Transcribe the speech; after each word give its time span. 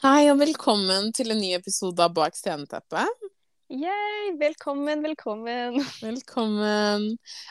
Hei 0.00 0.30
og 0.32 0.38
velkommen 0.40 1.10
til 1.12 1.28
en 1.34 1.42
ny 1.42 1.50
episode 1.52 2.00
av 2.00 2.14
Bak 2.16 2.32
sceneteppet. 2.32 3.26
Yay, 3.68 4.30
velkommen, 4.40 5.02
velkommen. 5.04 5.76
Velkommen. 6.00 7.04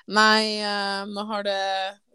Nei, 0.10 0.46
uh, 0.65 1.04
nå 1.06 1.26
har 1.29 1.46
det 1.46 1.60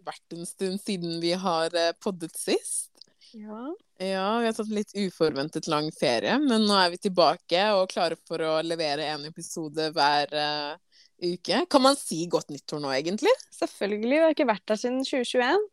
vært 0.02 0.34
en 0.34 0.48
stund 0.48 0.82
siden 0.82 1.20
vi 1.22 1.36
har 1.38 1.70
uh, 1.78 1.92
poddet 2.02 2.34
sist. 2.34 2.90
Ja. 3.30 3.60
Ja, 4.02 4.26
vi 4.42 4.48
har 4.50 4.56
tatt 4.58 4.74
litt 4.74 4.90
uforventet 4.98 5.70
lang 5.70 5.92
ferie, 5.94 6.34
men 6.42 6.66
nå 6.66 6.80
er 6.82 6.90
vi 6.96 6.98
tilbake 7.06 7.68
og 7.78 7.94
klare 7.94 8.18
for 8.26 8.42
å 8.42 8.56
levere 8.66 9.06
en 9.12 9.30
episode 9.30 9.92
hver 9.94 10.34
uh, 10.34 10.98
uke. 11.22 11.62
Kan 11.70 11.86
man 11.86 11.94
si 12.00 12.24
godt 12.26 12.50
nyttår 12.50 12.82
nå, 12.82 12.90
egentlig? 12.98 13.38
Selvfølgelig. 13.54 14.16
Vi 14.18 14.22
har 14.26 14.34
ikke 14.34 14.50
vært 14.50 14.66
der 14.66 14.82
siden 14.82 15.06
2021. 15.06 15.70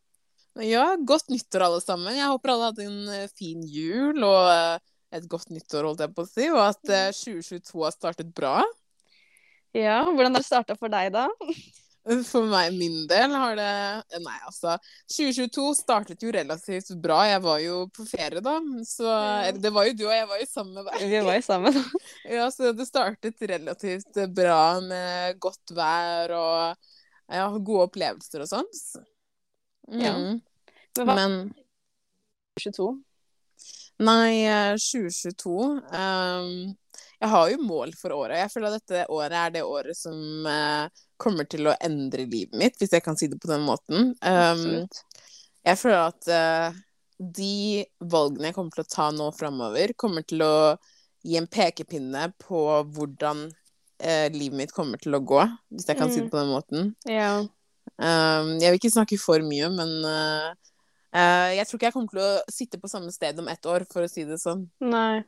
Ja, 0.60 0.96
godt 1.00 1.30
nyttår 1.32 1.64
alle 1.64 1.80
sammen. 1.80 2.12
Jeg 2.12 2.28
håper 2.28 2.52
alle 2.52 2.70
hadde 2.70 2.84
en 2.84 3.12
eh, 3.14 3.28
fin 3.38 3.62
jul 3.64 4.20
og 4.20 4.50
eh, 4.52 4.80
et 5.16 5.28
godt 5.28 5.52
nyttår, 5.52 5.86
holdt 5.88 6.02
jeg 6.04 6.12
på 6.12 6.24
å 6.26 6.28
si, 6.28 6.48
og 6.52 6.60
at 6.66 6.92
eh, 6.92 7.12
2022 7.16 7.84
har 7.86 7.94
startet 7.94 8.32
bra. 8.36 8.58
Ja, 9.72 10.02
Hvordan 10.04 10.36
har 10.36 10.42
det 10.42 10.48
starta 10.48 10.76
for 10.76 10.92
deg, 10.92 11.14
da? 11.14 11.28
For 12.26 12.42
meg, 12.50 12.72
min 12.74 13.04
del, 13.06 13.30
har 13.30 13.52
det 13.54 14.18
Nei, 14.24 14.34
altså. 14.42 14.72
2022 15.14 15.68
startet 15.78 16.24
jo 16.26 16.32
relativt 16.34 16.90
bra. 16.98 17.20
Jeg 17.30 17.42
var 17.44 17.60
jo 17.62 17.76
på 17.94 18.02
ferie, 18.10 18.42
da. 18.42 18.56
Så 18.82 19.06
Det 19.54 19.70
var 19.70 19.86
jo 19.86 19.94
du, 20.00 20.02
og 20.08 20.16
jeg 20.16 20.26
var 20.32 20.40
jo 20.42 20.48
sammen 20.50 20.80
med 20.80 20.90
deg. 20.90 21.04
Vi 21.12 21.20
var 21.28 21.38
jo 21.38 21.44
sammen. 21.46 21.78
Ja, 22.40 22.48
så 22.50 22.74
det 22.74 22.88
startet 22.90 23.46
relativt 23.46 24.18
bra 24.34 24.64
med 24.82 25.38
godt 25.46 25.76
vær 25.78 26.34
og 26.34 26.90
ja, 27.30 27.46
gode 27.62 27.86
opplevelser 27.86 28.42
og 28.42 28.50
sånt. 28.50 28.82
Ja. 29.88 30.14
Mm. 30.14 30.40
Men 30.98 31.08
hva 31.08 31.16
Men 31.16 31.34
22? 32.60 32.90
Nei, 34.02 34.44
eh, 34.44 34.74
2022 34.76 35.52
um, 35.54 36.74
Jeg 37.22 37.30
har 37.32 37.50
jo 37.52 37.58
mål 37.62 37.92
for 37.96 38.14
året. 38.16 38.40
Jeg 38.42 38.50
føler 38.52 38.72
at 38.72 38.82
dette 38.82 39.06
året 39.14 39.36
er 39.38 39.52
det 39.54 39.62
året 39.62 39.96
som 39.96 40.46
uh, 40.48 40.88
kommer 41.22 41.46
til 41.46 41.70
å 41.70 41.76
endre 41.80 42.26
livet 42.26 42.56
mitt, 42.58 42.78
hvis 42.80 42.92
jeg 42.92 43.04
kan 43.04 43.16
si 43.16 43.28
det 43.30 43.38
på 43.40 43.50
den 43.52 43.62
måten. 43.62 44.10
Um, 44.26 44.88
jeg 45.62 45.78
føler 45.78 46.08
at 46.08 46.28
uh, 46.34 46.80
de 47.22 47.84
valgene 48.00 48.50
jeg 48.50 48.56
kommer 48.58 48.74
til 48.74 48.82
å 48.84 48.90
ta 48.90 49.08
nå 49.14 49.30
framover, 49.36 49.94
kommer 49.94 50.26
til 50.26 50.42
å 50.42 50.54
gi 51.22 51.38
en 51.38 51.46
pekepinne 51.46 52.32
på 52.42 52.62
hvordan 52.96 53.44
eh, 54.02 54.26
livet 54.34 54.58
mitt 54.58 54.72
kommer 54.74 54.98
til 54.98 55.14
å 55.14 55.22
gå, 55.22 55.44
hvis 55.70 55.86
jeg 55.86 55.98
kan 56.00 56.10
si 56.10 56.18
Mm. 56.18 56.24
det 56.24 56.30
på 56.32 56.40
den 56.40 56.50
måten. 56.50 56.94
Ja. 57.06 57.46
Um, 58.00 58.56
jeg 58.62 58.72
vil 58.72 58.80
ikke 58.80 58.92
snakke 58.94 59.18
for 59.20 59.44
mye, 59.46 59.68
men 59.74 59.92
eh, 60.08 60.48
eh, 61.12 61.50
jeg 61.58 61.68
tror 61.68 61.78
ikke 61.78 61.90
jeg 61.90 61.96
kommer 61.96 62.14
til 62.14 62.22
å 62.24 62.30
sitte 62.50 62.80
på 62.80 62.90
samme 62.90 63.12
sted 63.14 63.38
om 63.42 63.50
ett 63.52 63.68
år, 63.68 63.84
for 63.92 64.06
å 64.06 64.10
si 64.10 64.24
det 64.28 64.40
sånn. 64.42 64.64
Nei. 64.84 65.22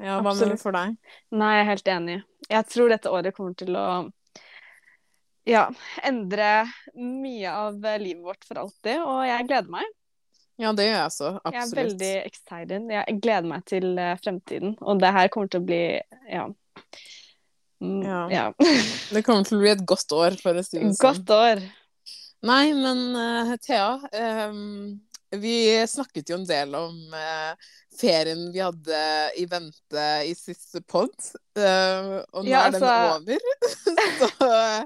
Ja, 0.00 0.18
hva 0.18 0.32
Absolutt. 0.32 0.40
mener 0.40 0.58
du 0.58 0.62
for 0.62 0.76
deg? 0.76 0.98
Nei, 1.34 1.52
jeg 1.56 1.62
er 1.62 1.70
helt 1.70 1.94
enig. 1.94 2.18
Jeg 2.48 2.68
tror 2.72 2.92
dette 2.92 3.12
året 3.12 3.36
kommer 3.36 3.56
til 3.58 3.78
å 3.78 3.86
ja, 5.48 5.64
endre 6.06 6.68
mye 6.94 7.50
av 7.50 7.82
livet 7.98 8.22
vårt 8.22 8.46
for 8.46 8.60
alltid, 8.62 9.02
og 9.02 9.24
jeg 9.26 9.48
gleder 9.48 9.74
meg. 9.74 9.88
Ja, 10.60 10.70
det 10.76 10.86
gjør 10.86 10.94
jeg 10.94 11.08
også. 11.08 11.28
Jeg 11.48 11.58
er 11.62 11.70
veldig 11.76 12.10
excited. 12.28 12.90
Jeg 12.92 13.18
gleder 13.24 13.48
meg 13.50 13.64
til 13.66 13.86
eh, 13.98 14.16
fremtiden, 14.22 14.76
og 14.80 15.00
det 15.02 15.12
her 15.16 15.30
kommer 15.32 15.50
til 15.50 15.62
å 15.62 15.66
bli 15.66 15.84
ja. 16.30 16.48
Mm, 17.82 18.02
Ja. 18.06 18.20
ja. 18.30 18.44
Det 19.10 19.24
kommer 19.26 19.48
til 19.48 19.58
å 19.58 19.62
bli 19.64 19.72
et 19.72 19.86
godt 19.88 20.14
år, 20.14 20.36
for 20.38 20.60
å 20.60 20.62
si 20.62 20.78
det 20.78 20.92
sånn. 20.92 21.00
Godt 21.02 21.32
år. 21.34 21.64
Nei, 22.42 22.72
men 22.74 23.02
uh, 23.16 23.56
Thea, 23.62 24.00
Um 24.50 25.00
vi 25.32 25.86
snakket 25.88 26.28
jo 26.28 26.36
en 26.36 26.42
del 26.44 26.74
om 26.76 27.14
eh, 27.16 27.68
ferien 27.96 28.50
vi 28.52 28.60
hadde 28.60 28.98
i 29.40 29.46
vente 29.48 30.02
i 30.28 30.34
siste 30.36 30.82
pod, 30.84 31.14
uh, 31.56 32.18
og 32.36 32.42
nå 32.44 32.50
Ja, 32.50 32.66
er 32.66 32.74
den 32.74 32.84
altså- 32.84 33.14
over. 33.16 33.38
Så 34.20 34.28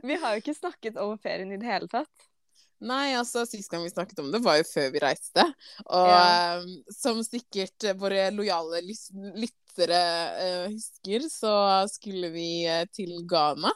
Vi 0.06 0.18
har 0.22 0.36
jo 0.36 0.42
ikke 0.44 0.54
snakket 0.54 1.00
om 1.02 1.16
ferien 1.18 1.50
i 1.50 1.58
det 1.58 1.66
hele 1.66 1.90
tatt. 1.90 2.28
Nei, 2.78 3.16
altså, 3.18 3.42
sist 3.48 3.72
gang 3.72 3.82
vi 3.82 3.90
snakket 3.90 4.20
om 4.22 4.30
det, 4.30 4.42
var 4.44 4.60
jo 4.60 4.68
før 4.70 4.90
vi 4.94 5.02
reiste. 5.02 5.48
Og 5.88 6.10
Ja. 6.12 6.60
eh, 6.60 6.94
som 6.94 7.22
sikkert 7.26 7.88
eh, 7.88 7.96
våre 7.98 8.28
lojale 8.30 8.84
lyttere 8.86 10.02
uh, 10.36 10.66
husker, 10.70 11.26
så 11.32 11.56
skulle 11.90 12.30
vi 12.30 12.50
eh, 12.70 12.84
til 12.94 13.16
Ghana. 13.26 13.72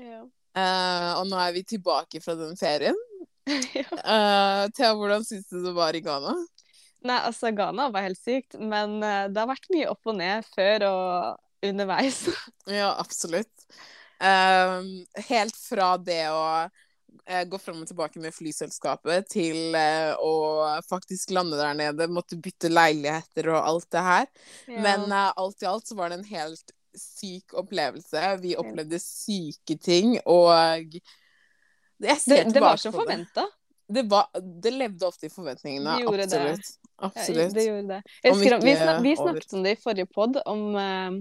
Ja. 0.00 0.22
Eh, 0.56 1.10
og 1.18 1.26
nå 1.28 1.38
er 1.42 1.54
vi 1.56 1.64
tilbake 1.66 2.22
fra 2.24 2.36
den 2.38 2.56
ferien. 2.58 2.96
ja. 3.78 3.88
uh, 3.88 4.64
Thea, 4.76 4.92
hvordan 4.96 5.24
syns 5.24 5.48
du 5.48 5.60
det 5.64 5.74
var 5.76 5.96
i 5.96 6.02
Ghana? 6.04 6.34
Nei, 7.06 7.20
altså, 7.22 7.52
Ghana 7.56 7.88
var 7.94 8.04
helt 8.04 8.20
sykt, 8.20 8.58
men 8.58 8.98
uh, 9.00 9.28
det 9.30 9.40
har 9.40 9.48
vært 9.48 9.70
mye 9.72 9.86
opp 9.92 10.10
og 10.10 10.18
ned 10.18 10.48
før 10.56 10.88
og 10.90 11.68
underveis. 11.68 12.26
Ja, 12.80 12.92
absolutt. 13.00 13.54
Helt 14.18 15.56
fra 15.56 15.92
det 16.02 16.24
å 16.34 16.42
gå 17.48 17.58
fram 17.62 17.84
og 17.84 17.86
tilbake 17.86 18.18
med 18.18 18.34
flyselskapet 18.34 19.28
til 19.30 19.76
å 19.78 20.32
faktisk 20.88 21.30
lande 21.36 21.54
der 21.60 21.76
nede, 21.78 22.08
måtte 22.10 22.38
bytte 22.42 22.70
leiligheter 22.72 23.52
og 23.52 23.60
alt 23.60 23.86
det 23.94 24.02
her. 24.02 24.26
Men 24.66 25.06
eh, 25.06 25.30
alt 25.38 25.62
i 25.62 25.68
alt 25.70 25.86
så 25.86 25.94
var 25.98 26.10
det 26.10 26.18
en 26.18 26.28
helt 26.32 26.74
syk 26.96 27.54
opplevelse. 27.58 28.36
Vi 28.42 28.56
opplevde 28.56 28.98
syke 29.02 29.76
ting, 29.78 30.18
og 30.26 30.52
jeg 31.98 32.20
ser 32.22 32.44
det, 32.44 32.54
det 32.54 32.62
var 32.62 32.76
tilbake 32.76 32.82
som 32.82 32.92
på 32.92 32.98
det. 32.98 33.06
forventa. 33.06 33.46
Det, 33.88 34.02
var, 34.10 34.28
det 34.62 34.70
levde 34.76 35.06
ofte 35.06 35.26
i 35.26 35.32
forventningene. 35.32 35.96
Det 35.96 36.04
absolutt. 36.04 36.30
det. 36.30 36.38
absolutt. 36.38 36.76
Absolutt. 36.98 37.54
Det 37.54 37.64
gjorde 37.64 37.88
det. 37.88 38.02
Om 38.30 38.38
husker, 38.38 38.60
vi, 38.60 38.76
snak, 38.76 39.02
vi 39.02 39.12
over. 39.16 39.22
snakket 39.24 39.52
om 39.52 39.62
det 39.64 39.70
i 39.70 39.80
forrige 39.82 40.06
pod, 40.06 40.38
om 40.44 40.62
uh, 40.74 41.18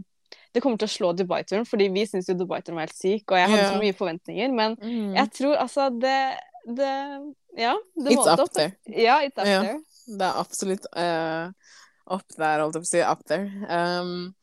det 0.53 0.61
kommer 0.63 0.81
til 0.81 0.89
å 0.89 0.91
slå 0.91 1.11
Dubai-turen, 1.15 1.65
fordi 1.69 1.87
vi 1.93 2.03
syns 2.09 2.27
jo 2.29 2.35
Dubai-turen 2.39 2.79
var 2.79 2.87
helt 2.89 2.97
syk, 2.97 3.23
og 3.31 3.39
jeg 3.39 3.51
hadde 3.53 3.63
yeah. 3.63 3.73
så 3.73 3.81
mye 3.83 3.95
forventninger, 3.95 4.55
men 4.57 4.77
Mm. 4.81 5.15
jeg 5.15 5.31
tror 5.39 5.55
altså 5.63 5.89
det, 5.93 6.19
det 6.67 6.93
Ja, 7.57 7.73
det 7.95 8.11
It's 8.11 8.19
målte 8.19 8.43
up 8.43 8.51
there. 8.53 8.73
Ja, 8.85 9.21
it's 9.25 9.39
up 9.39 9.47
Ja. 9.47 9.61
there. 9.63 9.79
Det 10.07 10.25
er 10.27 10.39
absolutt 10.39 10.85
eh, 10.95 11.47
up 12.13 12.25
der, 12.37 12.61
holdt 12.63 12.77
jeg 12.77 12.83
på 12.83 12.87
å 12.87 12.91
si. 12.91 13.01
Up 13.03 13.23
there. 13.27 13.49
Um, 13.67 14.33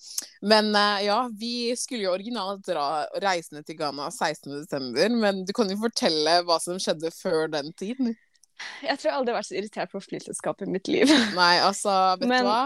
men 0.45 0.71
uh, 0.77 1.01
ja, 1.05 1.19
vi 1.33 1.73
skulle 1.79 2.07
jo 2.07 2.15
originalt 2.15 2.65
dra 2.67 3.05
reisende 3.25 3.65
til 3.67 3.79
Ghana 3.81 4.11
16.12., 4.13 5.19
men 5.21 5.43
du 5.49 5.55
kan 5.57 5.71
jo 5.71 5.79
fortelle 5.81 6.41
hva 6.47 6.61
som 6.63 6.81
skjedde 6.83 7.13
før 7.17 7.49
den 7.53 7.73
tiden. 7.79 8.15
Jeg 8.85 8.99
tror 9.01 9.11
jeg 9.11 9.19
aldri 9.19 9.33
har 9.35 9.41
vært 9.41 9.51
så 9.51 9.57
irritert 9.59 9.93
på 9.93 10.03
flyselskapet 10.05 10.69
i 10.69 10.75
mitt 10.77 10.91
liv. 10.93 11.11
Nei, 11.41 11.55
altså, 11.65 11.95
vet 12.21 12.31
Men- 12.31 12.45
du 12.47 12.53
hva? 12.53 12.65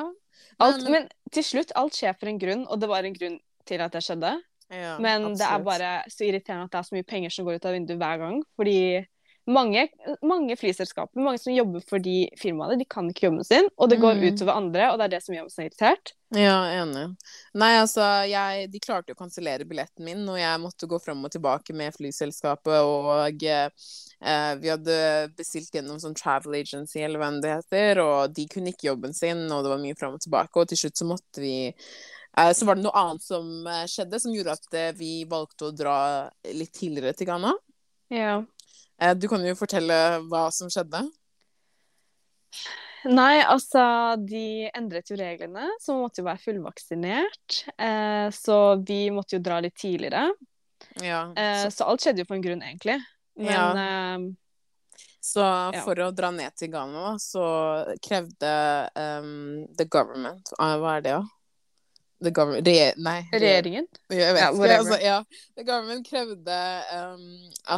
Alt, 0.58 0.88
men 0.90 1.04
til 1.30 1.44
slutt, 1.46 1.70
alt 1.78 1.94
skjer 1.94 2.16
for 2.18 2.26
en 2.26 2.38
grunn, 2.42 2.64
og 2.66 2.80
det 2.82 2.88
var 2.90 3.06
en 3.06 3.14
grunn 3.14 3.36
til 3.68 3.82
at 3.84 3.94
det 3.94 4.00
skjedde. 4.02 4.32
ja, 4.74 4.96
Men 4.98 5.28
det 5.38 5.46
er 5.46 5.62
bare 5.62 5.90
så 6.10 6.26
irriterende 6.26 6.66
at 6.66 6.72
det 6.72 6.80
er 6.80 6.88
så 6.88 6.96
mye 6.96 7.06
penger 7.06 7.30
som 7.30 7.46
går 7.46 7.60
ut 7.60 7.68
av 7.68 7.76
vinduet 7.76 8.00
hver 8.00 8.18
gang. 8.24 8.40
Fordi 8.58 8.80
mange, 9.48 9.86
mange 10.22 10.54
flyselskaper, 10.60 11.20
mange 11.24 11.40
som 11.40 11.54
jobber 11.54 11.82
for 11.88 12.02
de 12.04 12.28
firmaene, 12.36 12.76
de 12.78 12.84
kan 12.88 13.08
ikke 13.08 13.26
jobben 13.28 13.46
sin, 13.48 13.68
og 13.76 13.88
det 13.90 13.98
går 14.02 14.18
Mm. 14.18 14.24
utover 14.28 14.56
andre, 14.56 14.90
og 14.92 14.98
det 14.98 15.04
er 15.06 15.14
det 15.14 15.22
som 15.24 15.34
gjør 15.34 15.46
meg 15.46 15.54
så 15.54 15.64
irritert. 15.64 16.12
Ja, 16.36 16.58
enig. 16.82 17.16
Nei, 17.56 17.70
altså, 17.80 18.04
jeg, 18.28 18.66
de 18.70 18.80
klarte 18.84 19.08
jo 19.08 19.16
å 19.16 19.22
kansellere 19.22 19.64
billetten 19.64 20.04
min, 20.04 20.26
og 20.28 20.36
jeg 20.36 20.60
måtte 20.60 20.88
gå 20.90 20.98
fram 21.00 21.24
og 21.24 21.32
tilbake 21.32 21.72
med 21.74 21.96
flyselskapet, 21.96 22.82
og 22.84 23.42
eh, 23.48 24.54
vi 24.60 24.68
hadde 24.68 24.98
bestilt 25.38 25.72
gjennom 25.72 25.98
sånn 26.02 26.16
travel 26.18 26.58
agency, 26.60 27.00
eller 27.00 27.18
hva 27.22 27.30
det 27.40 27.54
heter, 27.56 28.02
og 28.04 28.34
de 28.36 28.46
kunne 28.52 28.74
ikke 28.74 28.90
jobben 28.90 29.14
sin, 29.16 29.46
og 29.50 29.64
det 29.64 29.72
var 29.72 29.80
mye 29.80 29.96
fram 29.96 30.18
og 30.18 30.20
tilbake, 30.20 30.52
og 30.60 30.68
til 30.68 30.82
slutt 30.84 31.00
så 31.00 31.08
måtte 31.08 31.40
vi 31.40 31.56
eh, 31.72 32.52
så 32.52 32.68
var 32.68 32.76
det 32.76 32.84
noe 32.84 33.00
annet 33.00 33.24
som 33.24 33.66
eh, 33.66 33.86
skjedde, 33.88 34.20
som 34.20 34.34
gjorde 34.36 34.58
at 34.58 34.74
eh, 34.76 34.92
vi 34.98 35.24
valgte 35.24 35.70
å 35.70 35.74
dra 35.74 35.96
litt 36.52 36.74
tidligere 36.76 37.16
til 37.16 37.30
Ghana. 37.32 37.54
Ja. 38.12 38.42
Eh, 39.00 39.14
Du 39.14 39.28
kan 39.30 39.44
jo 39.46 39.54
fortelle 39.58 39.96
hva 40.28 40.48
som 40.54 40.70
skjedde. 40.72 41.04
Nei, 43.08 43.38
altså, 43.46 43.80
de 44.26 44.68
endret 44.74 45.10
jo 45.10 45.16
reglene, 45.20 45.68
så 45.80 45.94
man 45.94 46.08
måtte 46.08 46.20
jo 46.20 46.26
være 46.26 46.42
fullvaksinert. 46.42 47.60
Eh, 47.78 48.26
så 48.34 48.56
vi 48.82 49.04
måtte 49.14 49.38
jo 49.38 49.42
dra 49.44 49.60
litt 49.62 49.76
tidligere. 49.78 50.26
Ja, 51.02 51.32
Eh, 51.36 51.62
så, 51.64 51.70
så 51.76 51.86
alt 51.90 52.02
skjedde 52.02 52.24
jo 52.24 52.28
på 52.28 52.34
en 52.38 52.42
grunn, 52.42 52.62
egentlig. 52.62 52.98
Men 53.38 53.52
Ja. 53.52 53.70
eh, 53.84 54.18
så 55.20 55.44
ja. 55.74 55.82
for 55.84 55.98
å 56.02 56.10
dra 56.14 56.30
ned 56.34 56.54
til 56.56 56.70
Ghana, 56.72 57.16
så 57.22 57.44
krevde 58.02 58.52
um, 58.96 59.66
the 59.76 59.84
government 59.84 60.50
Hva 60.58 60.96
er 60.96 61.02
det, 61.04 61.12
da? 61.18 61.24
The 62.20 62.32
government 62.34 62.66
Re 62.66 62.92
Nei. 62.98 63.18
regjeringen 63.30 63.86
Jeg 64.10 64.34
vet 64.34 64.40
Ja, 64.40 64.48
ikke. 64.48 64.58
whatever. 64.58 64.78
Altså, 64.78 64.98
ja. 65.04 65.18
The 65.56 65.64
government 65.64 66.08
krevde 66.08 66.56
um, 66.96 67.28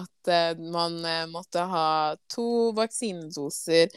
at 0.00 0.30
uh, 0.32 0.62
man 0.72 0.96
eh, 1.04 1.26
måtte 1.28 1.64
ha 1.68 1.88
to 2.32 2.46
vaksinedoser 2.78 3.90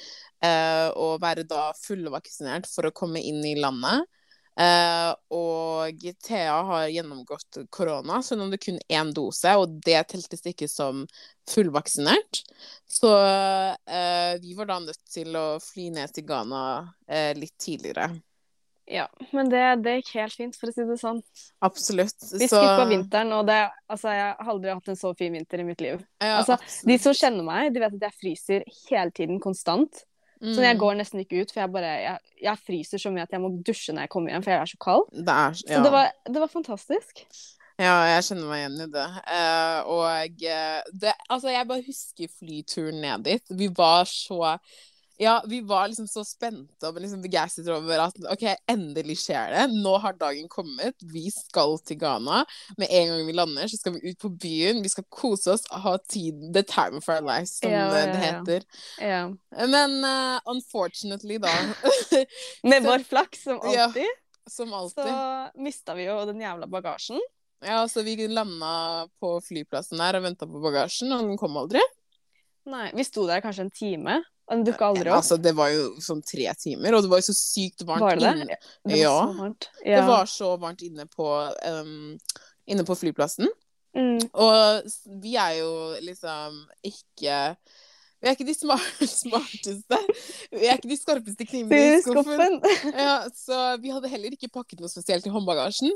uh, 0.44 0.90
og 1.00 1.22
være 1.24 1.46
da 1.48 1.70
fullvaksinert 1.80 2.68
for 2.68 2.90
å 2.90 2.96
komme 2.96 3.24
inn 3.24 3.40
i 3.48 3.56
landet. 3.60 4.04
Uh, 4.54 5.16
og 5.34 6.04
Thea 6.22 6.60
har 6.68 6.92
gjennomgått 6.94 7.64
korona, 7.74 8.20
så 8.22 8.36
hun 8.36 8.44
hadde 8.46 8.60
kun 8.62 8.78
én 8.86 9.14
dose, 9.16 9.50
og 9.58 9.80
det 9.82 10.04
teltes 10.12 10.44
ikke 10.46 10.68
som 10.70 11.08
fullvaksinert. 11.50 12.44
Så 12.86 13.10
uh, 13.10 14.34
vi 14.44 14.54
var 14.60 14.70
da 14.70 14.78
nødt 14.84 15.02
til 15.10 15.34
å 15.40 15.48
fly 15.64 15.88
ned 15.96 16.14
til 16.14 16.28
Ghana 16.30 16.62
uh, 16.84 17.32
litt 17.40 17.56
tidligere. 17.58 18.12
Ja, 18.86 19.08
men 19.32 19.48
det, 19.50 19.62
det 19.84 19.94
gikk 20.02 20.10
helt 20.20 20.34
fint, 20.36 20.56
for 20.60 20.68
å 20.68 20.74
si 20.76 20.84
det 20.84 20.98
sånn. 21.00 21.22
Absolutt. 21.64 22.18
Vi 22.34 22.48
Så- 22.48 22.60
skippa 22.60 22.86
vinteren, 22.90 23.32
og 23.32 23.46
det, 23.48 23.70
altså, 23.90 24.10
jeg 24.12 24.36
har 24.40 24.52
aldri 24.54 24.74
hatt 24.74 24.90
en 24.92 24.96
så 25.00 25.14
fin 25.18 25.32
vinter 25.32 25.60
i 25.60 25.64
mitt 25.64 25.80
liv. 25.82 26.02
Ja, 26.22 26.40
Altså. 26.42 26.58
De 26.86 26.98
som 27.00 27.14
kjenner 27.14 27.44
meg, 27.48 27.74
de 27.74 27.80
vet 27.80 27.94
at 27.94 28.02
jeg 28.10 28.20
fryser 28.22 28.64
hele 28.90 29.12
tiden, 29.12 29.40
konstant. 29.40 30.04
Så 30.44 30.60
jeg 30.60 30.76
Mm. 30.76 30.80
går 30.82 30.96
nesten 31.00 31.20
ikke 31.24 31.40
ut, 31.42 31.52
for 31.54 31.62
jeg 31.62 31.72
bare 31.72 31.92
jeg, 32.04 32.20
jeg 32.44 32.58
fryser 32.68 32.98
så 33.00 33.10
mye 33.14 33.24
at 33.24 33.32
jeg 33.32 33.40
må 33.40 33.64
dusje 33.64 33.94
når 33.96 34.02
jeg 34.02 34.10
kommer 34.10 34.32
hjem, 34.32 34.44
for 34.44 34.52
jeg 34.52 34.60
er 34.62 34.66
så 34.66 34.78
kald. 34.84 35.06
Det 35.14 35.30
er, 35.30 35.52
Så 35.54 35.84
det, 35.84 35.92
var, 35.92 36.12
det 36.26 36.36
var 36.44 36.48
fantastisk. 36.52 37.24
Ja, 37.80 38.04
jeg 38.06 38.24
kjenner 38.28 38.50
meg 38.50 38.60
igjen 38.60 38.82
i 38.84 38.92
det. 38.92 39.08
Uh, 39.24 39.80
og 39.88 40.44
eh, 40.44 40.82
det 40.94 41.14
Altså, 41.30 41.48
jeg 41.48 41.66
bare 41.68 41.82
husker 41.88 42.28
flyturen 42.28 43.00
ned 43.02 43.24
dit. 43.24 43.42
Vi 43.50 43.68
var 43.70 44.04
så 44.04 44.60
Ja, 45.22 45.44
vi 45.48 45.60
var 45.62 45.88
liksom 45.88 46.08
så 46.10 46.24
spente 46.26 46.88
og 46.90 46.96
liksom 47.00 47.22
begeistret 47.22 47.68
over 47.70 48.02
at 48.08 48.16
OK, 48.34 48.44
endelig 48.72 49.16
skjer 49.22 49.52
det. 49.54 49.66
Nå 49.84 49.92
har 50.02 50.16
dagen 50.18 50.48
kommet. 50.50 50.96
Vi 51.14 51.28
skal 51.32 51.76
til 51.86 52.00
Ghana. 52.02 52.40
Med 52.82 52.90
en 52.90 53.12
gang 53.12 53.28
vi 53.28 53.36
lander, 53.38 53.68
så 53.70 53.78
skal 53.78 53.94
vi 53.94 54.10
ut 54.10 54.18
på 54.24 54.32
byen. 54.42 54.82
Vi 54.84 54.90
skal 54.90 55.06
kose 55.14 55.54
oss 55.54 55.68
ha 55.70 55.94
tid 56.10 56.42
The 56.56 56.64
time 56.66 56.98
of 56.98 57.10
our 57.14 57.22
lives, 57.22 57.60
som 57.60 57.70
Ja, 57.72 57.86
eh, 57.94 58.00
ja, 58.00 58.10
det 58.10 58.18
ja. 58.18 58.26
heter. 58.26 58.66
Ja. 59.00 59.22
Men 59.70 60.00
uh, 60.04 60.40
unfortunately, 60.50 61.38
da 61.38 61.54
Med 62.64 62.82
Så- 62.84 62.90
vår 62.90 63.04
flaks, 63.14 63.44
som 63.44 63.60
Ja, 63.74 63.84
alltid, 63.86 64.10
Som 64.50 64.70
så 64.70 64.76
alltid. 64.76 65.62
mista 65.62 65.94
vi 65.96 66.04
jo 66.10 66.18
den 66.26 66.42
jævla 66.42 66.68
bagasjen. 66.68 67.22
Ja, 67.64 67.86
så 67.88 68.02
vi 68.04 68.18
landa 68.28 69.08
på 69.22 69.38
flyplassen 69.46 69.98
der 70.02 70.18
og 70.20 70.24
venta 70.26 70.46
på 70.50 70.60
bagasjen, 70.60 71.14
og 71.16 71.22
den 71.30 71.38
kom 71.40 71.56
aldri. 71.58 71.80
Nei, 72.66 72.90
Vi 72.96 73.04
sto 73.08 73.24
der 73.28 73.40
kanskje 73.44 73.62
en 73.70 73.72
time, 73.72 74.18
den 74.52 74.64
dukka 74.68 74.90
aldri 74.92 75.10
opp. 75.10 75.22
Altså, 75.22 75.38
det 75.42 75.54
var 75.58 75.72
jo 75.72 75.90
sånn 76.04 76.22
tre 76.26 76.50
timer, 76.60 76.98
og 76.98 77.06
det 77.06 77.12
var 77.12 77.22
jo 77.22 77.28
så 77.30 77.36
sykt 77.38 77.86
varmt 77.88 78.06
Var 78.06 78.20
det 78.20 78.32
inne. 78.44 78.58
Det 78.84 78.96
var 78.96 79.00
ja. 79.00 79.18
så 79.20 79.38
varmt. 79.40 79.70
Det 79.84 80.02
var 80.10 80.32
så 80.32 80.50
varmt 80.62 80.84
inne 80.86 81.08
på, 81.10 81.30
um, 81.70 82.18
inne 82.70 82.88
på 82.88 82.98
flyplassen. 83.00 83.50
Mm. 83.94 84.20
Og 84.34 84.94
vi 85.22 85.36
er 85.38 85.60
jo 85.60 85.74
liksom 86.02 86.64
ikke 86.90 87.40
Vi 88.24 88.30
er 88.30 88.38
ikke 88.38 88.46
de 88.48 88.54
smart, 88.56 89.02
smarteste. 89.12 89.98
Vi 90.54 90.68
er 90.70 90.78
ikke 90.78 90.88
de 90.94 90.96
skarpeste 90.96 91.48
knivene 91.50 91.80
i 91.98 92.02
skuffen. 92.06 92.56
Ja, 93.04 93.18
så 93.36 93.58
vi 93.84 93.92
hadde 93.92 94.08
heller 94.12 94.32
ikke 94.36 94.48
pakket 94.54 94.80
noe 94.80 94.88
spesielt 94.92 95.28
i 95.28 95.34
håndbagasjen. 95.34 95.92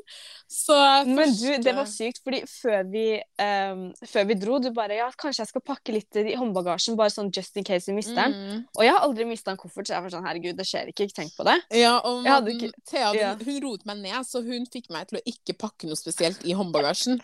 Så 0.51 0.75
Men 1.07 1.31
du, 1.37 1.45
det 1.63 1.73
var 1.77 1.87
sykt, 1.87 2.19
fordi 2.25 2.41
før 2.51 2.83
vi, 2.91 3.05
um, 3.39 3.85
før 4.11 4.27
vi 4.27 4.37
dro, 4.43 4.59
du 4.63 4.69
bare 4.75 4.99
Ja, 4.99 5.07
kanskje 5.15 5.45
jeg 5.45 5.51
skal 5.53 5.63
pakke 5.71 5.95
litt 5.95 6.19
i 6.19 6.35
håndbagasjen, 6.35 6.97
bare 6.99 7.13
sånn 7.15 7.31
just 7.31 7.55
in 7.59 7.67
case 7.67 7.87
vi 7.87 7.95
mister 8.01 8.17
den. 8.19 8.35
Mm. 8.37 8.61
Og 8.75 8.83
jeg 8.83 8.95
har 8.97 9.07
aldri 9.07 9.27
mista 9.29 9.53
en 9.55 9.61
koffert, 9.61 9.87
så 9.87 9.95
jeg 9.95 10.07
var 10.07 10.15
sånn 10.17 10.27
herregud, 10.27 10.57
det 10.59 10.67
skjer 10.67 10.91
ikke, 10.91 11.07
ikke 11.07 11.21
tenk 11.21 11.35
på 11.37 11.47
det. 11.47 11.57
Ja, 11.79 11.95
og 12.01 12.23
man, 12.25 12.31
hadde 12.33 12.57
ikke- 12.57 12.73
Thea 12.91 13.13
hun, 13.15 13.45
hun 13.47 13.61
roet 13.63 13.85
meg 13.87 14.03
ned, 14.03 14.19
så 14.27 14.43
hun 14.43 14.67
fikk 14.73 14.91
meg 14.91 15.07
til 15.07 15.21
å 15.21 15.27
ikke 15.31 15.55
pakke 15.63 15.87
noe 15.87 15.95
spesielt 15.99 16.43
i 16.43 16.55
håndbagasjen. 16.57 17.21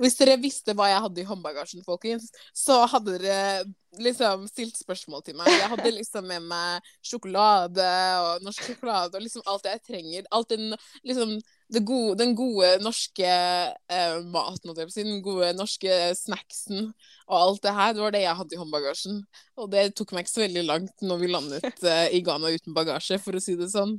Hvis 0.00 0.18
dere 0.18 0.36
visste 0.40 0.74
hva 0.76 0.90
jeg 0.90 1.02
hadde 1.06 1.22
i 1.22 1.26
håndbagasjen, 1.26 1.84
folkens, 1.86 2.28
så 2.52 2.82
hadde 2.90 3.16
dere 3.16 3.64
liksom 4.02 4.44
stilt 4.50 4.76
spørsmål 4.76 5.22
til 5.24 5.36
meg. 5.38 5.48
Jeg 5.48 5.70
hadde 5.72 5.92
liksom 5.94 6.26
med 6.28 6.44
meg 6.50 6.88
sjokolade 7.04 7.86
og 8.20 8.44
norsk 8.44 8.66
sjokolade 8.68 9.16
og 9.16 9.24
liksom 9.24 9.46
alt 9.48 9.68
jeg 9.68 9.80
trenger. 9.86 10.26
Alt 10.36 10.52
den 10.52 10.74
liksom 11.06 11.38
gode, 11.80 12.18
den 12.20 12.34
gode 12.36 12.74
norske 12.84 13.30
eh, 13.30 14.18
maten, 14.28 14.68
holdt 14.68 14.82
jeg 14.82 14.90
på 14.90 14.92
å 14.92 14.96
si. 14.98 15.06
Den 15.06 15.24
gode 15.24 15.50
norske 15.56 15.98
snacksen 16.18 16.90
og 17.26 17.38
alt 17.40 17.64
det 17.64 17.74
her. 17.78 17.96
Det 17.96 18.04
var 18.04 18.16
det 18.16 18.24
jeg 18.26 18.38
hadde 18.42 18.56
i 18.56 18.60
håndbagasjen. 18.60 19.20
Og 19.56 19.72
det 19.72 19.88
tok 19.96 20.12
meg 20.12 20.26
ikke 20.26 20.34
så 20.34 20.44
veldig 20.44 20.68
langt 20.68 21.06
når 21.08 21.24
vi 21.24 21.32
landet 21.32 21.84
eh, 21.88 22.06
i 22.18 22.22
Ghana 22.26 22.52
uten 22.52 22.76
bagasje, 22.76 23.20
for 23.22 23.36
å 23.36 23.42
si 23.42 23.56
det 23.58 23.72
sånn. 23.72 23.96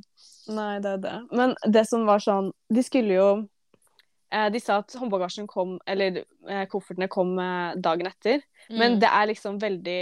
Nei, 0.54 0.78
det 0.84 0.94
er 0.96 1.02
det. 1.02 1.16
Men 1.34 1.58
det 1.66 1.84
som 1.90 2.06
var 2.08 2.22
sånn 2.24 2.54
De 2.72 2.80
skulle 2.80 3.18
jo 3.18 3.30
De 4.52 4.60
sa 4.60 4.78
at 4.82 4.92
håndbagasjen 4.92 5.46
kom, 5.48 5.78
eller 5.86 6.24
eh, 6.48 6.64
koffertene 6.68 7.08
kom 7.08 7.38
eh, 7.38 7.74
dagen 7.80 8.06
etter. 8.10 8.42
Men 8.70 8.92
Mm. 8.96 9.00
det 9.00 9.08
er 9.08 9.26
liksom 9.30 9.58
veldig 9.58 10.00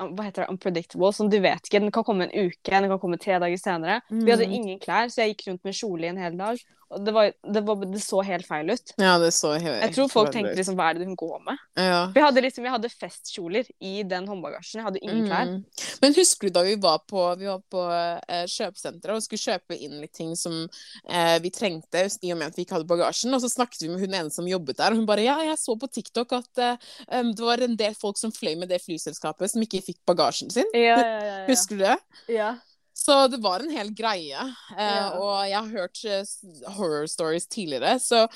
um, 0.00 0.10
hva 0.16 0.24
heter 0.26 0.42
det, 0.42 0.50
unpredictable, 0.50 1.12
som 1.14 1.28
du 1.30 1.38
vet 1.40 1.62
ikke. 1.68 1.80
Den 1.80 1.90
kan 1.94 2.04
komme 2.04 2.24
en 2.26 2.34
uke, 2.50 2.70
den 2.70 2.88
kan 2.90 2.98
komme 2.98 3.16
tre 3.16 3.38
dager 3.38 3.56
senere. 3.56 4.00
Vi 4.10 4.30
hadde 4.30 4.46
Mm. 4.48 4.52
ingen 4.52 4.78
klær, 4.80 5.06
så 5.08 5.22
jeg 5.22 5.36
gikk 5.36 5.46
rundt 5.48 5.64
med 5.64 5.72
kjole 5.74 6.04
i 6.04 6.08
en 6.08 6.16
hel 6.18 6.36
dag. 6.36 6.58
Det, 7.00 7.12
var, 7.14 7.30
det, 7.54 7.62
var, 7.66 7.84
det 7.90 8.00
så 8.02 8.20
helt 8.26 8.46
feil 8.46 8.70
ut. 8.70 8.94
Ja, 9.00 9.16
det 9.18 9.30
så 9.34 9.54
helt 9.54 9.82
Jeg 9.82 9.94
tror 9.96 10.10
folk 10.12 10.32
tenkte 10.34 10.54
liksom 10.58 10.76
hva 10.78 10.90
er 10.90 10.98
det 10.98 11.08
hun 11.08 11.16
går 11.18 11.38
med? 11.46 11.62
ja. 11.80 12.00
Vi 12.14 12.22
hadde 12.22 12.42
liksom, 12.44 12.66
jeg 12.66 12.74
hadde 12.74 12.90
festkjoler 12.92 13.68
i 13.84 13.94
den 14.08 14.28
håndbagasjen. 14.30 14.80
Jeg 14.80 14.86
hadde 14.88 15.02
ingen 15.02 15.28
klær. 15.28 15.50
Mm. 15.50 15.86
Men 16.02 16.16
husker 16.18 16.48
du 16.48 16.56
da 16.58 16.64
vi 16.66 16.76
var 16.80 17.02
på, 17.10 17.24
vi 17.40 17.48
var 17.50 17.62
på 17.72 17.84
eh, 17.94 18.44
kjøpesenteret 18.50 19.16
og 19.16 19.24
skulle 19.24 19.44
kjøpe 19.44 19.78
inn 19.78 19.98
litt 20.02 20.14
ting 20.16 20.34
som 20.38 20.64
eh, 20.64 21.36
vi 21.44 21.52
trengte, 21.54 22.04
i 22.24 22.32
og 22.34 22.40
med 22.40 22.52
at 22.52 22.58
vi 22.58 22.66
ikke 22.66 22.78
hadde 22.78 22.90
bagasjen, 22.90 23.34
og 23.34 23.42
så 23.42 23.50
snakket 23.52 23.84
vi 23.84 23.90
med 23.92 24.04
hun 24.04 24.18
ene 24.20 24.34
som 24.34 24.48
jobbet 24.48 24.78
der, 24.80 24.94
og 24.94 25.02
hun 25.02 25.08
bare 25.08 25.24
ja, 25.26 25.38
jeg 25.48 25.58
så 25.60 25.76
på 25.80 25.90
TikTok 25.90 26.36
at 26.36 26.62
eh, 26.62 26.92
det 27.30 27.44
var 27.44 27.64
en 27.64 27.78
del 27.80 27.96
folk 27.98 28.20
som 28.20 28.32
fløy 28.34 28.54
med 28.60 28.70
det 28.72 28.82
flyselskapet 28.84 29.54
som 29.54 29.64
ikke 29.64 29.82
fikk 29.84 30.00
bagasjen 30.08 30.52
sin. 30.54 30.68
Ja, 30.76 30.98
ja, 30.98 31.00
ja, 31.00 31.26
ja. 31.32 31.42
Husker 31.50 31.80
du 31.80 31.84
det? 31.86 31.98
ja. 32.36 32.54
Så 32.94 33.16
det 33.28 33.40
var 33.42 33.60
en 33.64 33.72
hel 33.74 33.90
greie. 33.96 34.38
Eh, 34.76 34.78
Ja. 34.78 35.08
Og 35.18 35.48
jeg 35.50 35.58
har 35.58 35.72
hørt 35.74 36.04
eh, 36.06 36.70
horror 36.76 37.06
stories 37.10 37.46
tidligere, 37.50 37.96
så 38.00 38.28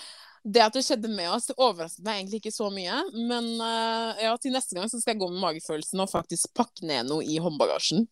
det 0.49 0.62
at 0.64 0.72
det 0.75 0.82
skjedde 0.87 1.08
med 1.12 1.28
oss, 1.31 1.50
overrasket 1.56 2.05
meg 2.06 2.20
egentlig 2.22 2.38
ikke 2.43 2.55
så 2.55 2.69
mye. 2.72 2.99
Men 3.28 3.49
uh, 3.60 4.14
ja, 4.22 4.31
til 4.40 4.55
neste 4.55 4.75
gang 4.78 4.88
så 4.88 5.00
skal 5.00 5.12
jeg 5.14 5.20
gå 5.20 5.28
med 5.32 5.43
magefølelsen 5.43 6.00
og 6.00 6.08
faktisk 6.10 6.52
pakke 6.56 6.87
ned 6.88 7.10
noe 7.10 7.26
i 7.26 7.37
håndbagasjen. 7.43 8.06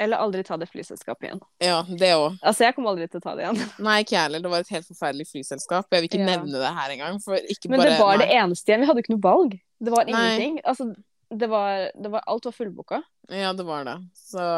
Eller 0.00 0.22
aldri 0.24 0.40
ta 0.46 0.56
det 0.56 0.70
flyselskapet 0.72 1.26
igjen. 1.28 1.42
Ja, 1.60 1.82
det 1.84 2.14
òg. 2.16 2.38
Altså, 2.40 2.64
jeg 2.64 2.74
kommer 2.78 2.94
aldri 2.94 3.10
til 3.12 3.20
å 3.20 3.24
ta 3.26 3.34
det 3.36 3.44
igjen. 3.44 3.60
Nei, 3.86 3.98
ikke 4.06 4.14
jeg 4.16 4.24
heller. 4.24 4.40
Det 4.46 4.52
var 4.54 4.64
et 4.64 4.72
helt 4.72 4.88
forferdelig 4.88 5.26
flyselskap. 5.28 5.90
Jeg 5.92 6.00
vil 6.00 6.08
ikke 6.08 6.22
Ja. 6.22 6.28
nevne 6.30 6.62
det 6.64 6.72
her 6.78 6.94
engang. 6.96 7.20
Men 7.28 7.76
bare 7.82 7.90
det 7.90 7.98
var 8.00 8.16
nei. 8.16 8.24
det 8.24 8.38
eneste 8.40 8.72
igjen. 8.72 8.82
Vi 8.86 8.88
hadde 8.88 9.04
ikke 9.04 9.14
noe 9.18 9.26
valg. 9.26 9.58
Det 9.82 9.92
var 9.92 10.08
Nei. 10.08 10.14
ingenting. 10.16 10.56
Altså, 10.64 10.88
det 11.28 11.48
var, 11.52 11.90
det 11.92 12.10
var, 12.14 12.24
alt 12.26 12.48
var 12.48 12.56
fullbooka. 12.56 13.02
Ja, 13.28 13.52
det 13.52 13.68
var 13.68 13.84
det. 13.84 13.98
Så 14.16 14.48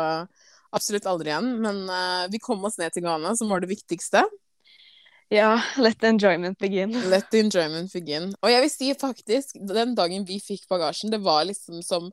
absolutt 0.74 1.06
aldri 1.10 1.32
igjen. 1.32 1.50
Men 1.64 1.84
uh, 1.88 2.24
vi 2.32 2.40
kom 2.42 2.64
oss 2.66 2.78
ned 2.80 2.94
til 2.94 3.06
Ghana, 3.06 3.34
som 3.38 3.52
var 3.52 3.64
det 3.64 3.72
viktigste. 3.72 4.24
Ja, 5.32 5.56
let 5.80 6.00
the 6.00 6.10
enjoyment 6.12 6.58
begin. 6.60 6.92
Let 7.10 7.30
the 7.32 7.40
enjoyment 7.40 7.92
begin. 7.92 8.32
Og 8.42 8.52
jeg 8.52 8.64
vil 8.64 8.72
si 8.72 8.90
faktisk, 9.00 9.56
den 9.66 9.94
dagen 9.96 10.26
vi 10.28 10.36
fikk 10.42 10.68
bagasjen, 10.70 11.12
det 11.14 11.22
var 11.24 11.46
liksom 11.48 11.80
som 11.82 12.10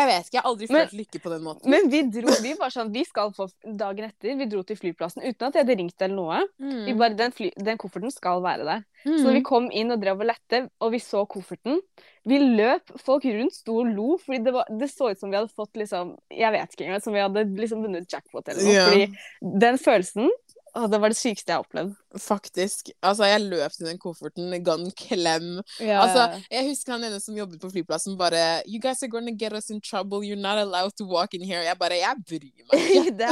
Jeg 0.00 0.08
vet 0.08 0.26
ikke, 0.30 0.36
jeg 0.38 0.42
har 0.42 0.50
aldri 0.50 0.68
Men- 0.72 0.92
lykke 1.00 1.20
på 1.22 1.30
den 1.34 1.42
måten. 1.44 1.70
Men 1.70 1.88
vi 1.92 2.02
dro, 2.08 2.34
vi 2.42 2.54
var 2.58 2.72
sånn, 2.72 2.92
vi 2.94 3.04
skal 3.04 3.32
få 3.36 3.46
dagen 3.64 4.06
etter, 4.08 4.36
vi 4.40 4.46
dro 4.50 4.62
til 4.64 4.76
flyplassen 4.80 5.22
uten 5.26 5.48
at 5.48 5.58
jeg 5.58 5.64
hadde 5.66 5.76
ringt 5.82 6.02
eller 6.06 6.16
noe. 6.16 6.40
Vi 6.58 6.92
Mm. 6.94 6.98
bare, 6.98 7.14
den, 7.16 7.32
fly, 7.36 7.50
den 7.56 7.78
kofferten 7.78 8.12
skal 8.14 8.40
være 8.42 8.64
der. 8.64 8.84
Mm. 9.04 9.18
Så 9.22 9.32
vi 9.32 9.40
kom 9.42 9.70
inn 9.72 9.90
og 9.92 10.00
drev 10.02 10.20
og 10.20 10.26
lette, 10.26 10.70
og 10.80 10.92
vi 10.92 10.98
så 10.98 11.26
kofferten, 11.28 11.78
vi 12.26 12.38
løp, 12.38 12.90
folk 13.00 13.24
rundt 13.24 13.54
sto 13.54 13.78
og 13.80 13.86
lo, 13.94 14.18
fordi 14.18 14.42
det, 14.44 14.52
var, 14.52 14.64
det 14.68 14.90
så 14.90 15.10
ut 15.10 15.18
som 15.18 15.30
vi 15.30 15.36
hadde 15.38 15.52
fått 15.56 15.72
liksom, 15.74 16.16
jeg 16.30 16.52
vet 16.52 16.74
ikke 16.76 16.84
engang, 16.86 17.02
som 17.02 17.12
vi 17.16 17.20
hadde 17.24 17.44
liksom 17.56 17.82
vunnet 17.82 18.08
jackpot 18.12 18.48
eller 18.48 18.62
noe. 18.62 18.72
Yeah. 18.72 18.88
Fordi 18.90 19.58
den 19.58 19.78
følelsen, 19.78 20.28
å, 20.74 20.86
det 20.90 21.00
var 21.02 21.12
det 21.12 21.18
sykeste 21.18 21.50
jeg 21.50 21.58
har 21.58 21.64
opplevd. 21.64 21.94
Faktisk. 22.20 22.90
Altså, 23.02 23.26
jeg 23.28 23.42
løp 23.46 23.74
til 23.74 23.88
den 23.88 23.98
kofferten, 24.02 24.52
ga 24.66 24.76
den 24.80 24.92
klem. 24.98 25.48
Altså, 25.80 26.26
jeg 26.50 26.68
husker 26.68 26.94
han 26.94 27.06
ene 27.08 27.20
som 27.22 27.38
jobbet 27.38 27.62
på 27.62 27.72
flyplassen, 27.72 28.16
bare 28.20 28.62
You 28.66 28.80
guys 28.82 29.02
are 29.02 29.10
gonna 29.10 29.34
get 29.34 29.56
us 29.56 29.70
in 29.70 29.80
trouble. 29.80 30.22
You're 30.26 30.40
not 30.40 30.58
allowed 30.62 30.96
to 30.98 31.08
walk 31.10 31.34
in 31.34 31.44
here. 31.46 31.62
Jeg 31.66 31.78
bare 31.80 32.00
Jeg 32.00 32.24
bryr 32.28 32.48
meg 32.70 32.86
ikke. 32.86 33.16
det 33.20 33.30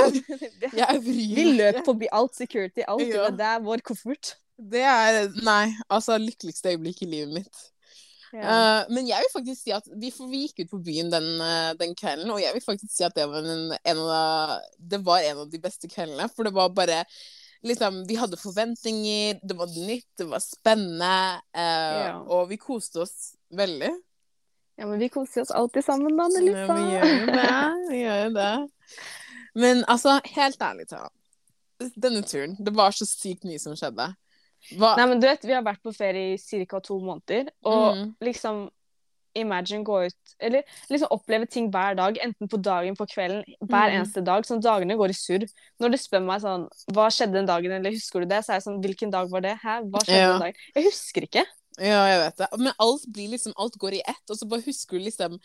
det, 0.60 0.72
Jeg 0.82 1.00
bryr 1.06 1.32
vi 1.38 1.48
løp 1.58 1.82
forbi 1.86 2.10
alt 2.12 2.36
security, 2.38 2.84
alt. 2.86 3.06
Ja. 3.06 3.30
Det 3.30 3.50
er 3.54 3.64
vår 3.64 3.84
koffert. 3.86 4.36
Det 4.58 4.82
er 4.82 5.28
Nei. 5.46 5.72
Altså, 5.88 6.18
lykkeligste 6.18 6.74
øyeblikk 6.74 7.02
i 7.06 7.10
livet 7.12 7.34
mitt. 7.40 7.66
Eh, 8.34 8.80
men 8.92 9.08
jeg 9.08 9.24
vil 9.24 9.32
faktisk 9.32 9.62
si 9.62 9.72
at 9.72 9.86
vi, 9.88 10.10
vi 10.30 10.42
gikk 10.44 10.64
ut 10.64 10.72
på 10.74 10.82
byen 10.84 11.12
den, 11.12 11.28
eh, 11.40 11.72
den 11.80 11.94
kvelden, 11.96 12.30
og 12.34 12.42
jeg 12.42 12.52
vil 12.56 12.64
faktisk 12.64 12.92
si 12.92 13.06
at 13.06 13.16
det 13.16 13.24
var 13.30 13.46
en, 13.46 13.72
en 13.72 14.02
av 14.04 14.56
Det 14.78 15.00
var 15.04 15.24
en 15.24 15.44
av 15.44 15.52
de 15.52 15.60
beste 15.62 15.88
kveldene, 15.88 16.28
for 16.34 16.48
det 16.48 16.54
var 16.56 16.74
bare 16.76 17.04
Liksom, 17.66 18.04
vi 18.06 18.14
hadde 18.14 18.38
forventninger, 18.38 19.40
det 19.42 19.54
var 19.58 19.66
nytt, 19.66 20.06
det 20.20 20.28
var 20.30 20.38
spennende, 20.38 21.40
uh, 21.58 21.96
Ja. 22.04 22.12
og 22.30 22.52
vi 22.52 22.56
koste 22.62 23.00
oss 23.02 23.32
veldig. 23.50 23.88
Ja, 24.78 24.86
men 24.86 25.00
vi 25.02 25.08
koser 25.10 25.42
oss 25.42 25.50
alltid 25.50 25.82
sammen, 25.82 26.14
da, 26.14 26.28
Ja, 26.30 26.38
vi 26.38 26.84
gjør 26.92 27.08
jo 27.16 27.26
det. 27.34 27.56
Vi 27.90 27.98
gjør 28.04 28.20
jo 28.22 28.30
det. 28.36 28.52
Men 29.58 29.82
altså, 29.88 30.20
helt 30.36 30.62
ærlig 30.62 30.86
talt. 30.86 31.12
Denne 31.98 32.22
turen, 32.22 32.54
det 32.62 32.74
var 32.76 32.94
så 32.94 33.06
sykt 33.06 33.42
mye 33.42 33.58
som 33.58 33.74
skjedde. 33.74 34.06
Hva 34.76 34.96
Nei, 34.96 35.06
men 35.06 35.20
du 35.20 35.26
vet, 35.26 35.42
vi 35.44 35.52
har 35.54 35.62
vært 35.62 35.82
på 35.82 35.94
ferie 35.94 36.34
i 36.34 36.64
ca. 36.66 36.80
to 36.80 36.98
måneder, 37.00 37.48
og 37.64 37.94
Mm. 37.96 38.14
liksom 38.22 38.68
Imagine 39.36 39.84
gå 39.84 40.06
ut 40.06 40.34
Eller 40.40 40.62
liksom 40.90 41.08
oppleve 41.12 41.46
ting 41.48 41.70
hver 41.70 41.94
dag, 41.94 42.16
enten 42.18 42.48
på 42.48 42.60
dagen, 42.60 42.96
på 42.96 43.06
kvelden, 43.06 43.44
hver 43.62 43.90
Mm. 43.92 44.00
eneste 44.00 44.24
dag. 44.24 44.42
Sånn 44.44 44.60
dagene 44.60 44.96
går 44.96 45.10
i 45.10 45.12
surr. 45.12 45.46
Når 45.80 45.90
du 45.92 45.96
spør 45.98 46.24
meg 46.24 46.40
sånn 46.42 46.68
Hva 46.92 47.06
skjedde 47.08 47.32
den 47.34 47.46
dagen, 47.46 47.70
eller 47.70 47.90
husker 47.90 48.20
du 48.20 48.26
det? 48.26 48.42
Så 48.44 48.50
er 48.50 48.54
jeg 48.54 48.62
sånn 48.64 48.82
Hvilken 48.82 49.10
dag 49.12 49.30
var 49.30 49.40
det? 49.40 49.58
Hæ? 49.62 49.82
Hva 49.90 50.00
skjedde 50.00 50.16
Ja. 50.18 50.32
den 50.32 50.40
dagen? 50.40 50.54
Jeg 50.74 50.84
husker 50.84 51.20
ikke. 51.22 51.44
Ja, 51.78 52.06
jeg 52.08 52.18
vet 52.24 52.36
det. 52.38 52.58
Men 52.58 52.72
alt 52.80 53.02
blir 53.12 53.28
liksom 53.30 53.52
Alt 53.56 53.78
går 53.78 53.92
i 53.94 54.02
ett, 54.08 54.24
og 54.30 54.36
så 54.36 54.48
bare 54.48 54.62
husker 54.62 54.98
du 54.98 55.04
liksom 55.04 55.38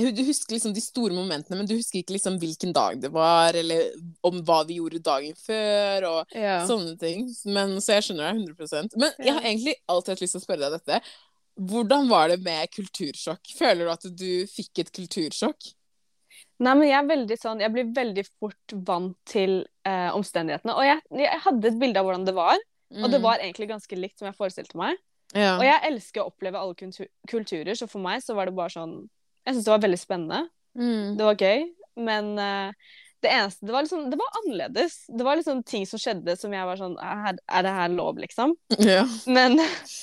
Du 0.00 0.22
husker 0.24 0.54
liksom 0.56 0.72
de 0.74 0.80
store 0.80 1.12
momentene, 1.16 1.56
men 1.60 1.66
du 1.68 1.74
husker 1.76 2.00
ikke 2.00 2.14
liksom 2.16 2.38
hvilken 2.40 2.72
dag 2.76 3.00
det 3.02 3.10
var, 3.12 3.52
eller 3.58 3.90
om 4.26 4.40
hva 4.46 4.62
vi 4.68 4.78
gjorde 4.80 5.02
dagen 5.04 5.34
før, 5.36 6.06
og 6.08 6.34
Ja. 6.36 6.60
sånne 6.66 6.96
ting. 6.98 7.26
Men, 7.44 7.76
så 7.84 7.98
jeg 7.98 8.06
skjønner 8.08 8.30
deg 8.32 8.40
100% 8.56 8.96
Men 8.96 9.12
jeg 9.18 9.34
har 9.36 9.42
egentlig 9.42 9.74
alltid 9.88 10.14
hatt 10.14 10.20
lyst 10.24 10.36
til 10.36 10.40
å 10.40 10.46
spørre 10.46 10.64
deg 10.70 10.78
dette. 10.80 11.00
Hvordan 11.60 12.08
var 12.08 12.28
det 12.32 12.40
med 12.42 12.70
kultursjokk? 12.72 13.52
Føler 13.58 13.84
du 13.84 13.90
at 13.92 14.06
du 14.16 14.46
fikk 14.48 14.78
et 14.84 14.92
kultursjokk? 14.96 15.74
Nei, 16.60 16.74
men 16.74 16.86
jeg 16.88 16.96
er 16.98 17.08
veldig 17.08 17.36
sånn 17.40 17.60
Jeg 17.60 17.72
blir 17.72 17.88
veldig 17.96 18.24
fort 18.38 18.74
vant 18.86 19.16
til 19.28 19.66
eh, 19.84 20.10
omstendighetene. 20.14 20.74
Og 20.76 20.84
jeg, 20.84 21.00
jeg 21.24 21.40
hadde 21.44 21.68
et 21.72 21.78
bilde 21.80 22.00
av 22.00 22.06
hvordan 22.06 22.24
det 22.28 22.34
var, 22.36 22.56
og 23.02 23.10
det 23.10 23.18
Mm. 23.20 23.22
var 23.22 23.38
egentlig 23.38 23.68
ganske 23.68 23.96
likt 23.98 24.18
som 24.18 24.26
jeg 24.26 24.36
forestilte 24.36 24.76
meg. 24.76 24.96
ja. 25.34 25.56
Og 25.58 25.62
jeg 25.64 25.80
elsker 25.92 26.22
å 26.22 26.26
oppleve 26.32 26.58
alle 26.58 26.74
kultu 26.74 27.06
kulturer, 27.28 27.74
så 27.78 27.88
for 27.88 28.00
meg 28.00 28.20
så 28.22 28.34
var 28.34 28.46
det 28.46 28.54
bare 28.56 28.70
sånn 28.70 29.08
Jeg 29.46 29.54
syns 29.56 29.64
det 29.68 29.72
var 29.74 29.84
veldig 29.84 29.98
spennende. 30.00 30.40
Mm. 30.78 31.16
Det 31.18 31.24
var 31.26 31.34
gøy, 31.40 31.62
men 31.96 32.28
uh, 32.38 32.72
det 33.20 33.28
eneste 33.34 33.66
Det 33.66 33.72
var 33.74 33.82
liksom 33.84 34.04
Det 34.12 34.16
var 34.20 34.36
annerledes. 34.40 34.94
Det 35.08 35.24
var 35.26 35.36
liksom 35.36 35.62
ting 35.66 35.82
som 35.88 35.98
skjedde 36.00 36.36
som 36.40 36.52
jeg 36.54 36.64
var 36.68 36.78
sånn 36.80 36.94
Er, 37.02 37.36
er 37.50 37.62
det 37.66 37.72
her 37.76 37.88
lov, 37.92 38.16
liksom? 38.22 38.54
ja. 38.78 39.02
Men 39.26 39.58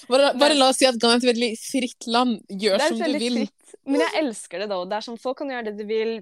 Bare, 0.09 0.33
bare 0.41 0.51
Men- 0.53 0.59
la 0.59 0.67
oss 0.73 0.77
si 0.81 0.85
at 0.89 0.99
Ghana 1.01 1.15
er 1.15 1.23
et 1.23 1.29
veldig 1.31 1.51
fritt 1.61 2.07
land. 2.11 2.41
Gjør 2.51 2.83
som 2.89 2.99
du 2.99 3.17
vil. 3.17 3.39
fritt. 3.45 3.77
Men 3.87 4.03
jeg 4.03 4.23
elsker 4.25 4.59
det 4.59 4.67
da. 4.73 4.81
Det 4.85 4.97
er 4.99 5.07
sånn 5.07 5.21
Folk 5.23 5.37
kan 5.39 5.49
gjøre 5.53 5.69
det 5.71 5.77
de 5.79 5.87
vil. 5.89 6.13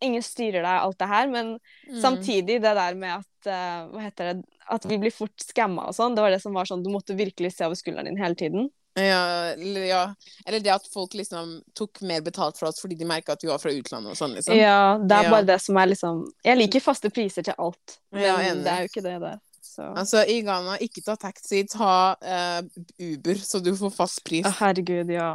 Ingen 0.00 0.22
styrer 0.24 0.62
deg, 0.62 0.72
alt 0.86 0.98
det 0.98 1.08
her. 1.12 1.28
Men 1.28 1.58
Mm. 1.90 2.00
samtidig 2.00 2.60
det 2.62 2.74
der 2.78 2.94
med 2.94 3.18
at 3.20 3.50
uh, 3.52 3.88
Hva 3.92 4.00
heter 4.08 4.32
det 4.32 4.44
At 4.70 4.84
vi 4.88 4.96
blir 5.02 5.12
fort 5.12 5.36
skamma 5.42 5.88
og 5.90 5.94
sånn. 5.94 6.14
Det 6.16 6.22
var 6.24 6.30
det 6.30 6.40
som 6.40 6.54
var 6.54 6.64
sånn 6.64 6.82
Du 6.84 6.88
måtte 6.90 7.14
virkelig 7.18 7.52
se 7.54 7.66
over 7.66 7.76
skulderen 7.76 8.06
din 8.08 8.18
hele 8.22 8.34
tiden. 8.38 8.70
Ja, 8.94 9.54
eller, 9.54 9.84
ja. 9.88 10.00
eller 10.46 10.60
det 10.60 10.72
at 10.74 10.88
folk 10.92 11.14
liksom 11.16 11.54
tok 11.78 12.02
mer 12.04 12.20
betalt 12.20 12.58
fra 12.60 12.68
oss 12.68 12.82
fordi 12.82 12.98
de 13.00 13.06
merka 13.08 13.32
at 13.32 13.44
vi 13.44 13.48
var 13.48 13.60
fra 13.62 13.72
utlandet 13.72 14.12
og 14.12 14.18
sånn, 14.18 14.34
liksom. 14.36 14.56
Ja, 14.58 14.98
det 15.00 15.16
er 15.16 15.30
bare 15.32 15.46
det 15.48 15.56
som 15.64 15.78
er 15.80 15.88
liksom 15.88 16.26
Jeg 16.44 16.60
liker 16.60 16.84
faste 16.84 17.08
priser 17.14 17.46
til 17.46 17.56
alt, 17.56 17.96
men 18.12 18.26
Ja, 18.26 18.36
det 18.36 18.74
er 18.74 18.84
jo 18.84 18.92
ikke 18.92 19.04
det 19.06 19.16
der. 19.22 19.40
Så 19.62 19.86
Altså, 19.96 20.24
i 20.28 20.42
Ghana, 20.44 20.76
ikke 20.84 21.00
ta 21.06 21.16
taxi, 21.16 21.62
ta 21.70 21.94
uh, 22.20 22.60
Uber, 23.00 23.40
så 23.40 23.62
du 23.64 23.72
får 23.78 23.94
fast 23.96 24.20
pris. 24.26 24.44
Å, 24.44 24.52
herregud, 24.58 25.12
ja. 25.14 25.30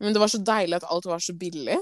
Men 0.00 0.12
det 0.16 0.20
var 0.20 0.32
så 0.32 0.40
deilig 0.44 0.80
at 0.80 0.88
alt 0.90 1.08
var 1.08 1.22
så 1.24 1.32
billig. 1.38 1.78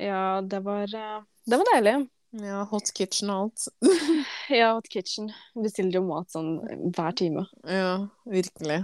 Ja, 0.00 0.40
det 0.44 0.60
var 0.64 0.84
eh, 0.84 1.20
Det 1.48 1.56
var 1.56 1.68
deilig. 1.74 1.96
Ja, 2.44 2.64
Hot 2.68 2.92
kitchen 2.96 3.32
og 3.32 3.46
alt. 3.46 3.68
Ja, 4.48 4.72
Hot 4.74 4.88
Kitchen. 4.88 5.30
Bestiller 5.58 5.98
jo 5.98 6.06
mat 6.06 6.30
sånn 6.30 6.56
hver 6.94 7.14
time. 7.18 7.46
Ja, 7.66 8.06
virkelig. 8.30 8.82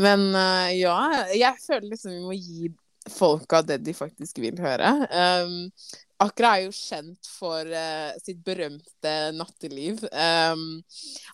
Men 0.00 0.28
uh, 0.32 0.68
ja, 0.72 0.98
jeg 1.34 1.60
føler 1.64 1.90
liksom 1.90 2.14
vi 2.14 2.22
må 2.24 2.36
gi 2.36 2.70
folka 3.12 3.62
det 3.64 3.80
de 3.84 3.94
faktisk 3.96 4.40
vil 4.42 4.58
høre. 4.60 4.90
Um, 5.08 5.70
Akra 6.20 6.56
er 6.56 6.66
jo 6.66 6.74
kjent 6.74 7.30
for 7.38 7.68
uh, 7.68 8.16
sitt 8.24 8.40
berømte 8.44 9.14
natteliv. 9.36 10.02
Um, 10.12 10.82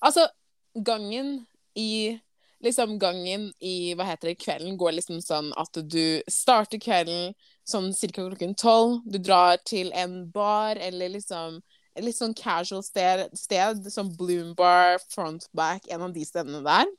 altså, 0.01 0.29
gangen 0.75 1.41
i 1.79 2.21
Liksom 2.65 2.95
gangen 2.97 3.51
i 3.61 3.93
hva 3.93 4.07
heter 4.09 4.31
det, 4.31 4.39
kvelden 4.41 4.79
går 4.81 4.95
liksom 4.97 5.19
sånn 5.21 5.51
at 5.61 5.77
du 5.93 6.23
starter 6.33 6.81
kvelden 6.81 7.35
sånn 7.69 7.91
cirka 7.93 8.23
klokken 8.25 8.55
tolv. 8.57 9.03
Du 9.05 9.19
drar 9.21 9.59
til 9.69 9.91
en 9.93 10.23
bar 10.33 10.81
eller 10.81 11.13
liksom 11.13 11.59
litt 12.03 12.19
sånn 12.19 12.35
casual 12.35 12.83
sted, 12.83 13.29
sted 13.39 13.87
som 13.93 14.11
Bloom 14.17 14.55
Bar, 14.59 14.99
Frontback, 15.13 15.87
en 15.93 16.09
av 16.09 16.15
de 16.15 16.25
stedene 16.27 16.63
der. 16.65 16.91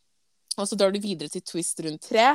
Og 0.55 0.67
så 0.69 0.77
drar 0.79 0.93
du 0.93 1.01
videre 1.03 1.31
til 1.31 1.43
Twist 1.43 1.79
rundt 1.83 2.05
tre, 2.07 2.29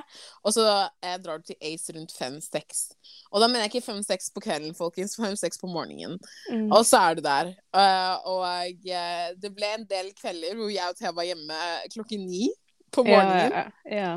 og 0.45 0.55
så 0.55 0.65
eh, 1.01 1.17
drar 1.23 1.41
du 1.41 1.51
til 1.51 1.59
Ace 1.65 1.93
rundt 1.97 2.13
fem-seks. 2.13 2.83
Og 3.31 3.41
da 3.41 3.49
mener 3.49 3.65
jeg 3.65 3.75
ikke 3.75 3.87
fem-seks 3.87 4.29
på 4.35 4.43
kvelden, 4.45 4.75
folkens, 4.77 5.17
fem-seks 5.17 5.61
på 5.61 5.71
morgenen. 5.71 6.19
Mm. 6.51 6.69
Og 6.69 6.85
så 6.89 7.01
er 7.01 7.17
du 7.17 7.25
der. 7.25 7.55
Uh, 7.73 8.17
og 8.29 8.91
uh, 8.91 9.31
det 9.41 9.53
ble 9.57 9.71
en 9.77 9.87
del 9.89 10.13
kvelder 10.19 10.59
hvor 10.59 10.73
jeg 10.73 10.93
og 10.93 10.99
Thea 10.99 11.15
var 11.17 11.29
hjemme 11.31 11.63
klokken 11.95 12.27
ni 12.29 12.51
på 12.93 13.07
morgenen. 13.09 13.57
Ja, 13.57 13.65
ja, 13.87 14.03
ja. 14.03 14.13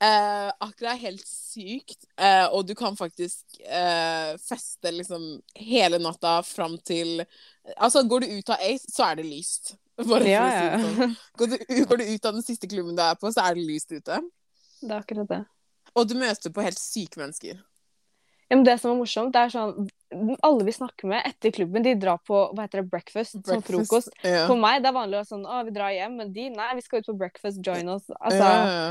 Akkurat 0.00 0.94
er 0.94 1.02
helt 1.02 1.26
sykt, 1.28 2.06
eh, 2.16 2.46
og 2.56 2.64
du 2.64 2.70
kan 2.72 2.94
faktisk 2.96 3.58
feste 4.40 4.92
liksom 4.94 5.26
hele 5.60 5.98
natta 6.00 6.38
fram 6.40 6.78
til 6.88 7.20
Altså, 7.76 8.02
går 8.08 8.24
du 8.24 8.26
ut 8.38 8.50
av 8.50 8.62
Ace, 8.64 8.88
så 8.90 9.04
er 9.10 9.20
det 9.20 9.26
lyst. 9.28 9.74
Bare 10.00 10.24
Ja, 10.28 10.44
si 10.48 10.84
sånn. 10.84 11.00
ja. 11.00 11.08
Går 11.36 11.50
du, 11.52 11.56
går 11.90 12.00
du 12.00 12.04
ut 12.14 12.24
av 12.30 12.36
den 12.38 12.44
siste 12.46 12.68
klubben 12.70 12.96
du 12.96 13.02
er 13.04 13.18
på, 13.20 13.28
så 13.34 13.44
er 13.44 13.58
det 13.58 13.66
lyst 13.68 13.92
ute. 13.92 14.20
Det 14.80 14.88
er 14.88 14.96
akkurat 15.02 15.28
det. 15.28 15.42
Og 15.98 16.06
du 16.08 16.14
møter 16.16 16.52
på 16.54 16.62
helt 16.64 16.78
syke 16.80 17.20
mennesker. 17.20 17.58
Ja, 18.50 18.56
men 18.56 18.64
det 18.66 18.78
som 18.80 18.90
er 18.90 18.98
morsomt, 18.98 19.30
det 19.34 19.44
er 19.44 19.52
sånn 19.52 19.88
Alle 20.42 20.64
vi 20.66 20.72
snakker 20.74 21.06
med 21.06 21.22
etter 21.28 21.52
klubben, 21.54 21.84
de 21.86 21.92
drar 22.00 22.18
på 22.26 22.34
hva 22.50 22.64
heter 22.64 22.80
det, 22.80 22.88
breakfast, 22.90 23.36
som 23.46 23.60
frokost. 23.62 24.10
Ja. 24.26 24.46
For 24.48 24.58
meg 24.58 24.80
det 24.82 24.90
er 24.90 24.96
vanlig 24.96 25.18
å 25.18 25.20
være 25.20 25.28
sånn 25.28 25.44
Å, 25.46 25.60
vi 25.68 25.74
drar 25.76 25.92
hjem. 25.94 26.16
Men 26.18 26.32
de, 26.34 26.48
nei, 26.56 26.70
vi 26.80 26.82
skal 26.82 27.04
ut 27.04 27.10
på 27.12 27.18
breakfast, 27.20 27.60
join 27.62 27.92
oss. 27.92 28.08
Altså, 28.18 28.40
Ja, 28.40 28.50
ja, 28.50 28.74
ja. 28.80 28.90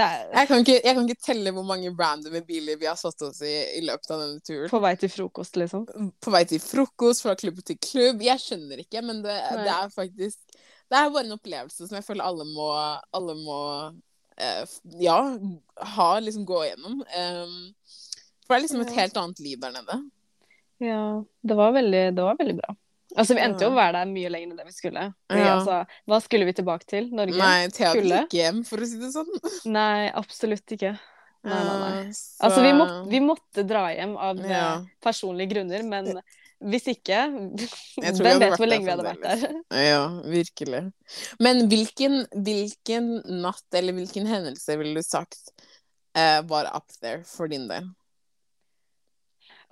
Er 0.00 0.22
Jeg, 0.32 0.48
kan 0.48 0.62
ikke, 0.62 0.78
jeg 0.78 0.96
kan 0.96 1.08
ikke 1.08 1.24
telle 1.26 1.52
hvor 1.52 1.66
mange 1.68 1.90
randomme 1.98 2.40
biler 2.46 2.78
vi 2.80 2.88
har 2.88 2.96
satt 2.96 3.20
oss 3.26 3.42
i 3.44 3.52
i 3.76 3.82
løpet 3.84 4.12
av 4.14 4.22
denne 4.22 4.40
turen. 4.40 4.70
på 4.72 4.80
vei 4.80 4.94
til 4.96 5.12
frokost, 5.12 5.58
liksom. 5.60 5.84
på 6.22 6.32
vei 6.32 6.44
til 6.48 6.62
frokost, 6.64 7.26
fra 7.26 7.34
klubb 7.36 7.60
til 7.66 7.76
klubb. 7.76 8.24
Jeg 8.24 8.40
skjønner 8.40 8.80
ikke, 8.84 9.02
men 9.04 9.20
det, 9.26 9.36
det 9.60 9.74
er 9.74 9.92
faktisk 9.92 10.56
Det 10.56 10.96
er 10.98 11.12
bare 11.12 11.26
en 11.26 11.36
opplevelse 11.36 11.88
som 11.88 11.98
jeg 11.98 12.06
føler 12.06 12.24
alle 12.24 12.46
må, 12.48 12.70
alle 13.16 13.36
må 13.40 13.60
eh, 14.36 14.64
Ja, 15.00 15.18
ha, 15.96 16.08
liksom 16.20 16.48
gå 16.48 16.64
igjennom. 16.66 17.04
Um, 17.04 17.60
for 18.46 18.54
det 18.54 18.58
er 18.58 18.64
liksom 18.66 18.84
et 18.84 18.96
helt 18.96 19.16
annet 19.20 19.40
liv 19.44 19.60
der 19.60 19.76
nede. 19.76 19.98
Ja, 20.82 21.22
det 21.46 21.56
var 21.56 21.72
veldig, 21.76 22.02
det 22.16 22.24
var 22.26 22.40
veldig 22.40 22.56
bra. 22.58 22.74
Altså, 23.16 23.34
Vi 23.36 23.42
endte 23.44 23.66
jo 23.66 23.70
å 23.72 23.76
være 23.76 23.92
der 23.98 24.06
mye 24.08 24.30
lenger 24.32 24.50
enn 24.50 24.56
det 24.56 24.64
vi 24.66 24.72
skulle. 24.72 25.02
Fordi, 25.28 25.40
Ja. 25.44 25.56
altså, 25.58 25.78
hva 26.08 26.20
skulle 26.24 26.46
vi 26.48 26.52
tilbake 26.56 26.86
til? 26.88 27.10
Norge? 27.12 27.36
Nei, 27.36 27.68
Thea 27.68 27.90
skulle. 27.92 28.22
ikke 28.24 28.38
hjem, 28.40 28.62
for 28.64 28.78
å 28.78 28.86
si 28.88 28.98
det 29.02 29.10
sånn. 29.12 29.32
Nei, 29.72 30.10
absolutt 30.14 30.66
ikke. 30.78 30.94
Nei, 31.44 31.58
nei, 31.66 31.78
nei. 31.82 31.98
Eh, 32.06 32.10
så- 32.12 32.40
Altså, 32.46 32.62
vi, 32.62 32.72
måtte, 32.78 33.10
vi 33.10 33.20
måtte 33.20 33.66
dra 33.68 33.88
hjem 33.92 34.16
av 34.16 34.38
eh, 34.40 34.48
Ja. 34.48 34.84
personlige 35.02 35.50
grunner, 35.52 35.82
men 35.82 36.22
hvis 36.62 36.86
ikke 36.86 37.18
Hvem 37.98 38.38
vet 38.38 38.56
hvor 38.56 38.68
lenge 38.70 38.84
vi 38.86 38.92
hadde 38.94 39.08
vært 39.08 39.22
der? 39.22 39.62
Ja, 39.90 40.06
virkelig. 40.22 40.92
Men 41.40 41.68
hvilken, 41.68 42.26
hvilken 42.32 43.10
natt 43.42 43.74
eller 43.74 43.92
hvilken 43.92 44.24
hendelse 44.26 44.78
ville 44.78 44.94
du 44.94 45.02
sagt 45.02 45.50
uh, 46.16 46.40
var 46.42 46.70
up 46.72 46.86
there 47.00 47.24
for 47.24 47.48
din 47.48 47.66
del? 47.68 47.90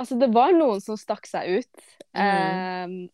Altså, 0.00 0.18
det 0.18 0.30
var 0.32 0.52
noen 0.56 0.80
som 0.82 0.96
stakk 0.96 1.26
seg 1.28 1.60
ut. 1.60 1.82
Mm. 2.16 2.20
eh, 2.20 3.08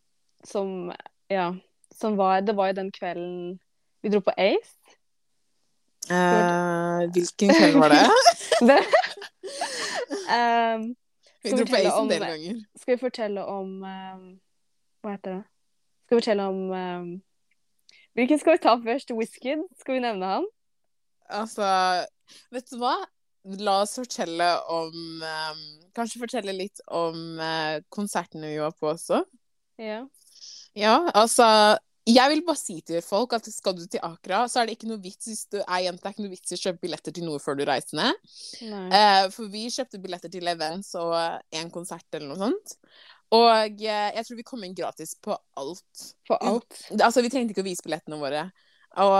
som 0.46 0.92
Ja. 1.30 1.54
Som 1.94 2.16
var 2.16 2.40
Det 2.40 2.56
var 2.56 2.66
jo 2.70 2.72
den 2.72 2.90
kvelden 2.92 3.58
vi 4.02 4.08
dro 4.12 4.20
på 4.20 4.32
Ace. 4.36 4.76
Eh, 6.10 7.10
hvilken 7.10 7.50
kveld 7.50 7.78
var 7.82 7.88
det? 7.88 8.04
Det, 8.68 8.78
um, 10.32 10.84
Vi 11.42 11.50
dro 11.50 11.64
på 11.66 11.76
Ace 11.76 11.96
en 12.00 12.10
del 12.10 12.22
ganger. 12.24 12.60
skal 12.78 12.94
vi 12.94 13.00
fortelle 13.00 13.44
om 13.44 13.82
um, 13.82 14.26
Hva 15.02 15.16
heter 15.16 15.30
det? 15.34 15.42
Skal 16.06 16.16
vi 16.16 16.20
fortelle 16.20 16.46
om 16.52 16.70
um, 16.70 17.10
Hvilken 18.14 18.38
skal 18.38 18.52
vi 18.56 18.62
ta 18.62 18.76
først? 18.84 19.10
Wizkid? 19.12 19.66
Skal 19.80 19.94
vi 19.98 20.04
nevne 20.06 20.26
han? 20.26 20.46
Altså, 21.28 21.66
vet 22.54 22.70
du 22.70 22.78
hva? 22.80 22.94
La 23.60 23.80
oss 23.82 23.96
fortelle 23.98 24.46
om 24.72 24.94
Kanskje 25.96 26.22
fortelle 26.22 26.52
litt 26.52 26.80
om 26.86 27.38
eh, 27.40 27.82
konsertene 27.90 28.50
vi 28.50 28.58
var 28.60 28.72
på 28.76 28.88
også. 28.92 29.22
Ja. 29.80 30.02
Ja, 30.76 30.98
altså 31.16 31.46
Jeg 32.06 32.30
vil 32.30 32.44
bare 32.46 32.60
si 32.60 32.76
til 32.86 33.00
folk 33.02 33.32
at 33.34 33.48
skal 33.50 33.74
du 33.74 33.82
til 33.90 34.02
Akra, 34.06 34.44
så 34.46 34.60
er 34.60 34.68
det 34.68 34.76
ikke 34.76 34.90
noe 34.92 35.02
vits 35.02 35.26
hvis 35.26 35.46
du 35.50 35.56
er 35.58 35.80
jente, 35.88 36.04
det 36.04 36.06
er 36.06 36.14
ikke 36.14 36.22
noe 36.22 36.34
vits 36.36 36.52
i 36.52 36.58
å 36.58 36.60
kjøpe 36.60 36.84
billetter 36.84 37.16
til 37.16 37.26
noe 37.26 37.40
før 37.42 37.58
du 37.58 37.64
reiser 37.66 37.98
ned. 37.98 38.20
Eh, 38.94 39.24
for 39.34 39.50
vi 39.50 39.64
kjøpte 39.74 39.98
billetter 40.04 40.30
til 40.30 40.46
events 40.52 40.92
og 41.00 41.16
en 41.16 41.72
konsert 41.74 42.06
eller 42.14 42.30
noe 42.30 42.38
sånt. 42.44 42.76
Og 43.34 43.50
uh, 43.50 44.06
jeg 44.14 44.22
tror 44.22 44.38
vi 44.38 44.46
kom 44.46 44.62
inn 44.62 44.78
gratis 44.78 45.16
på 45.18 45.34
alt. 45.58 46.04
På 46.30 46.38
alt. 46.38 46.78
Altså, 46.94 47.24
vi 47.26 47.32
trengte 47.32 47.56
ikke 47.56 47.64
å 47.64 47.66
vise 47.66 47.82
billettene 47.82 48.20
våre. 48.20 48.44
Og, 49.02 49.18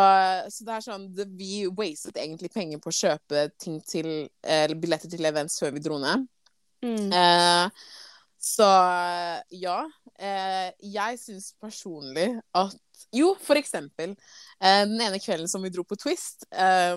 så 0.55 0.69
det 0.69 0.77
er 0.77 0.87
sånn, 0.87 1.11
det, 1.17 1.27
vi 1.35 1.67
wastet 1.67 2.23
egentlig 2.23 2.53
penger 2.55 2.79
på 2.79 2.93
å 2.93 2.99
kjøpe 3.01 3.49
ting 3.59 3.81
til, 3.83 4.29
eller 4.47 4.79
billetter 4.79 5.11
til 5.11 5.27
events 5.27 5.59
før 5.59 5.75
vi 5.75 5.83
dro 5.83 5.99
ned. 6.01 6.23
Mm. 6.87 7.11
Så 8.47 8.71
ja. 9.59 9.81
Eh, 10.19 10.71
jeg 10.81 11.19
syns 11.21 11.53
personlig 11.61 12.31
at 12.57 12.77
Jo, 13.13 13.35
for 13.39 13.59
eksempel. 13.61 14.15
Eh, 14.57 14.83
den 14.89 15.01
ene 15.05 15.19
kvelden 15.21 15.49
som 15.49 15.63
vi 15.63 15.69
dro 15.71 15.85
på 15.85 15.99
Twist, 16.01 16.47
eh, 16.51 16.97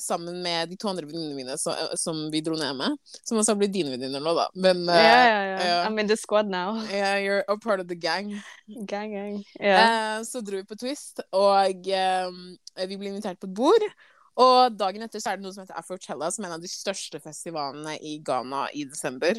sammen 0.00 0.40
med 0.42 0.72
de 0.72 0.78
to 0.80 0.88
andre 0.88 1.04
venninnene 1.06 1.36
mine 1.36 1.58
som, 1.60 1.76
som 2.00 2.24
vi 2.32 2.40
dro 2.44 2.56
ned 2.56 2.72
med, 2.78 2.96
som 3.20 3.38
også 3.38 3.52
har 3.52 3.60
blitt 3.60 3.74
dine 3.76 3.92
venninner 3.92 4.24
nå, 4.24 4.32
da. 4.36 4.48
Men 4.56 4.82
Ja, 4.88 4.96
eh, 4.96 5.04
yeah. 5.04 5.44
ja. 5.50 5.68
ja. 5.68 5.78
I'm 5.86 6.00
in 6.00 6.08
the 6.08 6.16
squad 6.16 6.48
now. 6.48 6.80
yeah, 6.88 7.20
you're 7.20 7.44
a 7.48 7.58
part 7.58 7.80
of 7.80 7.88
the 7.88 7.94
gang. 7.94 8.32
Gang, 8.66 9.12
gang. 9.12 9.38
Yeah. 9.60 10.18
Eh, 10.18 10.24
så 10.24 10.40
dro 10.40 10.56
vi 10.56 10.66
på 10.66 10.80
Twist, 10.80 11.20
og 11.36 11.88
eh, 11.92 12.86
vi 12.88 12.96
ble 12.96 13.12
invitert 13.12 13.40
på 13.40 13.50
et 13.52 13.58
bord. 13.60 13.90
Og 14.36 14.74
dagen 14.76 15.04
etter 15.04 15.22
så 15.22 15.32
er 15.32 15.38
det 15.38 15.46
noe 15.46 15.54
som 15.54 15.64
heter 15.64 15.78
Afrochella, 15.80 16.28
som 16.32 16.44
er 16.44 16.50
en 16.50 16.58
av 16.58 16.64
de 16.64 16.68
største 16.68 17.20
festivalene 17.24 17.94
i 18.04 18.18
Ghana 18.24 18.66
i 18.76 18.84
desember. 18.88 19.38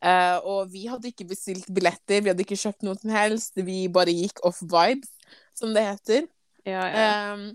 Eh, 0.00 0.36
og 0.48 0.70
vi 0.72 0.86
hadde 0.88 1.10
ikke 1.10 1.28
bestilt 1.28 1.68
billetter, 1.68 2.22
vi 2.24 2.32
hadde 2.32 2.44
ikke 2.44 2.58
kjøpt 2.58 2.86
noe 2.86 2.96
som 3.00 3.12
helst. 3.12 3.58
Vi 3.60 3.82
bare 3.92 4.14
gikk 4.16 4.40
off 4.48 4.62
vibes, 4.62 5.10
som 5.56 5.74
det 5.76 5.84
heter. 5.86 6.28
Ja, 6.64 6.84
ja. 6.88 7.10
Um, 7.34 7.50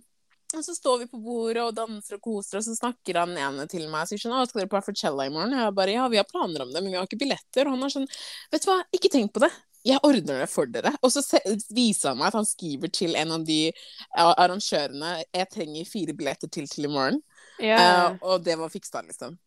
og 0.55 0.63
så 0.63 0.75
står 0.77 1.01
vi 1.03 1.07
på 1.09 1.19
bordet 1.19 1.63
og 1.63 1.75
danser 1.75 2.17
og 2.17 2.23
koser, 2.23 2.59
og 2.59 2.65
så 2.67 2.75
snakker 2.77 3.17
han 3.19 3.33
ene 3.35 3.65
til 3.69 3.87
meg 3.89 4.05
og 4.05 4.11
sier 4.11 4.21
sånn 4.21 4.35
'Å, 4.35 4.45
skal 4.47 4.61
dere 4.61 4.71
på 4.71 4.77
Afrochella 4.79 5.25
i 5.25 5.33
morgen?' 5.33 5.55
Og 5.57 5.63
jeg 5.63 5.75
bare 5.75 5.95
'Ja, 5.95 6.07
vi 6.07 6.17
har 6.21 6.29
planer 6.29 6.61
om 6.61 6.71
det, 6.71 6.81
men 6.83 6.91
vi 6.91 6.97
har 6.97 7.07
ikke 7.07 7.19
billetter'. 7.23 7.65
Og 7.65 7.73
han 7.73 7.83
er 7.83 7.95
sånn 7.95 8.07
'Vet 8.51 8.61
du 8.61 8.69
hva, 8.71 8.83
ikke 8.93 9.11
tenk 9.11 9.33
på 9.33 9.43
det. 9.43 9.51
Jeg 9.85 9.99
ordner 10.03 10.39
det 10.39 10.49
for 10.49 10.65
dere'. 10.65 10.95
Og 11.03 11.11
så 11.11 11.21
viser 11.69 12.09
han 12.09 12.17
meg 12.17 12.27
at 12.27 12.39
han 12.39 12.45
skriver 12.45 12.91
til 12.91 13.15
en 13.15 13.31
av 13.31 13.45
de 13.45 13.73
arrangørene 14.15 15.23
'Jeg 15.33 15.49
trenger 15.49 15.85
fire 15.85 16.13
billetter 16.13 16.47
til 16.47 16.67
til 16.67 16.85
i 16.85 16.93
morgen'. 16.93 17.21
ja. 17.59 18.11
Uh, 18.11 18.17
og 18.21 18.43
det 18.43 18.57
var 18.57 18.69
fiksa, 18.69 19.01
liksom. 19.01 19.37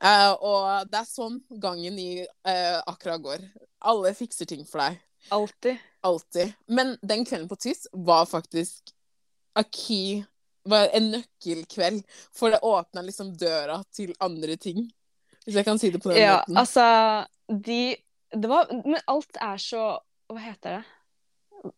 Eh, 0.00 0.32
og 0.32 0.88
det 0.88 1.02
er 1.02 1.08
sånn 1.08 1.40
gangen 1.60 1.98
i 2.00 2.22
uh, 2.24 2.80
Accra 2.88 3.18
går. 3.20 3.42
Alle 3.90 4.12
fikser 4.16 4.48
ting 4.48 4.64
for 4.68 4.80
deg. 4.82 5.00
Alltid. 5.34 5.80
Alltid. 6.06 6.54
Men 6.72 6.94
den 7.02 7.26
kvelden 7.28 7.48
på 7.50 7.58
Twist 7.60 7.90
var 7.92 8.24
faktisk 8.30 8.94
a 9.58 9.64
key 9.64 10.22
var 10.68 10.90
En 10.92 11.10
nøkkelkveld. 11.14 12.02
For 12.36 12.52
det 12.52 12.60
åpna 12.62 13.02
liksom 13.02 13.32
døra 13.36 13.80
til 13.96 14.12
andre 14.20 14.56
ting. 14.60 14.84
Hvis 15.44 15.56
jeg 15.56 15.64
kan 15.64 15.80
si 15.80 15.90
det 15.90 16.02
på 16.02 16.12
den 16.12 16.20
Ja, 16.20 16.40
måten. 16.40 16.56
altså 16.60 16.84
De 17.48 17.96
Det 18.30 18.48
var 18.48 18.68
Men 18.84 19.00
alt 19.08 19.38
er 19.40 19.56
så 19.56 19.84
Hva 20.28 20.42
heter 20.44 20.76
det? 20.76 20.82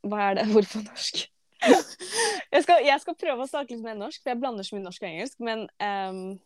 Hva 0.03 0.19
er 0.31 0.35
det 0.35 0.47
Hvorfor 0.53 0.83
på 0.83 0.89
norsk? 0.91 1.23
jeg, 2.53 2.63
skal, 2.65 2.83
jeg 2.83 3.01
skal 3.01 3.15
prøve 3.15 3.45
å 3.45 3.47
snakke 3.47 3.77
litt 3.77 3.85
mer 3.85 3.95
norsk, 3.95 4.19
for 4.19 4.33
jeg 4.33 4.41
blander 4.43 4.67
så 4.67 4.75
mye 4.75 4.83
norsk 4.83 5.05
og 5.05 5.09
engelsk, 5.13 5.37
men 5.47 5.61
ehm, 5.79 6.41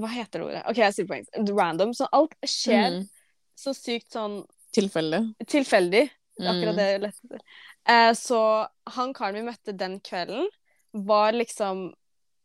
Hva 0.00 0.08
heter 0.12 0.38
det 0.40 0.46
ordet? 0.48 0.62
OK, 0.70 0.76
jeg 0.82 0.94
sier 0.96 1.06
det 1.06 1.10
på 1.10 1.16
engelsk. 1.18 1.58
Random. 1.58 1.92
Så 1.94 2.08
alt 2.12 2.34
skjer 2.46 2.90
Mm. 3.00 3.08
så 3.56 3.74
sykt 3.76 4.10
sånn 4.12 4.44
Tilfeldig. 4.72 5.34
tilfeldig. 5.46 6.10
Akkurat 6.40 6.74
Mm. 6.74 6.76
det 6.76 6.86
jeg 6.92 7.00
lette 7.02 7.20
etter. 7.26 7.40
Eh, 7.86 8.12
så 8.16 8.68
han 8.96 9.12
karen 9.12 9.34
vi 9.34 9.42
møtte 9.50 9.76
den 9.76 9.98
kvelden, 10.00 10.46
var 10.94 11.32
liksom 11.32 11.92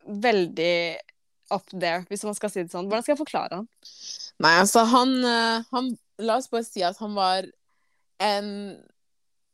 veldig 0.07 0.97
up 1.51 1.65
there, 1.71 2.05
hvis 2.09 2.23
man 2.25 2.33
skal 2.35 2.49
si 2.49 2.63
det 2.63 2.71
sånn. 2.71 2.87
Hvordan 2.89 3.03
skal 3.05 3.15
jeg 3.15 3.21
forklare 3.25 3.51
han? 3.61 3.67
Nei, 4.39 4.51
altså, 4.59 4.85
han, 4.85 5.15
eh, 5.23 5.63
han 5.71 5.97
La 6.17 6.37
oss 6.37 6.47
bare 6.47 6.63
si 6.63 6.81
at 6.81 6.95
han 6.97 7.13
var 7.13 7.43
en 8.19 8.81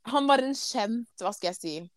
Han 0.05 0.27
var 0.27 0.37
en 0.39 0.53
kjent 0.53 1.07
Hva 1.19 1.31
skal 1.33 1.49
jeg 1.51 1.55
si? 1.55 1.89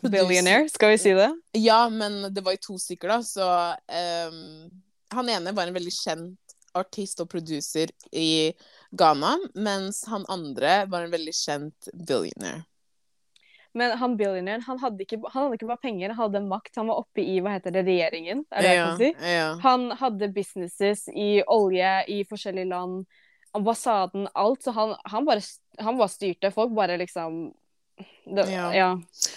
producer. 0.00 0.26
Billionaire, 0.26 0.68
skal 0.70 0.90
vi 0.90 0.96
si 0.98 1.12
det? 1.12 1.28
Ja, 1.54 1.88
men 1.88 2.32
det 2.32 2.42
var 2.44 2.52
jo 2.52 2.58
to 2.62 2.78
stykker, 2.78 3.08
da, 3.08 3.18
så 3.20 3.76
ehm, 3.88 4.70
Han 5.14 5.28
ene 5.28 5.52
var 5.56 5.66
en 5.66 5.76
veldig 5.76 5.92
kjent 5.94 6.56
artist 6.78 7.20
og 7.22 7.30
producer 7.32 7.90
i 8.14 8.52
Ghana, 8.94 9.36
mens 9.54 10.04
han 10.10 10.26
andre 10.30 10.84
var 10.90 11.06
en 11.06 11.14
veldig 11.14 11.34
kjent 11.34 11.90
billionaire. 11.94 12.64
Men 13.72 13.94
han 13.98 14.16
billionæren, 14.18 14.62
han 14.66 14.78
han 14.78 14.82
hadde 14.82 15.04
ikke 15.54 15.66
bare 15.68 15.78
penger, 15.82 16.10
han 16.10 16.18
hadde 16.18 16.40
makt. 16.48 16.72
Han 16.76 16.88
var 16.90 17.04
oppe 17.04 17.22
i 17.22 17.38
hva 17.42 17.54
heter 17.54 17.74
det, 17.74 17.84
regjeringen, 17.86 18.42
er 18.50 18.66
det 18.66 18.72
jeg 18.72 18.86
kan 18.86 18.98
si? 18.98 19.10
ja. 19.30 19.50
Han 19.62 19.90
hadde 20.00 20.30
businesses 20.34 21.04
i 21.14 21.28
olje 21.46 21.92
i 22.10 22.24
forskjellige 22.26 22.70
land, 22.72 23.04
ambassaden, 23.54 24.26
alt. 24.34 24.64
Så 24.66 24.74
han, 24.74 24.96
han, 25.04 25.26
bare, 25.28 25.44
han 25.78 26.00
bare 26.00 26.10
styrte. 26.10 26.50
Folk 26.54 26.74
bare 26.74 26.98
liksom 26.98 27.52
det, 28.26 28.48
Ja. 28.50 28.66
ja. 28.74 28.90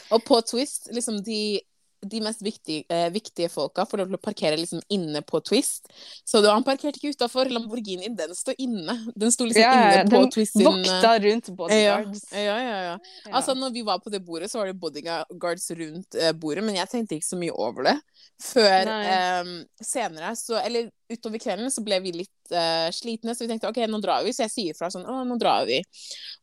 Og 0.10 0.26
på 0.26 0.42
Twist, 0.42 0.90
liksom 0.94 1.22
de, 1.26 1.62
de 2.10 2.22
mest 2.24 2.42
viktige, 2.44 2.84
eh, 2.90 3.10
viktige 3.14 3.50
folka 3.52 3.86
får 3.90 4.02
lov 4.02 4.12
til 4.12 4.18
å 4.18 4.22
parkere 4.22 4.58
liksom 4.60 4.82
inne 4.94 5.22
på 5.26 5.42
Twist. 5.46 5.90
Så 6.26 6.42
da, 6.44 6.54
han 6.54 6.66
parkerte 6.66 7.00
ikke 7.00 7.14
utafor. 7.16 7.52
Lamborghinien, 7.54 8.16
den 8.18 8.36
står 8.36 8.58
inne. 8.64 8.96
Den 9.16 9.34
sto 9.34 9.48
liksom 9.48 9.64
Ja, 9.64 9.74
ja, 9.74 10.02
inne 10.02 10.12
på 10.12 10.24
Twist 10.34 10.58
sin 10.58 10.66
Den 10.66 10.84
Vokta 10.84 11.14
rundt 11.24 11.52
bodyguards. 11.58 12.26
Ja, 12.32 12.40
ja, 12.40 12.58
ja, 12.60 12.82
ja. 12.90 12.98
Ja. 13.26 13.32
Altså, 13.32 13.56
når 13.58 13.74
vi 13.76 13.86
var 13.86 14.00
på 14.04 14.14
det 14.14 14.24
bordet, 14.26 14.52
så 14.52 14.62
var 14.62 14.72
det 14.72 14.80
bodyguards 14.80 15.70
rundt 15.80 16.16
eh, 16.16 16.34
bordet, 16.34 16.64
men 16.64 16.80
jeg 16.80 16.92
tenkte 16.92 17.20
ikke 17.20 17.32
så 17.32 17.40
mye 17.40 17.56
over 17.56 17.90
det. 17.90 17.98
Før 18.44 18.90
eh, 18.90 19.54
senere, 19.84 20.34
så 20.40 20.60
Eller 20.64 20.90
utover 21.12 21.42
kvelden 21.42 21.72
så 21.74 21.84
ble 21.86 22.00
vi 22.04 22.12
litt 22.16 22.54
uh, 22.54 22.88
slitne, 22.94 23.34
så 23.36 23.44
vi 23.44 23.50
tenkte 23.52 23.70
OK, 23.70 23.80
nå 23.90 24.00
drar 24.04 24.24
vi. 24.26 24.34
Så 24.36 24.46
jeg 24.46 24.54
sier 24.54 24.78
fra 24.78 24.90
sånn 24.94 25.06
Å, 25.10 25.22
nå 25.28 25.38
drar 25.42 25.66
vi. 25.70 25.80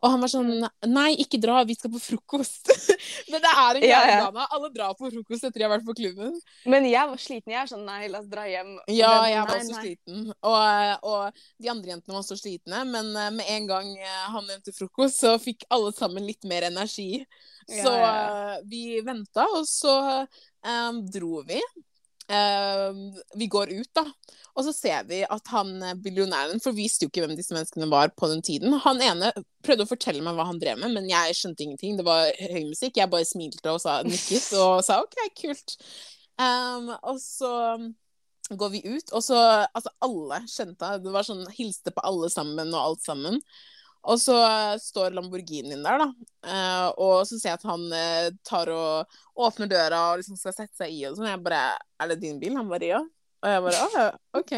Og 0.00 0.12
han 0.12 0.22
var 0.22 0.32
sånn 0.32 0.50
Nei, 0.90 1.10
ikke 1.22 1.40
dra, 1.42 1.60
vi 1.68 1.76
skal 1.78 1.92
på 1.94 2.02
frokost. 2.02 2.70
men 3.32 3.42
det 3.42 3.50
er 3.50 3.80
en 3.80 3.80
gang 3.80 3.84
greie, 3.84 4.14
ja. 4.14 4.22
Ghana. 4.26 4.46
Alle 4.56 4.72
drar 4.74 4.96
på 4.98 5.10
frokost 5.12 5.48
etter 5.48 5.62
de 5.62 5.66
har 5.66 5.74
vært 5.74 5.86
på 5.88 5.96
klubben. 6.00 6.36
Men 6.70 6.88
jeg 6.88 7.12
var 7.12 7.22
sliten. 7.22 7.54
Jeg 7.54 7.62
er 7.64 7.72
sånn 7.72 7.86
Nei, 7.88 8.02
la 8.12 8.22
oss 8.22 8.30
dra 8.30 8.46
hjem. 8.48 8.74
Og 8.82 8.92
Ja, 8.94 9.12
det- 9.22 9.32
jeg 9.32 9.44
var 9.44 9.52
nei, 9.54 9.60
også 9.60 9.76
nei. 9.76 9.84
sliten. 9.84 10.26
Og, 10.52 11.06
og 11.12 11.44
de 11.60 11.72
andre 11.72 11.94
jentene 11.94 12.16
var 12.16 12.22
også 12.24 12.40
slitne. 12.40 12.82
Men 12.90 13.12
uh, 13.16 13.28
med 13.34 13.54
en 13.56 13.70
gang 13.70 13.92
uh, 13.98 14.26
han 14.36 14.48
nevnte 14.50 14.76
frokost, 14.76 15.20
så 15.24 15.36
fikk 15.42 15.66
alle 15.72 15.92
sammen 15.96 16.26
litt 16.28 16.44
mer 16.48 16.68
energi. 16.70 17.24
Ja, 17.70 17.84
Så 17.84 17.92
ja, 17.94 18.58
vi 18.66 19.00
venta, 19.06 19.44
og 19.54 19.66
så 19.68 19.94
um, 20.66 21.04
dro 21.06 21.44
vi. 21.46 21.60
Eh, 22.30 22.92
vi 23.34 23.46
går 23.50 23.72
ut, 23.72 23.90
da. 23.96 24.04
Og 24.54 24.66
så 24.66 24.74
ser 24.74 25.06
vi 25.08 25.20
at 25.26 25.50
han 25.50 25.72
eh, 25.82 25.96
billionæren 25.98 26.60
For 26.62 26.74
vi 26.74 26.84
visste 26.84 27.06
jo 27.06 27.10
ikke 27.10 27.24
hvem 27.24 27.36
disse 27.38 27.54
menneskene 27.54 27.88
var 27.90 28.12
på 28.14 28.28
den 28.30 28.42
tiden. 28.46 28.76
Han 28.84 29.02
ene 29.02 29.32
prøvde 29.66 29.86
å 29.86 29.90
fortelle 29.90 30.22
meg 30.24 30.38
hva 30.38 30.46
han 30.50 30.60
drev 30.62 30.78
med, 30.82 30.94
men 30.94 31.08
jeg 31.10 31.38
skjønte 31.38 31.66
ingenting. 31.66 31.96
Det 31.98 32.06
var 32.06 32.30
høy 32.30 32.68
musikk. 32.68 33.00
Jeg 33.00 33.10
bare 33.10 33.28
smilte 33.28 33.74
og 33.74 33.82
sa, 33.82 34.00
nikket 34.06 34.52
og 34.62 34.84
sa 34.86 35.00
OK, 35.02 35.18
kult. 35.42 35.76
Um, 36.40 36.94
og 37.02 37.18
så 37.20 37.50
går 38.56 38.70
vi 38.72 38.80
ut, 38.86 39.10
og 39.12 39.22
så 39.22 39.36
Altså, 39.68 39.90
alle 40.02 40.38
skjønte 40.48 40.94
Det 41.04 41.12
var 41.12 41.26
sånn 41.26 41.44
hilste 41.52 41.92
på 41.92 42.02
alle 42.06 42.30
sammen 42.32 42.72
og 42.72 42.80
alt 42.80 43.04
sammen. 43.04 43.42
Og 44.08 44.20
så 44.20 44.36
eh, 44.40 44.74
står 44.80 45.14
Lamborghinien 45.16 45.84
der, 45.84 46.00
da. 46.00 46.08
Eh, 46.46 46.88
og 46.96 47.26
så 47.28 47.36
ser 47.36 47.52
jeg 47.52 47.60
at 47.60 47.68
han 47.68 47.86
eh, 47.92 48.30
tar 48.46 48.70
og 48.72 49.20
åpner 49.40 49.68
døra 49.70 50.04
og 50.10 50.20
liksom 50.20 50.38
skal 50.40 50.56
sette 50.56 50.80
seg 50.80 50.94
i 50.94 51.04
og 51.08 51.18
sånn. 51.18 51.28
Jeg 51.28 51.42
bare 51.44 51.64
Er 52.00 52.12
det 52.12 52.20
din 52.22 52.40
bil? 52.40 52.56
Han 52.56 52.70
bare 52.70 52.94
ja. 52.94 53.02
Og 53.40 53.48
jeg 53.48 53.62
bare 53.64 53.84
å, 53.84 54.08
OK. 54.40 54.52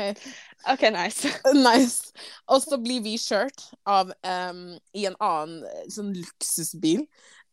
OK, 0.72 0.88
nice. 0.94 1.30
Nice. 1.68 2.14
Og 2.50 2.62
så 2.64 2.78
blir 2.82 3.02
vi 3.04 3.14
kjørt 3.20 3.68
av 3.86 4.10
um, 4.26 4.64
i 4.98 5.06
en 5.06 5.18
annen 5.22 5.62
sånn 5.90 6.10
luksusbil 6.16 7.04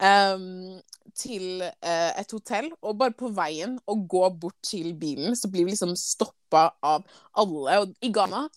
um, 0.01 0.79
til 1.13 1.61
uh, 1.61 2.11
et 2.17 2.33
hotell. 2.33 2.71
Og 2.81 2.97
bare 2.97 3.13
på 3.17 3.29
veien 3.37 3.77
å 3.85 3.99
gå 4.09 4.23
bort 4.41 4.57
til 4.65 4.95
bilen, 4.97 5.37
så 5.37 5.51
blir 5.53 5.67
vi 5.67 5.75
liksom 5.75 5.93
stoppa 5.99 6.71
av 6.81 7.05
alle. 7.37 7.77
Og 7.83 7.93
i 8.01 8.09
Ghana 8.13 8.47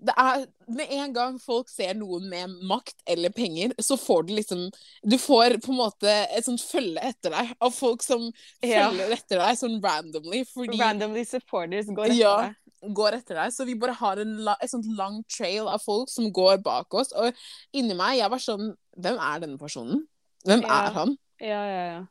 det 0.00 0.14
er 0.16 0.46
Med 0.68 0.90
en 0.92 1.12
gang 1.12 1.38
folk 1.40 1.68
ser 1.68 1.94
noen 1.94 2.28
med 2.28 2.50
makt 2.68 2.94
eller 3.06 3.30
penger, 3.30 3.72
så 3.80 3.96
får 3.98 4.26
du 4.28 4.34
liksom 4.36 4.66
Du 5.02 5.16
får 5.18 5.56
på 5.64 5.72
en 5.72 5.78
måte 5.80 6.12
et 6.36 6.44
sånt 6.44 6.60
følge 6.60 7.00
etter 7.02 7.30
deg 7.30 7.54
av 7.60 7.72
folk 7.74 8.02
som 8.02 8.30
Ja. 8.62 8.90
følger 8.90 9.12
etter 9.16 9.38
deg 9.38 9.56
sånn 9.58 9.80
randomly. 9.82 10.44
Fordi 10.44 10.78
Randomly 10.78 11.24
supporters 11.24 11.86
går 11.86 12.06
etter 12.10 12.14
Ja. 12.20 12.36
deg. 12.48 12.94
går 12.94 13.12
etter 13.16 13.34
deg. 13.34 13.50
Så 13.52 13.64
vi 13.66 13.74
bare 13.74 13.92
har 13.94 14.18
en 14.18 14.48
et 14.62 14.70
sånt 14.70 14.86
lang 14.96 15.24
trail 15.24 15.66
av 15.66 15.80
folk 15.82 16.08
som 16.08 16.30
går 16.32 16.62
bak 16.62 16.92
oss. 16.94 17.10
Og 17.12 17.34
inni 17.74 17.94
meg, 17.96 18.18
jeg 18.18 18.30
var 18.30 18.38
sånn 18.38 18.74
Hvem 18.98 19.18
er 19.18 19.40
denne 19.40 19.58
personen? 19.58 20.06
Hvem 20.46 20.62
Ja. 20.62 20.86
er 20.88 20.92
han? 20.92 21.16
Ja, 21.40 21.64
ja, 21.64 21.84
ja. 21.98 22.04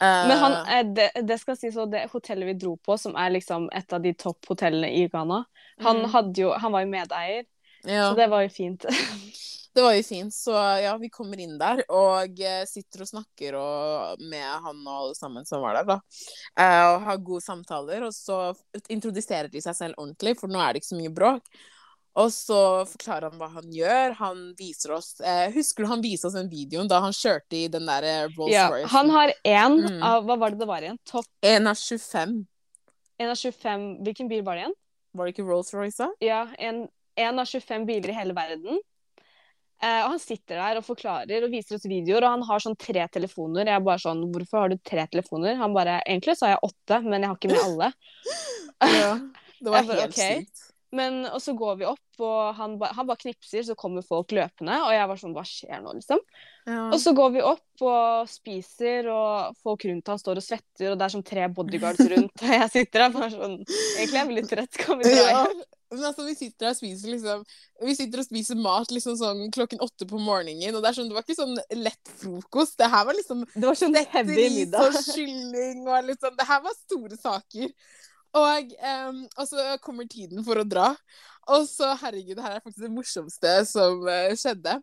Eh, 0.00 0.28
Men 0.28 0.38
han, 0.38 0.52
eh, 0.66 0.84
det, 0.96 1.10
det 1.28 1.38
skal 1.40 1.56
sies 1.56 1.76
at 1.80 1.90
det 1.92 2.06
hotellet 2.12 2.50
vi 2.50 2.56
dro 2.66 2.76
på, 2.76 2.98
som 3.00 3.16
er 3.16 3.30
liksom 3.38 3.68
et 3.72 3.92
av 3.96 4.02
de 4.04 4.12
topphotellene 4.14 4.90
i 4.92 5.06
Ghana, 5.08 5.44
han, 5.80 6.02
Mm. 6.06 6.32
jo, 6.36 6.50
han 6.52 6.72
var 6.72 6.84
jo 6.84 6.90
medeier, 6.92 7.44
ja, 7.84 8.10
så 8.10 8.16
det 8.16 8.26
var 8.32 8.42
jo 8.46 8.48
fint. 8.52 8.84
Det 9.76 9.82
var 9.84 9.92
jo 9.92 10.02
fint. 10.08 10.32
Så 10.32 10.54
ja, 10.80 10.94
vi 10.96 11.10
kommer 11.12 11.36
inn 11.36 11.58
der 11.60 11.82
og 11.92 12.38
eh, 12.40 12.62
sitter 12.64 13.02
og 13.04 13.08
snakker 13.10 13.58
og, 13.60 14.22
med 14.24 14.40
han 14.64 14.78
og 14.86 14.92
alle 14.94 15.14
sammen 15.18 15.44
som 15.44 15.60
var 15.60 15.76
der, 15.76 15.84
da. 15.90 15.96
Eh, 16.56 16.84
og 16.94 17.04
har 17.04 17.18
gode 17.20 17.44
samtaler. 17.44 18.06
Og 18.08 18.14
så 18.16 18.38
introduserer 18.88 19.50
de 19.52 19.60
seg 19.60 19.76
selv 19.76 19.98
ordentlig, 20.00 20.32
for 20.40 20.48
nå 20.48 20.62
er 20.64 20.72
det 20.72 20.80
ikke 20.80 20.88
så 20.94 21.00
mye 21.02 21.12
bråk. 21.12 21.52
Og 22.16 22.30
så 22.32 22.58
forklarer 22.88 23.26
han 23.28 23.38
hva 23.40 23.48
han 23.52 23.66
gjør. 23.76 24.14
Han 24.22 24.38
viser 24.56 24.94
oss 24.96 25.18
eh, 25.20 25.50
Husker 25.52 25.84
du 25.84 25.90
han 25.90 26.00
viste 26.04 26.30
oss 26.30 26.36
den 26.38 26.48
videoen 26.48 26.88
da 26.88 27.02
han 27.04 27.12
kjørte 27.12 27.58
i 27.58 27.66
den 27.68 27.84
der 27.90 28.06
eh, 28.08 28.22
Rolls 28.38 28.54
Ja, 28.54 28.70
Royce? 28.72 28.88
han 28.94 29.10
har 29.12 29.32
én 29.44 29.76
Mm. 29.82 30.02
av 30.02 30.24
Hva 30.24 30.38
var 30.40 30.50
det 30.54 30.62
det 30.62 30.68
var 30.70 30.80
igjen? 30.86 30.96
Topp 31.04 31.26
En 31.44 31.66
av 31.68 31.76
25. 31.76 32.32
En 33.20 33.30
av 33.34 33.36
25 33.36 33.84
Hvilken 34.06 34.28
bil 34.32 34.42
var 34.46 34.56
det 34.56 34.62
igjen? 34.64 34.76
Var 35.16 35.26
det 35.28 35.34
ikke 35.36 35.44
Rolls 35.48 35.74
Royce? 35.76 35.98
da? 35.98 36.08
Ja, 36.24 36.40
en, 36.58 36.86
en 37.16 37.38
av 37.40 37.46
25 37.52 37.84
biler 37.88 38.12
i 38.12 38.16
hele 38.16 38.34
verden. 38.36 38.80
Eh, 39.82 40.00
og 40.06 40.14
han 40.14 40.20
sitter 40.22 40.56
der 40.56 40.78
og 40.80 40.84
forklarer 40.88 41.44
og 41.44 41.52
viser 41.52 41.76
oss 41.76 41.84
videoer, 41.88 42.24
og 42.24 42.32
han 42.38 42.44
har 42.48 42.62
sånn 42.64 42.76
tre 42.80 43.04
telefoner. 43.12 43.68
Jeg 43.68 43.76
er 43.76 43.84
bare 43.84 44.00
sånn 44.00 44.22
Hvorfor 44.32 44.62
har 44.64 44.72
du 44.72 44.78
tre 44.80 45.04
telefoner? 45.12 45.56
Han 45.60 45.74
bare 45.76 45.98
Egentlig 46.06 46.36
så 46.40 46.46
har 46.48 46.54
jeg 46.56 46.70
åtte, 46.70 47.02
men 47.04 47.20
jeg 47.20 47.28
har 47.28 47.36
ikke 47.36 47.52
med 47.52 47.64
alle. 47.66 47.90
Ja. 49.04 49.12
Det 49.60 49.72
var 49.72 49.82
bare, 49.88 50.00
helt 50.00 50.16
ok. 50.16 50.22
sykt. 50.22 50.64
Men, 50.94 51.24
og 51.26 51.40
så 51.42 51.52
går 51.58 51.80
vi 51.80 51.86
opp, 51.88 52.20
og 52.22 52.54
han, 52.56 52.76
ba, 52.80 52.92
han 52.94 53.08
bare 53.08 53.20
knipser, 53.24 53.64
så 53.66 53.74
kommer 53.78 54.06
folk 54.06 54.30
løpende. 54.36 54.76
Og 54.86 54.92
jeg 54.94 55.08
var 55.10 55.18
sånn 55.20 55.34
Hva 55.36 55.42
skjer 55.46 55.80
nå, 55.82 55.96
liksom? 55.98 56.20
Ja. 56.66 56.88
Og 56.94 56.98
så 57.02 57.12
går 57.16 57.32
vi 57.34 57.42
opp 57.46 57.86
og 57.86 58.30
spiser, 58.30 59.08
og 59.12 59.56
folk 59.62 59.84
rundt 59.88 60.12
han 60.12 60.20
står 60.22 60.40
og 60.40 60.46
svetter, 60.46 60.92
og 60.92 60.98
det 60.98 61.06
er 61.06 61.14
sånn 61.16 61.26
tre 61.26 61.48
bodyguards 61.52 62.06
rundt. 62.12 62.44
Og 62.46 62.54
jeg 62.54 62.70
sitter 62.72 63.06
der 63.06 63.16
bare 63.16 63.32
sånn 63.34 63.58
Egentlig 63.66 64.20
er 64.20 64.22
jeg 64.22 64.36
litt 64.38 64.52
trett, 64.52 64.78
kan 64.80 65.02
vi 65.02 65.10
dra 65.10 65.26
ja. 65.26 65.42
Men 65.90 66.02
altså, 66.08 66.24
vi 66.26 66.34
sitter 66.34 66.74
spiser 66.74 67.12
liksom 67.14 67.44
Vi 67.86 67.94
sitter 67.94 68.22
og 68.22 68.26
spiser 68.26 68.58
mat 68.58 68.90
liksom 68.90 69.18
sånn 69.20 69.44
klokken 69.54 69.82
åtte 69.84 70.08
på 70.10 70.18
morgenen, 70.18 70.74
og 70.74 70.82
det 70.82 70.94
sånn, 70.96 71.10
det 71.10 71.18
var 71.18 71.26
ikke 71.26 71.38
sånn 71.38 71.54
lett 71.78 72.14
frokost. 72.22 72.78
Det 72.80 72.90
her 72.90 73.06
var 73.06 73.18
liksom 73.18 73.44
Det 73.52 73.66
var 73.66 73.78
sånn 73.78 74.00
heavy 74.14 74.48
middag. 74.56 74.90
og 74.90 75.12
kylling 75.12 75.86
og 75.86 76.10
liksom 76.10 76.34
Det 76.38 76.48
her 76.48 76.64
var 76.64 76.76
store 76.80 77.20
saker. 77.20 77.70
Og, 78.36 78.72
um, 79.08 79.22
og 79.36 79.48
så 79.48 79.76
kommer 79.84 80.08
tiden 80.10 80.44
for 80.44 80.60
å 80.60 80.66
dra. 80.68 80.90
Og 81.54 81.66
så, 81.70 81.92
herregud, 82.00 82.40
her 82.42 82.56
er 82.56 82.62
faktisk 82.64 82.84
det 82.84 82.94
morsomste 82.94 83.52
som 83.70 84.02
uh, 84.02 84.32
skjedde. 84.36 84.74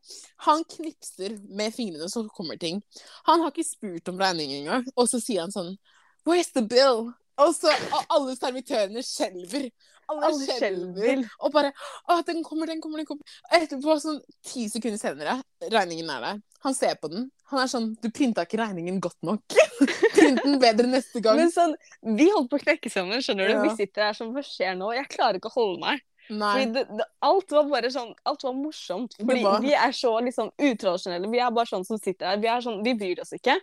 Han 0.48 0.64
knipser 0.76 1.36
med 1.52 1.76
fingrene, 1.76 2.08
så 2.10 2.24
kommer 2.34 2.60
ting. 2.60 2.80
Han 3.28 3.44
har 3.44 3.52
ikke 3.52 3.68
spurt 3.68 4.10
om 4.10 4.22
regningen 4.22 4.64
engang. 4.64 4.88
Og 4.96 5.12
så 5.12 5.20
sier 5.24 5.44
han 5.44 5.54
sånn 5.54 5.76
Where's 6.24 6.54
the 6.56 6.64
bill? 6.64 7.12
Og 7.42 7.52
så 7.58 7.72
og 7.92 8.14
alle 8.14 8.38
servitørene 8.38 9.04
skjelver. 9.04 9.68
Alle, 10.12 10.30
Alle 10.30 10.58
skjelver. 10.58 11.24
Og 11.40 11.54
bare 11.54 11.72
Å, 12.10 12.20
den 12.28 12.44
kommer, 12.46 12.70
den 12.70 12.82
kommer, 12.84 13.02
den 13.02 13.08
kommer. 13.10 13.38
Etterpå, 13.54 13.96
sånn 14.04 14.20
ti 14.46 14.68
sekunder 14.72 15.00
senere, 15.02 15.38
regningen 15.72 16.10
er 16.14 16.26
der. 16.28 16.42
Han 16.64 16.76
ser 16.78 16.96
på 16.96 17.10
den. 17.12 17.28
Han 17.52 17.60
er 17.60 17.70
sånn 17.72 17.90
Du 18.02 18.08
printa 18.14 18.46
ikke 18.48 18.62
regningen 18.62 19.02
godt 19.04 19.20
nok. 19.26 19.44
Print 20.16 20.44
den 20.46 20.60
bedre 20.62 20.88
neste 20.88 21.22
gang. 21.24 21.40
Men 21.40 21.52
sånn, 21.52 21.76
vi 22.18 22.30
holdt 22.32 22.50
på 22.52 22.60
å 22.60 22.64
knekke 22.64 22.92
sammen, 22.94 23.24
skjønner 23.24 23.52
du. 23.52 23.56
Ja. 23.58 23.62
Vi 23.68 23.76
sitter 23.82 24.08
her 24.10 24.18
som 24.18 24.32
hva 24.36 24.44
skjer 24.48 24.78
nå? 24.80 24.94
Jeg 24.96 25.12
klarer 25.12 25.40
ikke 25.42 25.52
å 25.52 25.58
holde 25.58 25.84
meg. 25.84 26.04
Det, 26.30 26.86
det, 26.88 27.06
alt 27.28 27.52
var 27.52 27.66
bare 27.68 27.90
sånn 27.92 28.14
Alt 28.24 28.46
var 28.48 28.54
morsomt. 28.56 29.18
Fordi 29.20 29.42
var- 29.44 29.60
vi 29.62 29.74
er 29.76 29.92
så 29.92 30.14
liksom 30.24 30.54
utradisjonelle. 30.56 31.30
Vi 31.32 31.42
er 31.44 31.52
bare 31.52 31.68
sånn 31.68 31.84
som 31.86 32.00
sitter 32.00 32.32
her. 32.32 32.38
Vi 32.40 32.48
er 32.48 32.64
sånn, 32.64 32.80
vi 32.86 32.96
bryr 32.96 33.20
oss 33.22 33.36
ikke. 33.36 33.58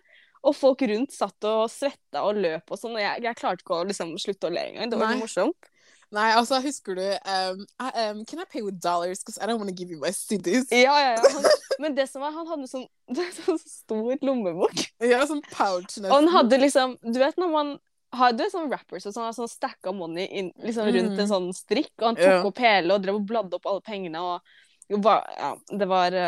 Og 0.44 0.54
folk 0.56 0.82
rundt 0.88 1.12
satt 1.12 1.44
og 1.48 1.66
svetta 1.72 2.22
og 2.24 2.38
løp 2.40 2.70
og 2.72 2.78
sånn, 2.80 2.94
og 2.96 3.02
jeg, 3.02 3.24
jeg 3.26 3.36
klarte 3.36 3.64
ikke 3.64 3.76
å 3.80 3.86
liksom 3.88 4.14
slutte 4.20 4.48
å 4.48 4.52
le 4.54 4.62
engang. 4.70 4.92
Det 4.92 5.00
var 5.00 5.12
Nei. 5.12 5.20
morsomt. 5.20 5.68
Nei, 6.12 6.32
altså, 6.34 6.58
husker 6.64 6.96
du 6.98 7.02
um, 7.04 7.60
I, 7.78 7.90
um, 8.10 8.24
Can 8.26 8.40
I 8.42 8.44
pay 8.50 8.62
with 8.62 8.80
dollars? 8.82 9.20
Because 9.22 9.38
I 9.38 9.46
don't 9.46 9.58
want 9.60 9.68
to 9.70 9.74
give 9.74 9.90
you 9.92 9.98
my 10.00 10.10
cities. 10.10 10.66
Ja, 10.70 10.96
ja, 10.98 11.12
ja. 11.14 11.20
Han, 11.34 11.44
men 11.84 11.94
det 11.94 12.08
som 12.10 12.22
var, 12.24 12.32
han 12.34 12.48
hadde 12.50 12.66
sånn, 12.66 12.86
sånn 13.44 13.60
stor 13.62 14.16
lommebok. 14.26 14.82
Ja, 15.06 15.22
sånn 15.28 15.42
pouch 15.52 15.86
nesten. 15.86 16.08
Og 16.10 16.16
han 16.18 16.28
hadde 16.34 16.58
liksom 16.58 16.96
Du 17.02 17.20
vet 17.22 17.38
når 17.38 17.52
man 17.54 17.70
har 18.18 18.32
du 18.34 18.42
er 18.42 18.50
sånn 18.50 18.66
rappers 18.72 19.04
og 19.06 19.14
sånn, 19.14 19.28
har 19.28 19.36
sånn 19.36 19.46
stacka 19.52 19.92
money 19.94 20.24
inn, 20.26 20.48
liksom 20.66 20.88
rundt 20.90 21.12
Mm. 21.14 21.20
en 21.22 21.28
sånn 21.30 21.52
strikk, 21.54 21.92
og 22.00 22.08
han 22.08 22.16
tok 22.18 22.26
Ja. 22.26 22.40
opp 22.48 22.58
hele 22.58 22.94
og 22.96 23.04
drev 23.04 23.20
og 23.20 23.28
bladde 23.28 23.54
opp 23.54 23.68
alle 23.70 23.84
pengene 23.86 24.18
og 24.18 24.40
var, 25.04 25.22
Ja, 25.38 25.52
det 25.78 25.86
var 25.86 26.10
Det, 26.10 26.24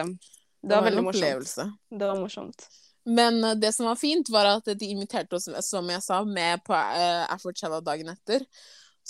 Det 0.62 0.70
var 0.70 0.78
en 0.78 0.84
veldig 0.86 1.02
morsomt. 1.08 1.24
opplevelse. 1.24 1.66
Det 1.90 2.06
var 2.06 2.20
morsomt. 2.22 2.68
Men 3.04 3.42
uh, 3.44 3.54
det 3.58 3.72
som 3.74 3.86
var 3.90 3.96
fint, 3.98 4.30
var 4.30 4.46
at 4.46 4.64
de 4.78 4.86
inviterte 4.94 5.34
oss, 5.34 5.48
som 5.66 5.88
jeg 5.90 6.02
sa, 6.06 6.20
med 6.22 6.62
på 6.62 6.70
uh, 6.72 7.26
Afrochella 7.34 7.80
dagen 7.82 8.12
etter. 8.14 8.46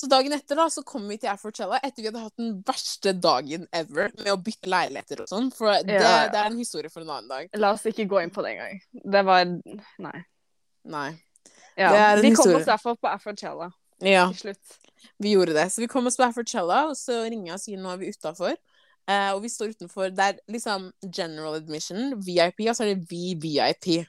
Så 0.02 0.08
dagen 0.10 0.32
etter 0.34 0.58
da, 0.58 0.64
så 0.72 0.82
kom 0.82 1.04
vi 1.06 1.14
til 1.22 1.30
Afrochella 1.30 1.78
etter 1.78 2.02
vi 2.02 2.08
hadde 2.08 2.22
hatt 2.24 2.40
den 2.40 2.56
verste 2.66 3.12
dagen 3.22 3.68
ever 3.70 4.08
med 4.18 4.32
å 4.32 4.38
bytte 4.42 4.66
leiligheter 4.72 5.20
og 5.22 5.28
sånn. 5.30 5.50
For 5.54 5.70
det, 5.86 5.94
Ja, 6.00 6.08
ja. 6.24 6.24
det 6.32 6.40
er 6.40 6.48
en 6.50 6.58
historie 6.58 6.90
for 6.90 7.04
en 7.04 7.12
annen 7.14 7.28
dag. 7.30 7.52
La 7.62 7.70
oss 7.76 7.84
ikke 7.86 8.08
gå 8.10 8.18
inn 8.24 8.32
på 8.34 8.42
det 8.42 8.56
engang. 8.56 8.80
Det 9.14 9.22
var 9.28 9.44
Nei. 9.46 10.16
Nei. 10.90 11.08
Ja. 11.78 11.92
Det 11.94 12.00
er 12.02 12.16
en 12.16 12.22
Vi 12.26 12.34
kom 12.34 12.56
oss 12.58 12.66
derfor 12.66 12.98
på 12.98 13.08
Afrochella 13.12 13.70
Ja, 14.02 14.26
til 14.34 14.40
slutt. 14.50 14.76
vi 15.22 15.36
gjorde 15.36 15.54
det. 15.54 15.68
Så 15.70 15.84
vi 15.84 15.86
kom 15.94 16.10
oss 16.10 16.18
på 16.18 16.26
Afrochella, 16.26 16.80
og 16.90 16.96
så 16.98 17.22
ringer 17.28 17.52
jeg 17.52 17.60
og 17.60 17.62
sier 17.62 17.78
nå 17.84 17.92
er 17.94 18.02
vi 18.02 18.10
utafor. 18.10 18.58
og 19.08 19.42
vi 19.42 19.48
står 19.54 19.72
utenfor. 19.76 20.10
Det 20.14 20.26
er 20.32 20.36
liksom 20.50 20.90
general 21.14 21.54
admission, 21.62 22.12
VIP, 22.26 22.66
og 22.68 22.74
så 22.76 22.84
er 22.88 22.94
det 22.94 23.06
VVIP. 23.10 24.06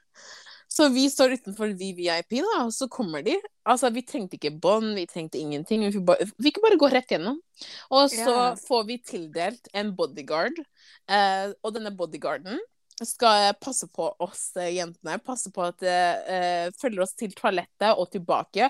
Så 0.73 0.87
vi 0.89 1.05
står 1.11 1.35
utenfor 1.37 1.75
VVIP, 1.77 2.39
da, 2.41 2.63
og 2.65 2.71
så 2.73 2.87
kommer 2.89 3.21
de. 3.25 3.35
Altså, 3.69 3.91
vi 3.93 4.01
trengte 4.09 4.39
ikke 4.39 4.55
bånd, 4.63 4.95
vi 4.97 5.05
trengte 5.09 5.37
ingenting. 5.37 5.83
Vi 5.85 5.91
fikk 5.93 6.05
bare, 6.07 6.25
vi 6.33 6.47
fikk 6.49 6.61
bare 6.63 6.79
gå 6.81 6.89
rett 6.89 7.13
gjennom. 7.13 7.37
Og 7.93 8.09
så 8.09 8.29
Ja. 8.33 8.55
får 8.57 8.85
vi 8.87 8.97
tildelt 8.97 9.69
en 9.73 9.93
bodyguard, 9.95 10.57
eh, 11.07 11.53
og 11.63 11.75
denne 11.75 11.93
bodyguarden 11.95 12.57
skal 13.03 13.53
passe 13.61 13.87
på 13.93 14.15
oss 14.21 14.51
eh, 14.57 14.71
jentene. 14.75 15.19
Passe 15.23 15.51
på 15.53 15.63
at 15.65 15.81
eh, 15.83 16.71
følger 16.81 17.05
oss 17.05 17.13
til 17.17 17.31
toalettet 17.37 17.93
og 17.97 18.09
tilbake. 18.13 18.69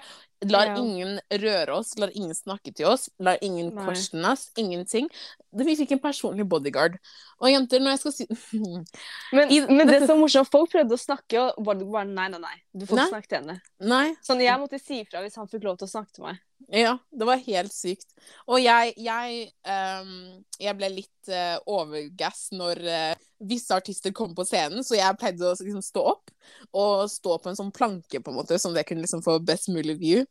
Lar 0.50 0.66
Ja. 0.72 0.76
ingen 0.78 1.20
røre 1.32 1.78
oss, 1.78 1.96
lar 1.98 2.12
ingen 2.14 2.34
snakke 2.36 2.74
til 2.76 2.86
oss, 2.90 3.10
lar 3.20 3.38
ingen 3.42 3.74
Nei. 3.76 3.86
question 3.86 4.26
oss. 4.26 4.50
Ingenting. 4.58 5.10
Det- 5.54 5.66
Vi 5.66 5.76
fikk 5.76 5.92
en 5.92 6.00
personlig 6.00 6.48
bodyguard. 6.50 6.98
Og 7.40 7.50
jenter, 7.50 7.80
når 7.80 7.92
jeg 7.98 8.00
skal 8.00 8.12
si 8.12 8.28
Men, 9.34 9.50
men 9.78 9.88
det 9.88 10.02
som 10.08 10.18
er 10.18 10.22
morsomt, 10.22 10.50
folk 10.52 10.72
prøvde 10.72 10.96
å 10.96 11.00
snakke, 11.02 11.40
og 11.58 11.64
bare, 11.66 11.86
bare 11.86 12.06
nei, 12.10 12.28
nei, 12.30 12.40
nei. 12.40 12.56
Du 12.74 12.86
får 12.86 12.96
Nei. 12.98 13.04
ikke 13.06 13.14
snakke 13.16 13.30
til 13.30 13.38
henne. 13.42 13.62
Nei. 13.80 14.16
Sånn, 14.26 14.42
jeg 14.42 14.60
måtte 14.60 14.80
si 14.82 15.02
ifra 15.04 15.22
hvis 15.22 15.36
han 15.36 15.48
fikk 15.52 15.64
lov 15.68 15.78
til 15.78 15.88
å 15.88 15.94
snakke 15.94 16.12
til 16.16 16.24
meg. 16.30 16.40
Ja, 16.72 16.94
det 17.12 17.26
var 17.28 17.42
helt 17.44 17.74
sykt. 17.76 18.08
Og 18.48 18.62
jeg, 18.64 18.94
jeg, 18.98 19.50
um, 19.68 20.44
jeg 20.64 20.78
ble 20.80 20.90
litt 20.94 21.30
uh, 21.30 21.58
overgass 21.68 22.48
når 22.56 22.80
uh, 22.88 23.16
visse 23.44 23.76
artister 23.76 24.14
kom 24.16 24.32
på 24.34 24.46
scenen, 24.48 24.80
så 24.88 24.96
jeg 24.96 25.18
pleide 25.20 25.44
å 25.44 25.52
liksom, 25.60 25.84
stå 25.84 26.06
opp 26.14 26.32
og 26.72 27.10
stå 27.12 27.36
på 27.44 27.52
en 27.52 27.60
sånn 27.60 27.72
planke, 27.76 28.22
på 28.24 28.32
en 28.32 28.38
måte, 28.40 28.56
sånn 28.60 28.72
at 28.72 28.82
jeg 28.84 28.94
kunne 28.94 29.04
liksom, 29.04 29.22
få 29.26 29.36
best 29.44 29.68
mulig 29.76 29.98
view. 30.00 30.24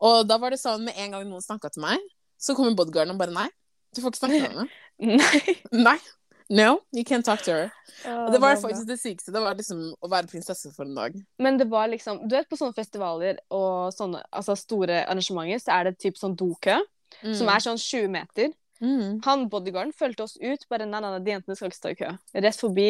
Og 0.00 0.24
da 0.28 0.38
var 0.42 0.50
det 0.54 0.60
sånn, 0.62 0.84
med 0.86 0.98
en 0.98 1.16
gang 1.16 1.24
noen 1.28 1.44
snakka 1.44 1.70
til 1.74 1.84
meg, 1.86 2.02
så 2.40 2.54
kommer 2.56 2.74
bodyguarden 2.76 3.14
og 3.14 3.20
bare 3.22 3.34
nei, 3.34 3.48
du 3.94 4.02
får 4.02 4.12
ikke 4.12 4.22
snakke 4.24 4.42
med 4.42 4.50
henne. 4.50 4.68
Nei. 5.22 5.56
Nei. 5.84 5.98
No, 6.52 6.80
you 6.92 7.04
can't 7.08 7.24
talk 7.24 7.40
to 7.46 7.52
her. 7.54 7.70
Oh, 8.04 8.26
Og 8.26 8.32
det 8.34 8.40
var 8.42 8.58
faktisk 8.60 8.84
det 8.86 8.98
sykeste. 9.00 9.32
Det 9.32 9.40
var 9.40 9.54
liksom 9.56 9.78
å 10.04 10.08
være 10.12 10.28
prinsesse 10.28 10.68
for 10.74 10.84
en 10.84 10.94
dag. 10.98 11.14
Men 11.40 11.56
det 11.56 11.66
var 11.72 11.88
liksom 11.88 12.18
Du 12.28 12.34
vet 12.36 12.48
på 12.50 12.58
sånne 12.60 12.76
festivaler 12.76 13.38
og 13.54 13.94
sånne 13.96 14.20
altså 14.28 14.52
store 14.60 14.98
arrangementer, 15.06 15.62
så 15.62 15.72
er 15.78 15.88
det 15.88 15.94
typ 16.04 16.18
sånn 16.20 16.36
dokø, 16.36 16.76
som 17.38 17.48
er 17.48 17.64
sånn 17.64 17.80
20 17.80 18.10
meter. 18.12 18.52
mm. 18.84 19.22
Han 19.24 19.46
bodyguarden 19.48 19.94
fulgte 19.96 20.26
oss 20.26 20.36
ut. 20.36 20.66
Bare 20.68 20.84
nei, 20.84 21.00
nei, 21.00 21.14
nei, 21.14 21.22
de 21.24 21.32
jentene 21.32 21.56
skal 21.56 21.72
ikke 21.72 21.80
stå 21.80 21.94
i 21.94 21.98
kø. 22.02 22.12
Rett 22.44 22.60
forbi. 22.60 22.88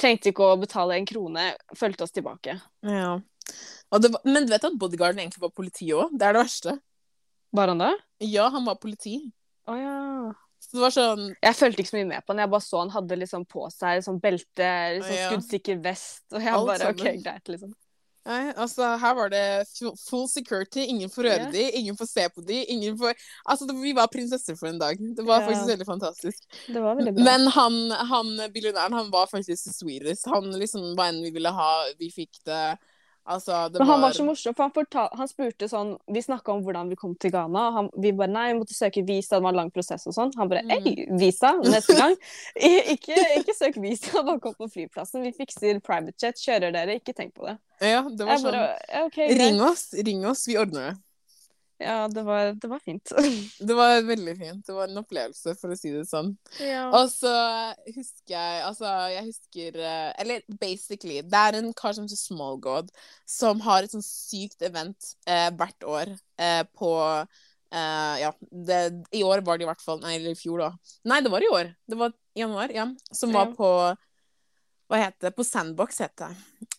Trengte 0.00 0.32
ikke 0.32 0.50
å 0.50 0.58
betale 0.58 0.98
en 0.98 1.06
krone. 1.06 1.46
Fulgte 1.78 2.08
oss 2.08 2.16
tilbake. 2.16 2.58
Ja. 2.82 3.20
Og 3.90 4.04
det 4.04 4.12
var, 4.14 4.22
men 4.28 4.46
du 4.46 4.52
vet 4.52 4.68
at 4.68 4.78
bodyguarden 4.78 5.22
egentlig 5.22 5.42
var 5.42 5.52
politi 5.54 5.90
òg? 5.96 6.14
Det 6.14 6.28
er 6.28 6.36
det 6.36 6.44
verste. 6.44 6.76
Var 7.56 7.72
han 7.72 7.82
det? 7.82 7.90
Ja, 8.30 8.46
han 8.54 8.66
var 8.68 8.78
politi. 8.82 9.16
Å 9.70 9.76
ja. 9.78 9.98
Så 10.60 10.76
det 10.76 10.82
var 10.82 10.92
sånn 10.92 11.22
Jeg 11.40 11.56
fulgte 11.56 11.82
ikke 11.82 11.90
så 11.90 11.96
mye 11.96 12.08
med 12.10 12.24
på 12.24 12.34
han. 12.34 12.42
Jeg 12.44 12.52
bare 12.52 12.66
så 12.66 12.82
han 12.82 12.92
hadde 12.94 13.20
liksom 13.22 13.46
på 13.48 13.66
seg 13.74 14.02
sånn 14.06 14.20
belte, 14.22 14.72
liksom 14.98 15.16
Ja. 15.16 15.28
skuddsikker 15.30 15.80
vest. 15.84 16.26
Og 16.34 16.42
jeg 16.44 16.52
Alt 16.54 16.68
bare 16.68 16.90
OK, 16.92 17.06
greit, 17.24 17.48
liksom. 17.48 17.72
Nei, 18.28 18.50
altså 18.52 18.84
her 19.00 19.14
var 19.16 19.30
det 19.32 19.64
full 20.04 20.26
security. 20.28 20.84
Ingen 20.92 21.10
får 21.10 21.24
røre 21.24 21.46
yeah. 21.46 21.52
de, 21.54 21.62
ingen 21.80 21.96
får 21.96 22.10
se 22.10 22.26
på 22.28 22.44
de, 22.44 22.58
ingen 22.68 22.98
får 23.00 23.14
Altså, 23.48 23.66
det, 23.66 23.74
vi 23.80 23.94
var 23.96 24.10
prinsesser 24.12 24.58
for 24.60 24.68
en 24.68 24.78
dag. 24.78 25.00
Det 25.00 25.24
var 25.24 25.40
yeah. 25.40 25.48
faktisk 25.48 25.72
veldig 25.72 25.88
fantastisk. 25.88 26.44
Det 26.68 26.84
var 26.84 27.00
veldig 27.00 27.14
bra. 27.16 27.24
Men 27.24 27.48
han, 27.56 27.80
han 28.12 28.52
billionæren, 28.52 28.92
han 28.92 29.10
var 29.10 29.26
faktisk 29.32 29.64
the 29.64 29.72
sweetest. 29.72 30.28
Han 30.28 30.52
liksom 30.60 30.92
var 30.98 31.14
en 31.14 31.22
vi 31.24 31.32
ville 31.34 31.54
ha, 31.56 31.72
vi 31.98 32.12
fikk 32.12 32.42
det. 32.44 32.76
Altså, 33.30 33.68
det 33.70 33.78
Men 33.78 33.88
han 33.88 34.00
var 34.02 34.14
så 34.16 34.24
morsom, 34.26 34.54
for 34.58 34.66
han, 34.66 34.72
fortal, 34.74 35.08
han 35.14 35.28
spurte 35.30 35.68
sånn 35.70 35.92
Vi 36.10 36.22
snakka 36.24 36.50
om 36.50 36.64
hvordan 36.66 36.88
vi 36.90 36.96
kom 36.98 37.12
til 37.14 37.30
Ghana. 37.30 37.62
Han, 37.76 37.90
vi 38.02 38.10
bare 38.18 38.32
nei, 38.32 38.46
vi 38.52 38.58
måtte 38.58 38.74
søke 38.74 39.04
visa, 39.06 39.36
det 39.36 39.44
var 39.44 39.54
en 39.54 39.60
lang 39.60 39.70
prosess 39.74 40.08
og 40.10 40.16
sånn. 40.16 40.32
Han 40.40 40.50
bare 40.50 40.64
Mm. 40.66 40.72
ei, 40.74 41.06
visa 41.20 41.52
neste 41.62 41.94
gang. 41.98 42.16
Ikke, 42.94 43.14
ikke 43.38 43.54
søk 43.56 43.78
visa, 43.82 44.22
bare 44.26 44.40
kom 44.42 44.54
på 44.58 44.68
flyplassen. 44.72 45.22
Vi 45.22 45.32
fikser 45.38 45.78
private 45.80 46.18
jet, 46.18 46.42
kjører 46.42 46.74
dere, 46.74 46.98
ikke 47.00 47.14
tenk 47.16 47.34
på 47.38 47.46
det. 47.46 47.56
Ja, 47.80 48.02
det 48.02 48.26
var 48.26 48.42
sånn 48.42 48.52
bare, 48.58 49.04
okay. 49.06 49.30
Ring 49.38 49.62
oss, 49.64 49.86
ring 49.94 50.26
oss, 50.28 50.42
vi 50.50 50.58
ordner 50.60 50.90
det. 50.90 50.96
Ja, 51.80 52.08
det 52.12 52.22
var, 52.26 52.50
det 52.60 52.68
var 52.68 52.78
fint. 52.84 53.12
Det 53.68 53.74
var 53.76 54.02
veldig 54.04 54.34
fint. 54.36 54.66
Det 54.66 54.74
var 54.76 54.90
en 54.90 55.00
opplevelse, 55.00 55.54
for 55.56 55.72
å 55.72 55.78
si 55.78 55.92
det 55.94 56.04
sånn. 56.10 56.34
ja. 56.60 56.82
Og 56.92 57.08
så 57.08 57.32
husker 57.86 58.34
jeg 58.34 58.62
Altså, 58.66 58.90
jeg 59.14 59.24
husker 59.30 59.78
eh, 59.80 60.10
Eller 60.20 60.44
basically, 60.60 61.22
det 61.24 61.40
er 61.40 61.56
en 61.60 61.70
kar 61.76 61.96
som 61.96 62.04
heter 62.04 62.20
Smallgod, 62.20 62.92
som 63.24 63.62
har 63.64 63.86
et 63.86 63.94
sånn 63.94 64.04
sykt 64.04 64.60
event 64.66 65.14
eh, 65.24 65.48
hvert 65.56 65.88
år 65.88 66.12
eh, 66.36 66.62
på 66.76 66.92
eh, 67.16 68.14
Ja, 68.26 68.34
det, 68.50 68.80
i 69.16 69.24
år 69.24 69.40
var 69.46 69.56
det 69.56 69.64
i 69.64 69.70
hvert 69.70 69.84
fall 69.84 70.04
Nei, 70.04 70.18
eller 70.18 70.36
i 70.36 70.38
fjor, 70.38 70.66
da. 70.66 70.96
Nei, 71.08 71.22
det 71.24 71.32
var 71.32 71.44
i 71.46 71.52
år. 71.56 71.72
Det 71.88 72.00
var 72.00 72.12
i 72.36 72.44
januar, 72.44 72.76
ja. 72.76 72.90
Som 73.16 73.32
var 73.32 73.54
på 73.56 73.70
Hva 74.90 75.00
heter 75.00 75.30
det? 75.30 75.36
På 75.38 75.48
Sandbox, 75.48 76.04
het 76.04 76.16
det. 76.20 76.34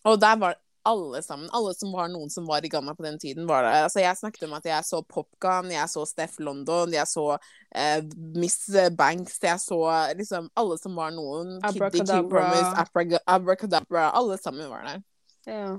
Og 0.06 0.22
der 0.22 0.38
var 0.38 0.60
alle 0.88 1.22
sammen. 1.22 1.48
Alle 1.54 1.74
som 1.74 1.92
var 1.94 2.10
noen 2.12 2.30
som 2.30 2.46
var 2.48 2.64
i 2.64 2.70
Ghana 2.72 2.94
på 2.98 3.04
den 3.06 3.18
tiden, 3.22 3.46
var 3.46 3.62
der. 3.66 3.86
Altså, 3.86 4.02
jeg 4.02 4.18
snakket 4.18 4.46
om 4.48 4.56
at 4.58 4.68
jeg 4.68 4.88
så 4.88 5.02
Popgun, 5.02 5.70
jeg 5.72 5.88
så 5.92 6.04
Steff 6.08 6.38
London, 6.42 6.92
jeg 6.94 7.08
så 7.10 7.26
eh, 7.74 8.02
Miss 8.36 8.66
Banks, 8.98 9.38
jeg 9.42 9.60
så 9.62 9.80
liksom 10.18 10.50
alle 10.58 10.78
som 10.82 10.98
var 10.98 11.14
noen. 11.14 11.58
Kitty 11.70 12.04
King. 12.04 12.30
Promise, 12.30 13.18
Abracadabra. 13.26 14.10
Alle 14.10 14.38
sammen 14.42 14.70
var 14.70 14.86
der. 14.88 15.02
ja. 15.46 15.74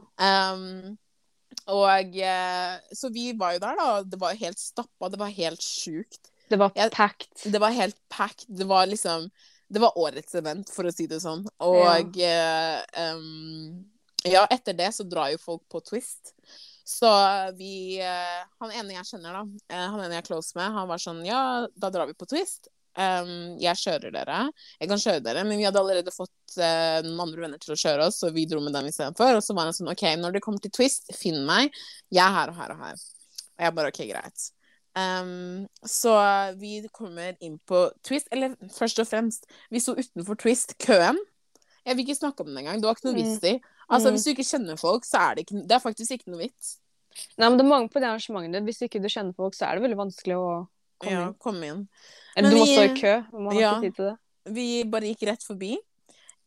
Um, 0.53 0.97
og 1.69 2.17
eh, 2.17 2.75
Så 2.91 3.09
vi 3.13 3.31
var 3.37 3.53
jo 3.55 3.63
der, 3.63 3.77
da. 3.79 3.89
Det 4.03 4.19
var 4.19 4.35
helt 4.39 4.59
stappa. 4.59 5.09
Det 5.09 5.19
var 5.19 5.31
helt 5.31 5.63
sjukt. 5.63 6.31
Det 6.49 6.59
var 6.59 6.73
packed. 6.89 7.51
Det 7.51 7.59
var 7.61 7.69
helt 7.69 7.97
packed. 8.09 8.49
Det 8.49 8.65
var 8.67 8.85
liksom 8.85 9.29
Det 9.67 9.79
var 9.79 9.97
årets 9.97 10.35
event, 10.35 10.69
for 10.69 10.85
å 10.85 10.91
si 10.93 11.07
det 11.09 11.21
sånn. 11.23 11.45
Og 11.65 12.17
eh, 12.21 12.81
um, 13.15 13.79
ja, 14.27 14.45
etter 14.51 14.75
det 14.77 14.91
så 14.95 15.05
drar 15.07 15.31
jo 15.33 15.41
folk 15.41 15.63
på 15.71 15.81
Twist. 15.83 16.33
Så 16.83 17.09
vi 17.55 17.99
eh, 18.03 18.39
Han 18.59 18.71
ene 18.75 18.97
jeg 18.97 19.07
kjenner, 19.13 19.37
da, 19.37 19.43
eh, 19.71 19.85
han 19.87 20.01
ene 20.03 20.17
jeg 20.17 20.23
er 20.25 20.27
close 20.27 20.51
med, 20.57 20.73
han 20.75 20.89
var 20.89 20.99
sånn 20.99 21.21
Ja, 21.23 21.41
da 21.79 21.91
drar 21.93 22.09
vi 22.09 22.15
på 22.17 22.27
Twist. 22.29 22.67
Um, 22.93 23.55
jeg 23.57 23.79
kjører 23.81 24.13
dere. 24.13 24.39
Jeg 24.77 24.89
kan 24.91 24.99
kjøre 25.01 25.21
dere, 25.25 25.43
men 25.47 25.57
vi 25.57 25.65
hadde 25.65 25.81
allerede 25.81 26.13
fått 26.13 26.57
uh, 26.59 26.99
noen 27.01 27.23
andre 27.23 27.45
venner 27.47 27.61
til 27.61 27.73
å 27.73 27.79
kjøre 27.79 28.05
oss, 28.05 28.19
så 28.21 28.29
vi 28.35 28.45
dro 28.49 28.59
med 28.61 28.75
dem 28.75 28.89
istedenfor. 28.91 29.39
Og 29.39 29.45
så 29.45 29.55
var 29.57 29.69
han 29.69 29.77
sånn 29.77 29.89
OK, 29.89 30.03
når 30.21 30.35
det 30.35 30.43
kommer 30.45 30.61
til 30.61 30.73
Twist, 30.75 31.09
finn 31.17 31.41
meg. 31.47 31.73
Jeg 32.13 32.21
er 32.21 32.35
her 32.35 32.53
og 32.53 32.59
her 32.59 32.75
og 32.75 32.83
her. 32.85 33.01
Og 33.55 33.65
jeg 33.65 33.75
bare 33.79 33.93
OK, 33.93 34.03
greit. 34.11 34.45
Um, 34.93 35.63
så 35.89 36.13
vi 36.61 36.83
kommer 36.93 37.33
inn 37.41 37.57
på 37.65 37.87
Twist, 38.05 38.29
eller 38.35 38.53
først 38.75 39.01
og 39.01 39.09
fremst, 39.09 39.49
vi 39.73 39.81
sto 39.81 39.97
utenfor 39.97 40.37
Twist, 40.43 40.77
køen. 40.85 41.17
Jeg 41.83 41.97
vil 41.97 42.05
ikke 42.05 42.21
snakke 42.21 42.45
om 42.45 42.51
den 42.51 42.61
engang. 42.61 42.77
Det 42.79 42.87
var 42.87 42.99
ikke 42.99 43.09
noe 43.09 43.17
vits 43.17 43.49
i. 43.49 43.57
Altså, 43.91 44.09
Mm. 44.09 44.13
Hvis 44.15 44.23
du 44.23 44.29
ikke 44.31 44.47
kjenner 44.51 44.77
folk, 44.79 45.03
så 45.05 45.17
er 45.19 45.35
det 45.35 45.45
ikke 45.45 45.67
Det 45.67 45.71
er 45.71 45.79
faktisk 45.79 46.11
ikke 46.11 46.31
noe 46.31 46.39
vits. 46.39 46.77
Nei, 47.37 47.49
men 47.49 47.57
det 47.57 47.65
er 47.65 47.69
mange 47.69 47.89
på 47.89 47.99
det 48.01 48.07
arrangementet. 48.09 48.63
Hvis 48.63 48.81
ikke 48.81 49.01
du 49.01 49.07
kjenner 49.07 49.35
folk, 49.35 49.53
så 49.53 49.67
er 49.67 49.75
det 49.75 49.83
veldig 49.83 49.97
vanskelig 49.99 50.35
å 50.35 50.67
komme 50.99 51.11
Ja, 51.11 51.27
inn. 51.27 51.33
Komme 51.35 51.63
inn. 51.67 51.87
Eller 52.35 52.49
Men 52.49 52.51
du 52.51 52.57
må 52.57 52.65
vi- 52.65 52.75
stå 52.75 52.83
i 52.83 53.01
kø. 53.01 53.25
Man 53.33 53.53
har 53.53 53.61
Ja. 53.61 53.73
ikke 53.75 53.81
tid 53.81 53.95
til 53.95 54.05
det. 54.05 54.17
Vi 54.53 54.83
bare 54.83 55.01
gikk 55.01 55.27
rett 55.27 55.43
forbi. 55.43 55.77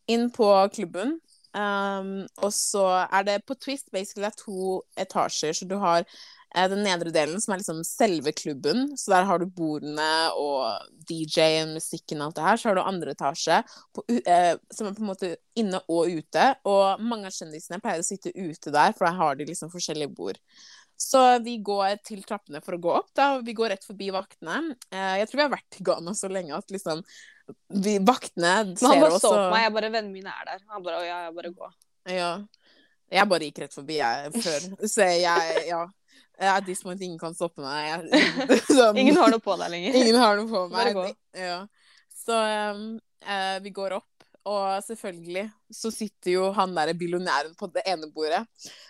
Inn 0.07 0.29
på 0.31 0.69
klubben. 0.73 1.19
Um, 1.53 2.27
og 2.37 2.51
så 2.51 3.07
er 3.11 3.23
det 3.23 3.45
på 3.45 3.55
Twist 3.59 3.89
basically 3.91 4.23
det 4.27 4.33
er 4.33 4.43
to 4.43 4.83
etasjer. 4.97 5.53
Så 5.55 5.67
du 5.67 5.77
har 5.79 6.05
den 6.71 6.81
nedre 6.85 7.11
delen, 7.13 7.37
som 7.43 7.53
er 7.53 7.59
liksom 7.61 7.83
selve 7.85 8.31
klubben. 8.33 8.87
Så 8.97 9.11
der 9.13 9.27
har 9.29 9.37
du 9.41 9.45
bordene 9.45 10.07
og 10.33 10.87
DJ-en, 11.09 11.75
musikken 11.77 12.21
og 12.23 12.31
alt 12.31 12.39
det 12.39 12.45
her. 12.47 12.57
Så 12.61 12.69
har 12.71 12.79
du 12.79 12.81
andre 12.81 13.13
etasje, 13.13 13.59
på, 13.93 14.03
u- 14.09 14.23
eh, 14.25 14.55
som 14.73 14.89
er 14.89 14.95
på 14.97 15.03
en 15.05 15.11
måte 15.11 15.29
inne 15.61 15.83
og 15.91 16.09
ute. 16.17 16.47
Og 16.67 17.03
mange 17.03 17.29
av 17.29 17.35
kjendisene 17.37 17.79
pleier 17.83 18.01
å 18.01 18.07
sitte 18.07 18.33
ute 18.33 18.73
der, 18.73 18.95
for 18.97 19.05
der 19.09 19.19
har 19.21 19.37
de 19.37 19.47
liksom 19.51 19.69
forskjellige 19.73 20.09
bord. 20.17 20.41
Så 20.97 21.21
vi 21.45 21.59
går 21.61 21.99
til 22.01 22.23
trappene 22.25 22.57
for 22.65 22.73
å 22.73 22.81
gå 22.81 22.93
opp, 22.97 23.11
da. 23.13 23.27
Vi 23.45 23.53
går 23.53 23.75
rett 23.75 23.85
forbi 23.85 24.07
vaktene. 24.15 24.63
Uh, 24.89 25.15
jeg 25.21 25.27
tror 25.29 25.37
vi 25.43 25.45
har 25.45 25.53
vært 25.53 25.77
i 25.77 25.85
Ghana 25.85 26.15
så 26.17 26.31
lenge 26.33 26.57
at 26.57 26.73
liksom 26.73 27.03
vi, 27.69 27.93
Vaktene 28.03 28.55
Men 28.65 28.73
han 28.73 28.77
ser 28.81 29.03
bare 29.05 29.19
så 29.21 29.29
på 29.35 29.43
meg. 29.53 29.61
Jeg 29.67 29.73
bare 29.77 29.91
Vennene 29.93 30.15
mine 30.15 30.33
er 30.33 30.49
der. 30.49 30.63
Han 30.73 30.81
bare 30.83 30.97
Å 30.99 31.05
ja, 31.05 31.19
jeg 31.27 31.35
bare 31.37 31.51
gå. 31.53 31.69
ja. 32.17 32.31
Jeg 33.07 33.29
bare 33.31 33.47
gikk 33.47 33.59
rett 33.63 33.71
forbi, 33.77 34.01
jeg, 34.01 34.33
før. 34.43 34.65
Så 34.83 35.05
jeg, 35.15 35.61
ja. 35.69 35.85
At 36.39 36.65
this 36.65 36.83
point, 36.83 37.01
ingen 37.01 37.17
kan 37.19 37.33
stoppe 37.35 37.61
meg. 37.65 37.87
Jeg, 38.11 38.59
sånn- 38.69 38.97
Ingen 39.01 39.17
har 39.17 39.31
noe 39.33 39.41
på 39.41 39.55
deg 39.57 39.71
lenger. 39.73 39.95
Ingen 40.03 40.19
har 40.21 40.37
noe 40.37 40.49
på 40.51 40.67
meg. 40.73 41.15
Ja. 41.33 41.63
Så 42.13 42.37
um, 42.75 42.85
uh, 43.25 43.57
vi 43.63 43.71
går 43.73 43.95
opp, 43.97 44.05
og 44.47 44.77
selvfølgelig 44.85 45.47
så 45.75 45.89
sitter 45.91 46.31
jo 46.31 46.43
han 46.55 46.71
derre 46.75 46.93
billionæren 46.95 47.51
på 47.59 47.67
det 47.73 47.81
ene 47.89 48.07
bordet. 48.15 48.43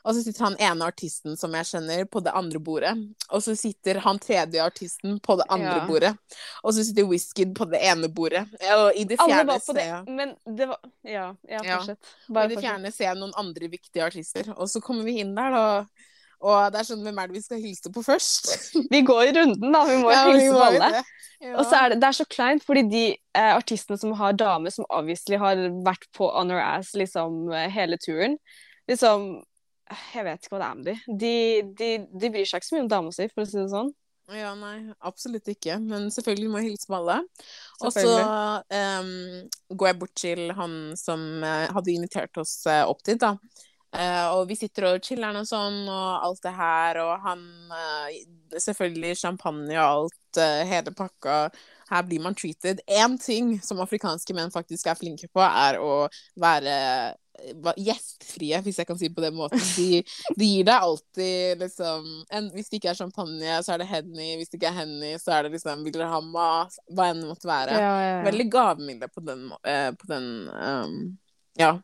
Og 0.04 0.14
så 0.14 0.22
sitter 0.22 0.44
han 0.46 0.58
ene 0.62 0.86
artisten 0.86 1.34
som 1.40 1.56
jeg 1.58 1.66
kjenner, 1.72 2.04
på 2.14 2.22
det 2.22 2.34
andre 2.38 2.60
bordet. 2.62 2.92
Og 3.34 3.42
så 3.42 3.56
sitter 3.58 3.98
han 4.04 4.20
tredje 4.22 4.62
artisten 4.62 5.16
på 5.24 5.38
det 5.40 5.48
andre 5.50 5.80
Ja. 5.80 5.88
bordet. 5.88 6.12
Og 6.62 6.76
så 6.78 6.86
sitter 6.86 7.08
Wizkid 7.10 7.56
på 7.58 7.66
det 7.72 7.80
ene 7.90 8.10
bordet. 8.14 8.44
Og 8.76 8.92
i 8.94 9.08
det 9.10 9.18
fjerne 9.24 9.48
var 9.50 9.64
ser 9.66 9.82
jeg 9.82 10.18
men 10.20 10.36
det 10.46 10.68
var 10.70 10.78
Ja, 11.08 11.32
ja 11.50 11.64
fortsett. 11.64 12.14
og 12.30 12.44
I 12.44 12.48
det 12.54 12.62
fjerne 12.62 12.94
ser 12.94 13.10
jeg 13.10 13.22
noen 13.24 13.34
andre 13.40 13.72
viktige 13.74 14.06
artister. 14.06 14.54
Og 14.60 14.70
så 14.70 14.84
kommer 14.84 15.08
vi 15.10 15.18
inn 15.24 15.34
der, 15.38 15.58
da. 15.58 15.66
Og 16.46 16.72
det 16.74 16.82
er 16.82 16.86
sånn, 16.86 17.04
hvem 17.06 17.18
er 17.18 17.30
det 17.30 17.40
vi 17.40 17.44
skal 17.46 17.62
hilse 17.62 17.92
på 17.94 18.04
først? 18.06 18.52
Vi 18.94 19.02
går 19.06 19.30
i 19.30 19.34
runden, 19.40 19.72
da. 19.74 19.84
Vi 19.90 19.98
må 20.02 20.12
Ja, 20.14 20.24
hilse 20.30 20.54
på 20.54 20.64
alle. 20.68 20.92
Ja. 21.42 21.54
Og 21.56 21.66
så 21.66 21.80
er 21.80 21.92
det, 21.92 22.00
det 22.02 22.08
er 22.08 22.18
så 22.18 22.26
kleint, 22.30 22.64
fordi 22.66 22.84
de 22.90 23.04
eh, 23.14 23.52
artistene 23.52 23.98
som 24.02 24.14
har 24.18 24.38
damer 24.38 24.74
som 24.74 24.88
obviously 24.90 25.38
har 25.38 25.60
vært 25.86 26.08
på 26.18 26.30
On 26.30 26.54
her 26.54 26.64
Ass 26.64 26.96
liksom 26.98 27.52
eh, 27.54 27.68
hele 27.74 28.00
turen, 28.02 28.40
liksom 28.90 29.30
Jeg 30.16 30.26
vet 30.26 30.42
ikke 30.42 30.56
hva 30.56 30.62
det 30.64 30.68
er 30.68 30.80
med 30.80 30.88
de. 30.88 30.96
De, 31.22 31.36
de, 31.80 31.92
de 32.22 32.32
bryr 32.34 32.50
seg 32.50 32.60
ikke 32.60 32.70
så 32.70 32.76
mye 32.76 32.86
om 32.86 32.92
dama 32.92 33.14
si, 33.16 33.30
for 33.32 33.46
å 33.46 33.50
si 33.50 33.60
det 33.60 33.70
sånn. 33.72 33.94
Ja, 34.36 34.52
nei, 34.60 34.90
absolutt 35.08 35.48
ikke. 35.48 35.78
Men 35.80 36.10
selvfølgelig 36.12 36.50
må 36.52 36.60
jeg 36.60 36.74
hilse 36.74 36.90
på 36.90 36.98
alle. 36.98 37.22
Og 37.80 37.94
så 37.96 38.12
um, 38.12 39.14
går 39.72 39.88
jeg 39.88 40.00
bort 40.02 40.16
til 40.20 40.42
han 40.58 40.74
som 41.00 41.24
uh, 41.46 41.70
hadde 41.72 41.94
invitert 41.94 42.42
oss 42.42 42.60
uh, 42.68 42.84
opp 42.90 43.06
dit, 43.08 43.22
da. 43.22 43.38
Eh, 43.96 44.26
og 44.36 44.50
vi 44.50 44.58
sitter 44.60 44.90
og 44.90 45.06
chiller'n 45.06 45.40
og 45.40 45.48
sånn, 45.48 45.86
og 45.88 46.26
alt 46.28 46.42
det 46.44 46.54
her, 46.58 47.00
og 47.06 47.14
han 47.24 47.44
uh, 47.72 48.18
Selvfølgelig 48.60 49.18
champagne 49.20 49.76
og 49.76 49.86
alt, 49.86 50.40
uh, 50.40 50.64
hele 50.68 50.92
pakka. 50.96 51.38
Her 51.88 52.04
blir 52.08 52.24
man 52.24 52.36
treated. 52.36 52.82
Én 52.88 53.16
ting 53.20 53.56
som 53.64 53.80
afrikanske 53.84 54.36
menn 54.36 54.52
faktisk 54.52 54.90
er 54.92 55.00
flinke 55.00 55.30
på, 55.32 55.44
er 55.44 55.80
å 55.80 56.08
være 56.40 56.76
gjestfrie, 57.78 58.58
hvis 58.66 58.80
jeg 58.82 58.88
kan 58.90 58.98
si 58.98 59.08
det 59.08 59.16
på 59.16 59.24
den 59.24 59.36
måten. 59.38 59.62
De, 59.78 60.02
de 60.40 60.48
gir 60.50 60.68
deg 60.68 60.88
alltid 60.88 61.62
liksom 61.62 62.08
en, 62.34 62.48
Hvis 62.56 62.72
det 62.72 62.80
ikke 62.80 62.92
er 62.92 62.98
champagne, 62.98 63.60
så 63.64 63.76
er 63.76 63.84
det 63.84 63.90
Henny. 63.92 64.32
Hvis 64.40 64.50
det 64.50 64.60
ikke 64.60 64.72
er 64.72 64.80
Henny, 64.82 65.14
så 65.22 65.36
er 65.36 65.46
det 65.46 65.54
liksom 65.54 65.84
Vil 65.86 65.96
dere 65.96 66.10
ha 66.12 66.22
mat? 66.24 66.80
Hva 66.90 67.12
enn 67.12 67.22
det 67.22 67.30
måtte 67.30 67.52
være. 67.52 67.78
Ja, 67.78 67.92
ja, 67.94 68.10
ja. 68.16 68.24
Veldig 68.28 68.48
gavmilde 68.52 69.12
på 69.14 69.24
den, 69.28 69.52
på 69.62 70.10
den 70.10 70.32
um, 70.50 70.98
Ja, 71.62 71.76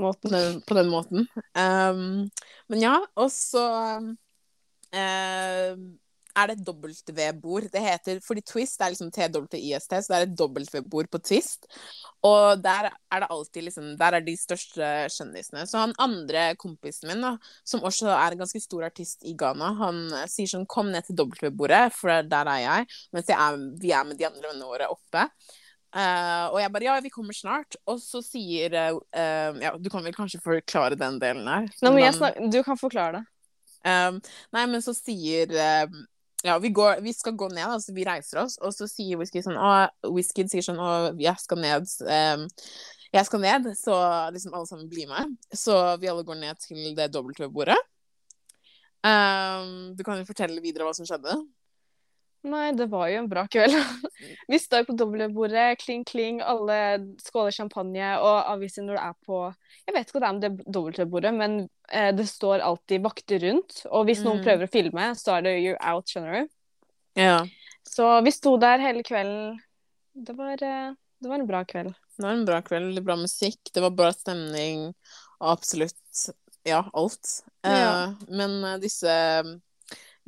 Måten. 0.00 0.62
på 0.66 0.74
den 0.78 0.92
måten. 0.92 1.26
Um, 1.54 2.30
men 2.72 2.84
ja, 2.84 2.96
og 3.16 3.30
så 3.34 3.64
um, 4.00 4.14
er 6.32 6.48
det 6.48 6.56
et 6.58 6.68
W-bord. 6.68 7.68
Det 7.72 7.82
heter 7.82 8.20
Fordi 8.24 8.42
Twist 8.46 8.80
er 8.80 8.92
liksom 8.92 9.10
TWIST, 9.12 9.92
så 9.92 10.12
det 10.12 10.18
er 10.18 10.26
et 10.26 10.40
W-bord 10.40 11.10
på 11.12 11.20
Twist. 11.20 11.66
Og 12.24 12.62
der 12.62 12.88
er 12.88 13.22
det 13.22 13.30
alltid 13.30 13.66
liksom 13.66 13.96
Der 13.98 14.16
er 14.16 14.24
de 14.24 14.36
største 14.38 14.90
kjendisene. 15.12 15.66
Så 15.66 15.78
han 15.82 15.94
andre 15.98 16.52
kompisen 16.56 17.10
min, 17.10 17.24
da, 17.24 17.36
som 17.64 17.84
også 17.84 18.10
er 18.14 18.32
en 18.32 18.44
ganske 18.44 18.62
stor 18.62 18.86
artist 18.88 19.26
i 19.28 19.34
Ghana, 19.38 19.72
han 19.80 20.04
eh, 20.12 20.28
sier 20.30 20.50
sånn 20.50 20.68
Kom 20.70 20.92
ned 20.92 21.08
til 21.08 21.18
W-bordet, 21.18 21.88
for 21.96 22.22
der 22.28 22.54
er 22.54 22.62
jeg. 22.62 22.92
Mens 23.12 23.28
jeg 23.28 23.38
er, 23.38 23.66
vi 23.82 23.92
er 23.92 24.06
med 24.08 24.20
de 24.20 24.28
andre 24.28 24.48
vennene 24.48 24.70
våre 24.70 24.88
oppe. 24.92 25.26
Eh, 25.92 26.44
og 26.48 26.56
jeg 26.56 26.72
bare 26.72 26.86
ja, 26.86 26.94
vi 27.04 27.12
kommer 27.12 27.36
snart. 27.36 27.76
Og 27.90 28.00
så 28.00 28.22
sier 28.24 28.72
eh, 28.78 29.60
Ja, 29.62 29.74
du 29.76 29.90
kan 29.92 30.04
vel 30.04 30.16
kanskje 30.16 30.40
forklare 30.44 30.98
den 30.98 31.20
delen 31.22 31.48
her? 31.48 31.68
Nå 31.84 31.92
snakke, 32.16 32.48
du 32.52 32.62
kan 32.66 32.80
forklare 32.80 33.20
det. 33.20 33.26
Um, 33.82 34.20
nei, 34.54 34.62
men 34.70 34.82
så 34.84 34.94
sier 34.94 35.50
uh, 35.58 36.02
Ja, 36.46 36.54
vi, 36.62 36.70
går, 36.70 37.00
vi 37.02 37.10
skal 37.16 37.34
gå 37.34 37.48
ned, 37.50 37.66
altså 37.66 37.90
vi 37.96 38.04
reiser 38.06 38.44
oss, 38.44 38.54
og 38.62 38.70
så 38.70 38.86
sier 38.86 39.18
Whisky 39.18 39.42
sånn 39.42 39.58
Å, 39.58 39.88
Whisky 40.14 40.44
sier 40.46 40.62
sånn 40.62 40.78
Å, 40.78 40.90
jeg 41.18 41.34
skal 41.42 41.58
ned. 41.64 41.90
Um, 42.06 42.46
jeg 43.12 43.28
skal 43.28 43.42
ned, 43.42 43.66
så 43.76 43.96
liksom 44.32 44.54
alle 44.56 44.68
sammen 44.70 44.86
blir 44.88 45.10
med. 45.10 45.34
Så 45.52 45.74
vi 46.00 46.08
alle 46.08 46.24
går 46.24 46.38
ned 46.40 46.62
til 46.62 46.94
det 46.96 47.10
W-bordet. 47.12 47.76
Um, 49.02 49.92
du 49.98 50.00
kan 50.06 50.22
jo 50.22 50.24
fortelle 50.24 50.62
videre 50.64 50.86
hva 50.86 50.94
som 50.96 51.04
skjedde. 51.04 51.34
Nei, 52.42 52.72
det 52.74 52.88
var 52.90 53.06
jo 53.06 53.20
en 53.20 53.28
bra 53.30 53.44
kveld. 53.46 53.74
Vi 54.50 54.58
står 54.58 54.84
på 54.88 54.96
dobbeltbordet, 54.98 55.78
kling, 55.78 56.02
kling, 56.04 56.40
alle 56.42 56.78
skåler 57.22 57.54
champagne, 57.54 58.08
og 58.18 58.50
aviser 58.50 58.82
når 58.82 58.98
det 58.98 59.04
er 59.04 59.18
på 59.28 59.38
Jeg 59.86 59.94
vet 59.94 60.08
ikke 60.08 60.18
hva 60.18 60.22
det 60.24 60.28
er 60.30 60.34
med 60.38 60.42
det 60.42 60.74
dobbeltbordet, 60.74 61.32
men 61.38 61.56
eh, 61.90 62.10
det 62.14 62.26
står 62.26 62.64
alltid 62.66 63.02
vakter 63.06 63.38
rundt. 63.46 63.84
Og 63.90 64.06
hvis 64.08 64.24
noen 64.26 64.40
Mm. 64.40 64.44
prøver 64.46 64.66
å 64.66 64.72
filme, 64.72 65.06
så 65.18 65.36
er 65.38 65.42
det 65.46 65.54
'you're 65.60 65.78
out', 65.80 66.10
skjønner 66.10 66.32
du. 66.40 66.48
Ja. 67.22 67.46
Så 67.86 68.24
vi 68.24 68.30
sto 68.30 68.56
der 68.56 68.78
hele 68.78 69.02
kvelden. 69.02 69.58
Det 70.14 70.36
var, 70.36 70.52
eh, 70.54 70.94
det 71.22 71.28
var 71.28 71.38
en 71.38 71.46
bra 71.46 71.64
kveld. 71.64 71.94
Det 72.18 72.24
var 72.26 72.32
en 72.32 72.44
bra 72.44 72.60
kveld, 72.62 72.94
litt 72.94 73.04
bra 73.04 73.16
musikk, 73.16 73.58
det 73.72 73.82
var 73.82 73.90
bra 73.90 74.10
stemning, 74.12 74.94
og 75.40 75.58
absolutt 75.58 76.34
ja, 76.64 76.84
alt. 76.94 77.42
Eh, 77.64 78.14
men 78.28 78.64
eh, 78.64 78.78
disse, 78.78 79.12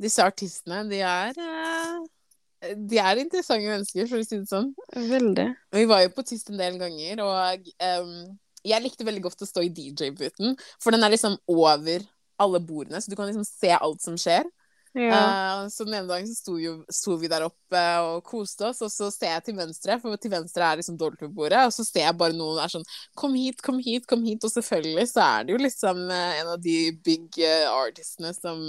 disse 0.01 0.23
artistene, 0.23 0.83
de 0.89 0.99
er 1.05 1.37
eh, 1.39 2.73
De 2.75 2.99
er 2.99 3.21
interessante 3.21 3.67
mennesker, 3.69 4.09
for 4.09 4.21
å 4.21 4.25
si 4.25 4.39
det 4.39 4.49
sånn. 4.49 4.71
Veldig. 4.95 5.47
Vi 5.75 5.85
var 5.89 6.03
jo 6.05 6.11
på 6.15 6.25
tyst 6.25 6.51
en 6.51 6.59
del 6.59 6.79
ganger, 6.81 7.21
og 7.23 7.71
um, 8.01 8.17
jeg 8.65 8.81
likte 8.81 9.05
veldig 9.05 9.23
godt 9.27 9.45
å 9.45 9.49
stå 9.49 9.63
i 9.65 9.71
DJ-booten, 9.71 10.55
for 10.81 10.95
den 10.95 11.05
er 11.05 11.13
liksom 11.13 11.37
over 11.51 12.05
alle 12.41 12.59
bordene, 12.59 12.99
så 12.99 13.11
du 13.11 13.17
kan 13.17 13.29
liksom 13.29 13.45
se 13.47 13.71
alt 13.75 14.01
som 14.03 14.17
skjer. 14.19 14.47
Ja. 14.95 15.11
Uh, 15.11 15.69
så 15.69 15.83
den 15.83 15.97
ene 15.97 16.07
dagen 16.07 16.27
så 16.29 16.37
sto, 16.39 16.53
jo, 16.59 16.77
sto 16.91 17.17
vi 17.19 17.29
der 17.31 17.43
oppe 17.45 17.81
og 18.01 18.21
koste 18.25 18.69
oss, 18.69 18.79
og 18.85 18.91
så 18.91 19.09
ser 19.11 19.33
jeg 19.33 19.47
til 19.49 19.57
venstre, 19.59 19.97
for 20.01 20.17
til 20.21 20.31
venstre 20.31 20.65
er 20.65 20.79
liksom 20.79 20.97
Dolphin-bordet, 20.99 21.65
og 21.67 21.75
så 21.75 21.83
ser 21.85 22.07
jeg 22.07 22.17
bare 22.17 22.35
noen 22.35 22.63
er 22.63 22.71
sånn 22.71 22.87
Kom 23.19 23.35
hit, 23.37 23.59
kom 23.65 23.81
hit, 23.83 24.07
kom 24.09 24.23
hit. 24.25 24.43
Og 24.47 24.53
selvfølgelig 24.53 25.09
så 25.11 25.25
er 25.25 25.45
det 25.45 25.55
jo 25.55 25.59
liksom 25.61 26.05
eh, 26.07 26.39
en 26.39 26.53
av 26.55 26.63
de 26.63 26.77
big 27.05 27.43
artistene 27.69 28.31
som 28.37 28.63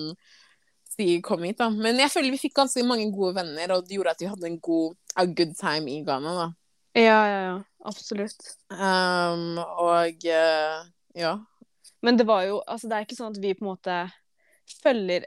sier 0.96 1.22
kom 1.24 1.42
hit, 1.46 1.58
da. 1.60 1.68
Men 1.70 1.98
jeg 2.00 2.10
føler 2.12 2.32
vi 2.34 2.40
fikk 2.46 2.54
ganske 2.56 2.84
mange 2.88 3.06
gode 3.14 3.34
venner, 3.38 3.72
og 3.76 3.86
det 3.86 3.96
gjorde 3.98 4.14
at 4.16 4.22
vi 4.24 4.30
hadde 4.32 4.48
en 4.50 4.60
god 4.64 4.96
a 5.16 5.24
good 5.26 5.54
time 5.58 5.90
i 5.92 6.02
Ghana, 6.04 6.32
da. 6.40 6.46
ja, 6.98 7.18
ja, 7.28 7.40
ja. 7.50 7.56
Absolutt. 7.86 8.40
Um, 8.72 9.58
og 9.62 10.24
uh, 10.26 10.78
ja. 11.14 11.34
Men 12.02 12.16
det 12.18 12.24
var 12.26 12.42
jo 12.44 12.56
Altså, 12.66 12.88
det 12.90 12.96
er 12.96 13.04
ikke 13.06 13.16
sånn 13.16 13.30
at 13.36 13.38
vi 13.42 13.52
på 13.54 13.62
en 13.64 13.68
måte 13.70 13.98
følger 14.82 15.22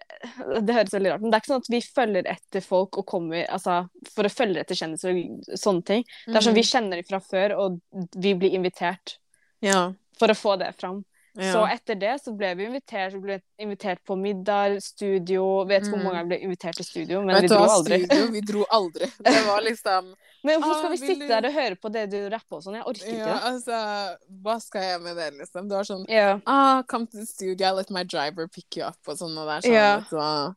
Det 0.67 0.75
høres 0.75 0.91
veldig 0.93 1.11
rart 1.13 1.21
men 1.23 1.31
det 1.31 1.37
er 1.37 1.41
ikke 1.43 1.51
sånn 1.53 1.63
at 1.63 1.69
vi 1.71 1.79
følger 1.85 2.27
etter 2.27 2.65
folk 2.65 2.97
og 2.99 3.05
kommer 3.07 3.45
Altså 3.47 3.77
for 4.11 4.27
å 4.27 4.31
følge 4.33 4.59
etter 4.65 4.75
kjendiser 4.75 5.15
og 5.15 5.47
sånne 5.57 5.85
ting. 5.87 6.03
Det 6.27 6.35
er 6.35 6.45
sånn 6.49 6.57
vi 6.59 6.65
kjenner 6.67 6.99
dem 6.99 7.07
fra 7.07 7.21
før, 7.23 7.55
og 7.63 7.79
vi 8.19 8.35
blir 8.35 8.57
invitert 8.59 9.15
Ja. 9.63 9.93
for 10.19 10.31
å 10.31 10.35
få 10.35 10.57
det 10.59 10.73
fram. 10.79 10.99
Ja. 11.39 11.53
Så 11.53 11.61
etter 11.71 11.95
det 11.99 12.13
så 12.21 12.33
ble 12.37 12.49
vi 12.55 12.65
invitert, 12.67 13.13
ble 13.21 13.37
invitert 13.59 14.01
på 14.05 14.15
middag, 14.19 14.79
studio 14.83 15.63
Vet 15.65 15.83
ikke 15.85 15.91
hvor 15.93 15.99
Mm. 15.99 16.03
mange 16.03 16.17
jeg 16.19 16.27
ble 16.27 16.39
invitert 16.47 16.75
til 16.75 16.85
studio, 16.85 17.21
men 17.23 17.35
Vet 17.35 17.43
vi 17.43 17.47
dro 17.53 17.59
hva, 17.63 17.75
aldri. 17.77 17.99
Studio, 18.05 18.31
vi 18.31 18.41
dro 18.41 18.65
aldri. 18.69 19.09
Det 19.23 19.45
var 19.47 19.61
liksom 19.61 20.09
Men 20.43 20.61
hvorfor 20.61 20.75
Ah, 20.75 20.79
skal 20.79 20.91
vi 20.91 20.97
sitte 20.97 21.19
du- 21.19 21.27
der 21.27 21.47
og 21.49 21.53
høre 21.53 21.75
på 21.75 21.91
det 21.91 22.03
du 22.11 22.17
rapper 22.29 22.55
og 22.57 22.63
sånn? 22.63 22.75
Jeg 22.79 22.85
orker 22.85 23.07
ikke 23.13 23.27
Ja, 23.27 23.39
altså 23.51 24.17
Hva 24.43 24.59
skal 24.61 24.81
jeg 24.83 25.01
med 25.01 25.15
det, 25.17 25.29
liksom? 25.39 25.69
Det 25.69 25.75
var 25.77 25.83
sånn 25.83 26.05
Ja. 26.09 26.39
ah, 26.45 26.81
Come 26.83 27.07
to 27.07 27.17
the 27.17 27.25
studio, 27.25 27.67
I 27.67 27.71
let 27.71 27.89
my 27.89 28.03
driver 28.03 28.47
pick 28.47 28.77
you 28.77 28.83
up, 28.85 28.97
og 29.07 29.17
sånn. 29.17 29.37
Og 29.37 29.47
det 29.47 29.57
er 29.57 29.69
sånn 29.69 30.09
du 30.09 30.15
hva, 30.15 30.55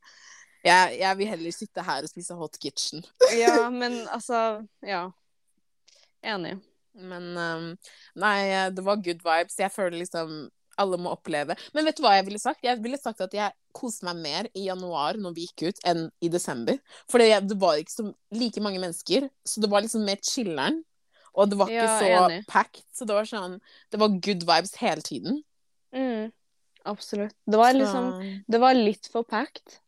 jeg, 0.65 0.99
jeg 1.01 1.17
vil 1.19 1.27
heller 1.27 1.51
sitte 1.51 1.83
her 1.83 2.03
og 2.03 2.09
spise 2.09 2.35
hot 2.39 2.59
kitchen. 2.63 3.03
ja, 3.37 3.69
men 3.71 4.07
altså 4.09 4.67
Ja. 4.83 5.11
Enig. 6.23 6.61
Men 6.95 7.37
um, 7.37 7.79
nei, 8.21 8.69
det 8.71 8.85
var 8.85 8.97
good 9.03 9.23
vibes. 9.25 9.57
Jeg 9.59 9.73
føler 9.73 9.99
liksom 10.05 10.51
alle 10.81 10.99
må 11.01 11.13
oppleve. 11.13 11.57
Men 11.75 11.85
vet 11.85 11.99
du 11.99 12.03
hva 12.05 12.15
jeg 12.17 12.27
ville 12.29 12.41
sagt? 12.41 12.65
Jeg 12.65 12.81
ville 12.83 12.99
sagt 13.01 13.21
at 13.25 13.35
jeg 13.37 13.53
koste 13.77 14.07
meg 14.09 14.21
mer 14.23 14.49
i 14.57 14.67
januar 14.69 15.19
når 15.21 15.35
vi 15.37 15.47
gikk 15.47 15.69
ut, 15.73 15.83
enn 15.89 16.07
i 16.25 16.31
desember. 16.33 16.79
For 17.11 17.23
det, 17.23 17.57
var 17.61 17.81
ikke 17.81 17.95
så 17.95 18.07
like 18.37 18.63
mange 18.65 18.81
mennesker, 18.83 19.29
så 19.45 19.63
det 19.65 19.71
var 19.73 19.85
liksom 19.85 20.05
mer 20.09 20.21
chiller'n. 20.23 20.83
Og 21.33 21.49
det 21.49 21.57
var 21.57 21.71
ikke 21.73 21.87
Ja, 21.89 21.99
så 21.99 22.11
enig. 22.27 22.43
packed, 22.47 22.85
så 22.93 23.07
det 23.09 23.15
var 23.17 23.25
sånn 23.25 23.55
Det 23.91 23.99
var 24.01 24.09
good 24.21 24.43
vibes 24.45 24.75
hele 24.77 25.01
tiden. 25.01 25.43
Mm. 25.95 26.33
Absolutt. 26.85 27.35
Det 27.47 27.57
var 27.57 27.73
liksom 27.73 28.43
Det 28.49 28.61
var 28.61 28.75
litt 28.75 29.09
for 29.13 29.23
packed. 29.25 29.79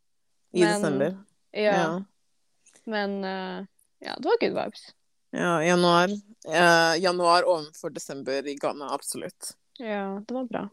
I 0.54 0.60
men- 0.60 0.80
desember. 0.80 1.16
Ja. 1.52 1.74
Ja. 1.74 2.02
Men 2.86 3.24
uh, 3.24 3.66
ja, 4.00 4.14
det 4.16 4.24
var 4.24 4.38
good 4.40 4.54
vibes. 4.56 4.92
ja 5.32 5.62
januar. 5.64 6.08
Uh, 6.48 6.94
januar 7.00 7.42
overfor 7.42 7.90
desember 7.90 8.46
i 8.46 8.54
Ghana, 8.54 8.92
absolutt. 8.94 9.54
Ja, 9.78 10.20
det 10.26 10.34
var 10.34 10.44
bra. 10.44 10.68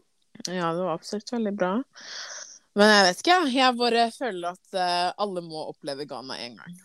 Ja, 0.46 0.72
det 0.72 0.82
var 0.82 0.94
absolutt 0.94 1.32
veldig 1.32 1.52
bra. 1.58 1.72
Men 2.78 2.88
jeg 2.88 3.04
vet 3.08 3.20
ikke, 3.22 3.36
jeg. 3.52 3.76
Bare 3.78 4.06
føler 4.14 4.54
at 4.56 4.78
eh, 4.78 5.10
alle 5.20 5.42
må 5.44 5.66
oppleve 5.72 6.06
Ghana 6.08 6.38
en 6.46 6.56
gang. 6.62 6.78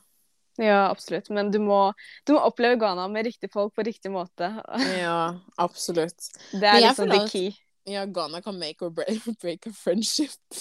Ja, 0.58 0.88
absolutt. 0.90 1.30
Men 1.30 1.52
du 1.54 1.60
må, 1.62 1.94
du 2.26 2.34
må 2.34 2.42
oppleve 2.50 2.80
Ghana 2.82 3.06
med 3.14 3.28
riktig 3.30 3.52
folk 3.54 3.76
på 3.78 3.86
riktig 3.88 4.12
måte. 4.12 4.50
Ja, 4.98 5.38
absolutt. 5.62 6.32
Det 6.52 6.66
er 6.66 6.82
liksom 6.90 7.14
the 7.14 7.22
at- 7.24 7.32
key. 7.32 7.54
Ja, 7.88 8.02
Ghana 8.06 8.42
kan 8.44 8.58
make 8.60 8.84
or 8.84 8.90
break, 8.92 9.24
break 9.42 9.68
a 9.68 9.72
friendship. 9.72 10.58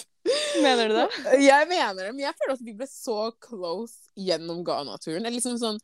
Mener 0.62 0.88
du 0.88 0.94
det? 0.94 1.08
Jeg 1.48 1.66
mener 1.68 2.04
det, 2.04 2.12
men 2.14 2.22
jeg 2.22 2.34
føler 2.38 2.54
at 2.54 2.62
vi 2.66 2.74
ble 2.78 2.86
så 2.90 3.16
close 3.42 4.12
gjennom 4.18 4.62
Ghana-turen. 4.66 5.26
Liksom 5.34 5.58
sånn, 5.58 5.80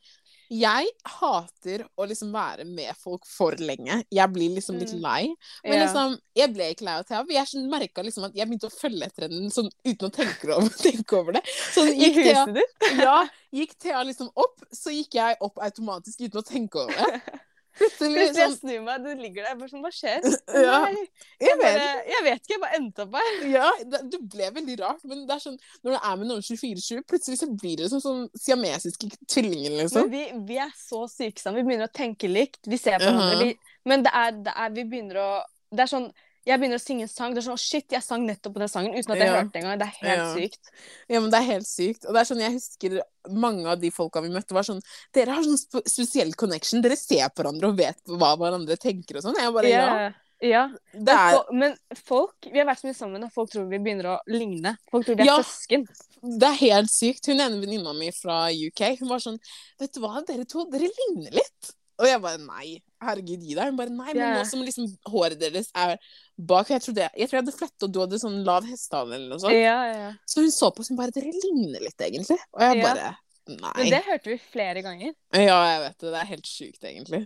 jeg 0.52 0.88
hater 1.08 1.84
å 1.96 2.04
liksom 2.08 2.32
være 2.34 2.66
med 2.68 2.92
folk 3.00 3.24
for 3.28 3.56
lenge. 3.58 4.02
Jeg 4.12 4.32
blir 4.34 4.52
liksom 4.56 4.76
litt 4.80 4.92
Mm. 4.92 5.00
lei. 5.00 5.22
Men 5.64 5.80
liksom, 5.80 6.18
jeg 6.36 6.52
ble 6.52 6.66
ikke 6.74 6.84
lei 6.84 6.96
av 7.00 7.06
Thea. 7.08 7.22
Jeg 7.30 7.64
merka 7.72 8.04
liksom 8.04 8.24
at 8.28 8.34
jeg 8.36 8.46
begynte 8.50 8.68
å 8.68 8.74
følge 8.74 9.06
etter 9.08 9.28
henne 9.28 9.50
sånn, 9.50 9.70
uten 9.84 10.08
å 10.08 10.12
tenke 10.12 10.52
over, 10.52 10.68
tenke 10.86 11.16
over 11.18 11.32
det. 11.38 11.42
Sånn, 11.72 11.88
I 11.96 12.10
huset 12.18 12.54
ditt? 12.58 12.90
ja, 13.00 13.16
gikk 13.52 13.72
Thea 13.80 14.02
liksom 14.04 14.28
opp, 14.36 14.60
så 14.72 14.92
gikk 14.92 15.14
jeg 15.16 15.40
opp 15.40 15.56
automatisk 15.64 16.20
uten 16.26 16.42
å 16.42 16.46
tenke 16.46 16.84
over 16.84 16.92
det. 17.00 17.22
Plutselig 17.78 18.26
sånn... 18.28 18.36
jeg 18.36 18.48
sånn 18.50 18.56
snur 18.58 18.82
meg, 18.86 19.04
du 19.04 19.10
ligger 19.22 19.46
der. 19.46 19.56
Bare 19.60 19.70
sånn, 19.70 19.84
hva 19.84 19.92
skjer? 19.94 20.26
Ja, 20.62 20.78
Nei, 20.84 21.04
jeg 21.40 21.58
bare, 21.60 21.86
jeg 22.08 22.24
vet 22.26 22.42
ikke, 22.42 22.54
jeg 22.54 22.62
bare 22.62 22.78
endte 22.78 23.06
opp 23.06 23.16
her. 23.18 23.30
Ja, 23.50 23.68
det, 23.92 24.02
det 24.12 24.20
ble 24.34 24.50
veldig 24.58 24.76
rart, 24.82 25.06
men 25.08 25.24
det 25.28 25.36
er 25.36 25.44
sånn 25.44 25.56
når 25.82 25.94
du 25.94 25.98
er 25.98 26.18
med 26.20 26.30
noen 26.30 26.44
24-7, 26.44 27.04
plutselig 27.08 27.40
så 27.40 27.48
blir 27.50 27.80
det 27.80 27.88
som 27.92 28.02
sånn 28.02 28.26
siamesiske 28.38 29.08
tvillinger, 29.24 29.72
Men 29.72 29.86
liksom. 29.86 30.10
vi, 30.12 30.24
vi 30.48 30.58
er 30.62 30.74
så 30.78 31.04
syke 31.10 31.42
sammen. 31.42 31.62
Vi 31.62 31.70
begynner 31.70 31.90
å 31.90 31.96
tenke 31.96 32.30
likt. 32.30 32.60
Vi 32.68 32.80
ser 32.80 33.00
på 33.00 33.08
hverandre. 33.08 33.52
Uh 33.52 33.54
-huh. 33.54 33.72
men 33.90 34.04
det 34.04 34.12
er, 34.14 34.36
det 34.46 34.52
er 34.56 34.70
Vi 34.76 34.84
begynner 34.84 35.16
å 35.22 35.30
Det 35.72 35.82
er 35.82 35.88
sånn 35.88 36.12
Jeg 36.44 36.58
begynner 36.58 36.78
å 36.80 36.82
synge 36.82 37.02
en 37.06 37.08
sang. 37.08 37.34
Det 37.34 37.38
er 37.44 37.46
sånn 37.50 37.58
Shit, 37.62 37.86
jeg 37.94 38.02
sang 38.02 38.24
nettopp 38.26 38.54
på 38.56 38.58
den 38.58 38.68
sangen 38.68 38.94
uten 38.96 39.12
at 39.14 39.18
jeg 39.18 39.28
Ja. 39.28 39.36
hørte 39.42 39.52
det 39.52 39.62
engang. 39.62 39.78
Det 39.78 39.86
er 39.86 39.96
helt 40.00 40.18
Ja. 40.18 40.34
sykt. 40.34 40.70
Ja, 41.08 41.20
men 41.20 41.30
det 41.30 41.38
er 41.38 41.46
helt 41.52 41.66
sykt. 41.66 42.04
Og 42.06 42.14
det 42.14 42.20
er 42.20 42.34
sånn, 42.34 42.40
jeg 42.40 42.52
husker 42.52 43.00
mange 43.30 43.66
av 43.66 43.80
de 43.80 43.90
folka 43.90 44.20
vi 44.20 44.28
møtte, 44.28 44.50
var 44.52 44.62
sånn 44.62 44.82
Dere 45.12 45.30
har 45.34 45.42
sånn 45.42 45.58
sp 45.60 45.82
spesiell 45.86 46.34
connection. 46.34 46.82
Dere 46.82 46.96
ser 46.96 47.28
på 47.30 47.42
hverandre 47.44 47.68
og 47.70 47.76
vet 47.76 48.02
hva 48.08 48.36
hverandre 48.36 48.76
tenker 48.76 49.16
og 49.16 49.22
sånn. 49.22 49.36
Jeg 49.38 49.52
bare 49.54 49.68
ja. 49.68 50.12
Ja. 50.42 50.68
ja. 50.96 51.32
Er, 51.38 51.44
men 51.52 51.76
folk 51.94 52.34
Vi 52.42 52.58
har 52.58 52.66
vært 52.66 52.80
så 52.82 52.88
mye 52.90 52.96
sammen, 52.96 53.22
og 53.22 53.32
folk 53.32 53.50
tror 53.50 53.68
vi 53.70 53.78
begynner 53.78 54.04
å 54.04 54.18
ligne. 54.26 54.76
Folk 54.90 55.06
tror 55.06 55.16
vi 55.16 55.22
er 55.22 55.26
Ja. 55.26 55.38
søsken. 55.38 55.86
det 56.22 56.42
er 56.42 56.58
helt 56.58 56.90
sykt. 56.90 57.26
Hun 57.26 57.38
ene 57.38 57.60
venninna 57.64 57.92
mi 57.96 58.10
fra 58.10 58.48
UK, 58.50 58.96
hun 58.98 59.08
var 59.08 59.18
sånn 59.18 59.38
Vet 59.78 59.92
du 59.92 60.00
hva, 60.00 60.24
dere 60.26 60.44
to, 60.44 60.64
dere 60.68 60.90
ligner 60.90 61.30
litt. 61.30 61.72
Og 62.02 62.08
jeg 62.08 62.22
bare 62.22 62.40
nei. 62.42 62.76
Herregud, 63.02 63.42
gi 63.42 63.56
deg. 63.56 63.70
Hun 63.70 63.78
bare 63.78 63.94
nei, 63.94 64.10
men 64.10 64.20
yeah. 64.20 64.36
nå 64.38 64.46
som 64.48 64.62
liksom 64.66 64.88
håret 65.10 65.38
deres 65.40 65.70
er 65.78 65.96
bak 66.36 66.70
Jeg 66.72 66.82
trodde 66.82 67.04
jeg, 67.04 67.28
tror 67.28 67.38
jeg 67.38 67.44
hadde 67.44 67.54
fletta, 67.54 67.86
og 67.86 67.92
du 67.94 68.00
hadde 68.02 68.18
sånn 68.22 68.40
lav 68.46 68.66
hestehale 68.66 69.18
eller 69.18 69.34
noe 69.34 69.42
sånt. 69.42 69.54
Ja, 69.54 69.76
ja, 69.86 69.98
ja. 70.08 70.14
Så 70.26 70.42
hun 70.42 70.54
så 70.54 70.72
på 70.74 70.82
oss 70.82 70.90
og 70.94 70.98
bare 70.98 71.14
Dere 71.14 71.34
ligner 71.34 71.84
litt, 71.84 71.98
egentlig. 72.02 72.38
Og 72.56 72.64
jeg 72.66 72.82
bare 72.82 73.12
Nei. 73.50 73.72
Men 73.74 73.88
det 73.90 73.98
hørte 74.06 74.30
vi 74.30 74.36
flere 74.38 74.82
ganger. 74.86 75.14
Ja, 75.34 75.56
jeg 75.66 75.78
vet 75.82 75.96
det. 75.98 76.10
Det 76.12 76.18
er 76.20 76.28
helt 76.28 76.46
sjukt, 76.46 76.84
egentlig. 76.86 77.24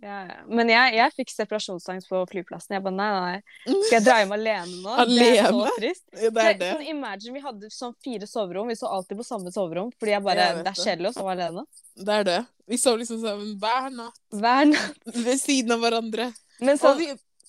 Ja, 0.00 0.18
ja. 0.28 0.34
Men 0.46 0.68
jeg, 0.70 0.92
jeg 0.94 1.12
fikk 1.16 1.32
separasjonsangst 1.34 2.06
på 2.10 2.20
flyplassen. 2.30 2.76
Jeg 2.76 2.82
bare 2.84 2.94
nei, 2.94 3.08
nei, 3.10 3.30
nei. 3.32 3.78
Skal 3.88 3.96
jeg 3.96 4.04
dra 4.06 4.18
hjem 4.20 4.34
alene 4.36 4.76
nå? 4.84 4.94
Det 5.10 5.26
er 5.32 5.48
så 5.50 5.70
trist. 5.78 6.04
Ja, 6.14 6.30
det 6.36 6.44
er 6.44 6.58
det. 6.60 6.68
Sånn, 6.76 6.84
imagine, 6.92 7.34
vi 7.34 7.42
hadde 7.42 7.70
sånn 7.74 7.94
fire 8.06 8.28
soverom. 8.30 8.70
Vi 8.70 8.76
så 8.78 8.90
alltid 8.94 9.18
på 9.18 9.26
samme 9.26 9.50
soverom. 9.54 9.90
Fordi 9.98 10.14
jeg 10.14 10.22
bare, 10.28 10.44
Jeg 10.52 10.62
det 10.62 10.72
er 10.74 10.78
kjedelig 10.84 11.10
å 11.10 11.16
sove 11.18 11.34
alene. 11.34 11.64
Det 11.98 12.14
er 12.20 12.28
det. 12.30 12.38
Vi 12.70 12.78
sov 12.78 12.98
liksom 13.02 13.18
sammen 13.24 13.56
hver 13.58 13.90
natt 13.96 14.20
Hver 14.38 14.70
natt. 14.70 15.02
ved 15.26 15.40
siden 15.42 15.74
av 15.74 15.82
hverandre. 15.82 16.28
Men 16.60 16.78
sånn, 16.78 16.96
vi, 17.02 17.06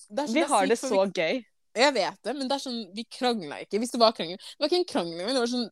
det 0.09 0.23
er 0.25 0.27
så- 0.27 0.33
vi 0.33 0.47
har 0.53 0.65
det 0.73 0.79
så 0.81 0.89
vi, 0.89 1.21
gøy. 1.21 1.45
Jeg 1.75 1.93
vet 1.93 2.17
det, 2.25 2.33
men 2.35 2.47
det 2.49 2.55
er 2.57 2.63
sånn 2.65 2.79
Vi 2.95 3.03
krangla 3.13 3.59
ikke. 3.61 3.77
Hvis 3.77 3.91
det 3.93 3.99
var 4.01 4.11
krangel 4.17 4.37
Det 4.41 4.57
var 4.59 4.67
ikke 4.71 4.79
en 4.81 4.89
krangel, 4.89 5.21
men 5.25 5.35
det 5.37 5.43
var 5.45 5.51
sånn 5.53 5.69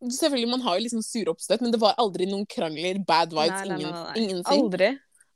Selvfølgelig, 0.00 0.48
man 0.48 0.60
har 0.64 0.78
jo 0.78 0.84
liksom 0.86 1.02
sure 1.04 1.28
oppstøt, 1.34 1.60
men 1.60 1.72
det 1.74 1.80
var 1.82 1.92
aldri 2.00 2.24
noen 2.24 2.46
krangler, 2.48 3.04
bad 3.04 3.34
vibes, 3.36 3.66
Nei, 3.66 3.76
nei, 3.76 3.76
nei, 3.76 4.12
ingen, 4.14 4.30
ingenting. 4.30 4.62
Aldri. 4.64 4.88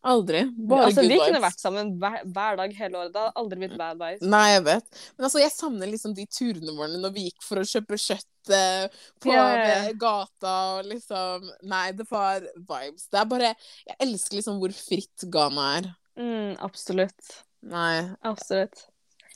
Aldri. 0.05 0.43
Bare 0.69 0.89
Altså, 0.91 1.01
good 1.01 1.13
vi 1.15 1.19
kunne 1.23 1.41
vært 1.41 1.63
sammen 1.63 1.93
hver, 2.01 2.21
hver 2.37 2.59
dag 2.61 2.75
hele 2.77 3.01
året. 3.01 3.13
Det 3.15 3.23
hadde 3.23 3.41
aldri 3.41 3.61
blitt 3.63 3.77
bad 3.81 4.01
vibes. 4.03 4.27
Nei, 4.35 4.45
jeg 4.53 4.65
vet. 4.67 5.01
Men 5.17 5.29
altså, 5.29 5.41
jeg 5.41 5.55
savner 5.55 5.91
liksom 5.91 6.17
de 6.19 6.27
turene 6.29 6.77
våre 6.77 7.01
når 7.01 7.15
vi 7.17 7.27
gikk 7.31 7.47
for 7.47 7.63
å 7.63 7.67
kjøpe 7.71 7.99
kjøtt 8.05 8.53
eh, 8.53 9.01
på 9.25 9.33
ved 9.33 9.99
gata 10.01 10.55
og 10.77 10.91
liksom 10.93 11.49
Nei, 11.73 11.87
det 11.97 12.09
var 12.11 12.45
vibes. 12.55 13.09
Det 13.09 13.21
er 13.23 13.31
bare 13.31 13.53
Jeg 13.55 13.99
elsker 14.05 14.41
liksom 14.41 14.61
hvor 14.61 14.77
fritt 14.77 15.29
Ghana 15.33 15.69
er. 15.79 15.93
Mm, 16.21 16.53
absolutt. 16.63 17.39
Nei. 17.65 18.05
Absolutt. 18.29 18.85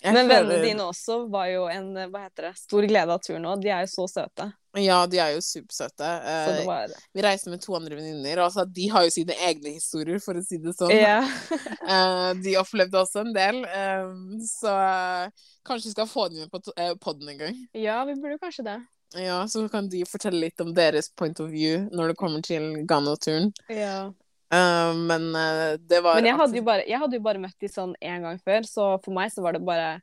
Jeg 0.02 0.14
Men 0.14 0.28
føler- 0.28 0.46
vennene 0.46 0.62
dine 0.64 0.84
også 0.86 1.28
var 1.30 1.46
jo 1.50 1.66
en 1.68 1.92
hva 2.12 2.24
heter 2.28 2.48
det, 2.48 2.56
stor 2.58 2.82
glede 2.86 3.10
av 3.10 3.20
turen 3.20 3.44
òg. 3.50 3.60
De 3.62 3.68
er 3.74 3.80
jo 3.86 3.90
så 3.92 4.06
søte. 4.08 4.52
Ja, 4.78 5.06
de 5.10 5.18
er 5.18 5.32
jo 5.34 5.40
supersøte. 5.42 6.06
Eh, 6.28 6.64
var 6.66 6.88
vi 7.14 7.22
reiste 7.24 7.50
med 7.50 7.60
to 7.64 7.74
andre 7.74 7.96
venninner, 7.96 8.36
altså, 8.44 8.64
de 8.70 8.86
har 8.92 9.02
jo 9.02 9.10
sine 9.10 9.34
egne 9.48 9.72
historier, 9.74 10.20
for 10.22 10.34
å 10.38 10.44
si 10.44 10.58
det 10.58 10.74
sånn. 10.76 10.92
Eh, 11.88 12.34
de 12.44 12.52
opplevde 12.60 13.00
også 13.00 13.22
en 13.24 13.32
del, 13.32 13.62
eh, 13.64 14.10
så 14.44 14.68
eh, 14.68 15.30
kanskje 15.66 15.88
vi 15.88 15.94
skal 15.96 16.06
få 16.06 16.28
dem 16.30 16.44
med 16.44 16.50
på 16.52 16.60
poden 17.00 17.28
en 17.32 17.38
gang. 17.38 17.56
ja, 17.74 18.04
vi 18.04 18.14
burde 18.14 18.38
kanskje 18.38 18.64
det. 18.64 18.78
Ja, 19.16 19.46
Så 19.48 19.70
kan 19.72 19.88
de 19.88 20.04
fortelle 20.04 20.38
litt 20.38 20.60
om 20.60 20.74
deres 20.74 21.08
point 21.16 21.40
of 21.40 21.48
view 21.50 21.88
når 21.90 22.08
det 22.12 22.16
kommer 22.20 22.42
til 22.44 22.84
Ghana-turen. 22.86 23.50
Ja. 23.72 24.10
Eh, 24.54 24.94
men 24.94 25.36
uh, 25.36 25.76
det 25.78 26.00
var 26.00 26.14
Men 26.14 26.30
jeg 26.30 26.36
hadde, 26.40 26.60
bare, 26.64 26.84
jeg 26.88 26.98
hadde 27.02 27.18
jo 27.18 27.24
bare 27.24 27.40
møtt 27.42 27.56
de 27.60 27.68
sånn 27.68 27.92
én 28.00 28.22
gang 28.24 28.38
før, 28.40 28.64
så 28.64 28.86
for 29.04 29.12
meg 29.16 29.32
så 29.34 29.44
var 29.44 29.58
det 29.58 29.64
bare 29.66 29.98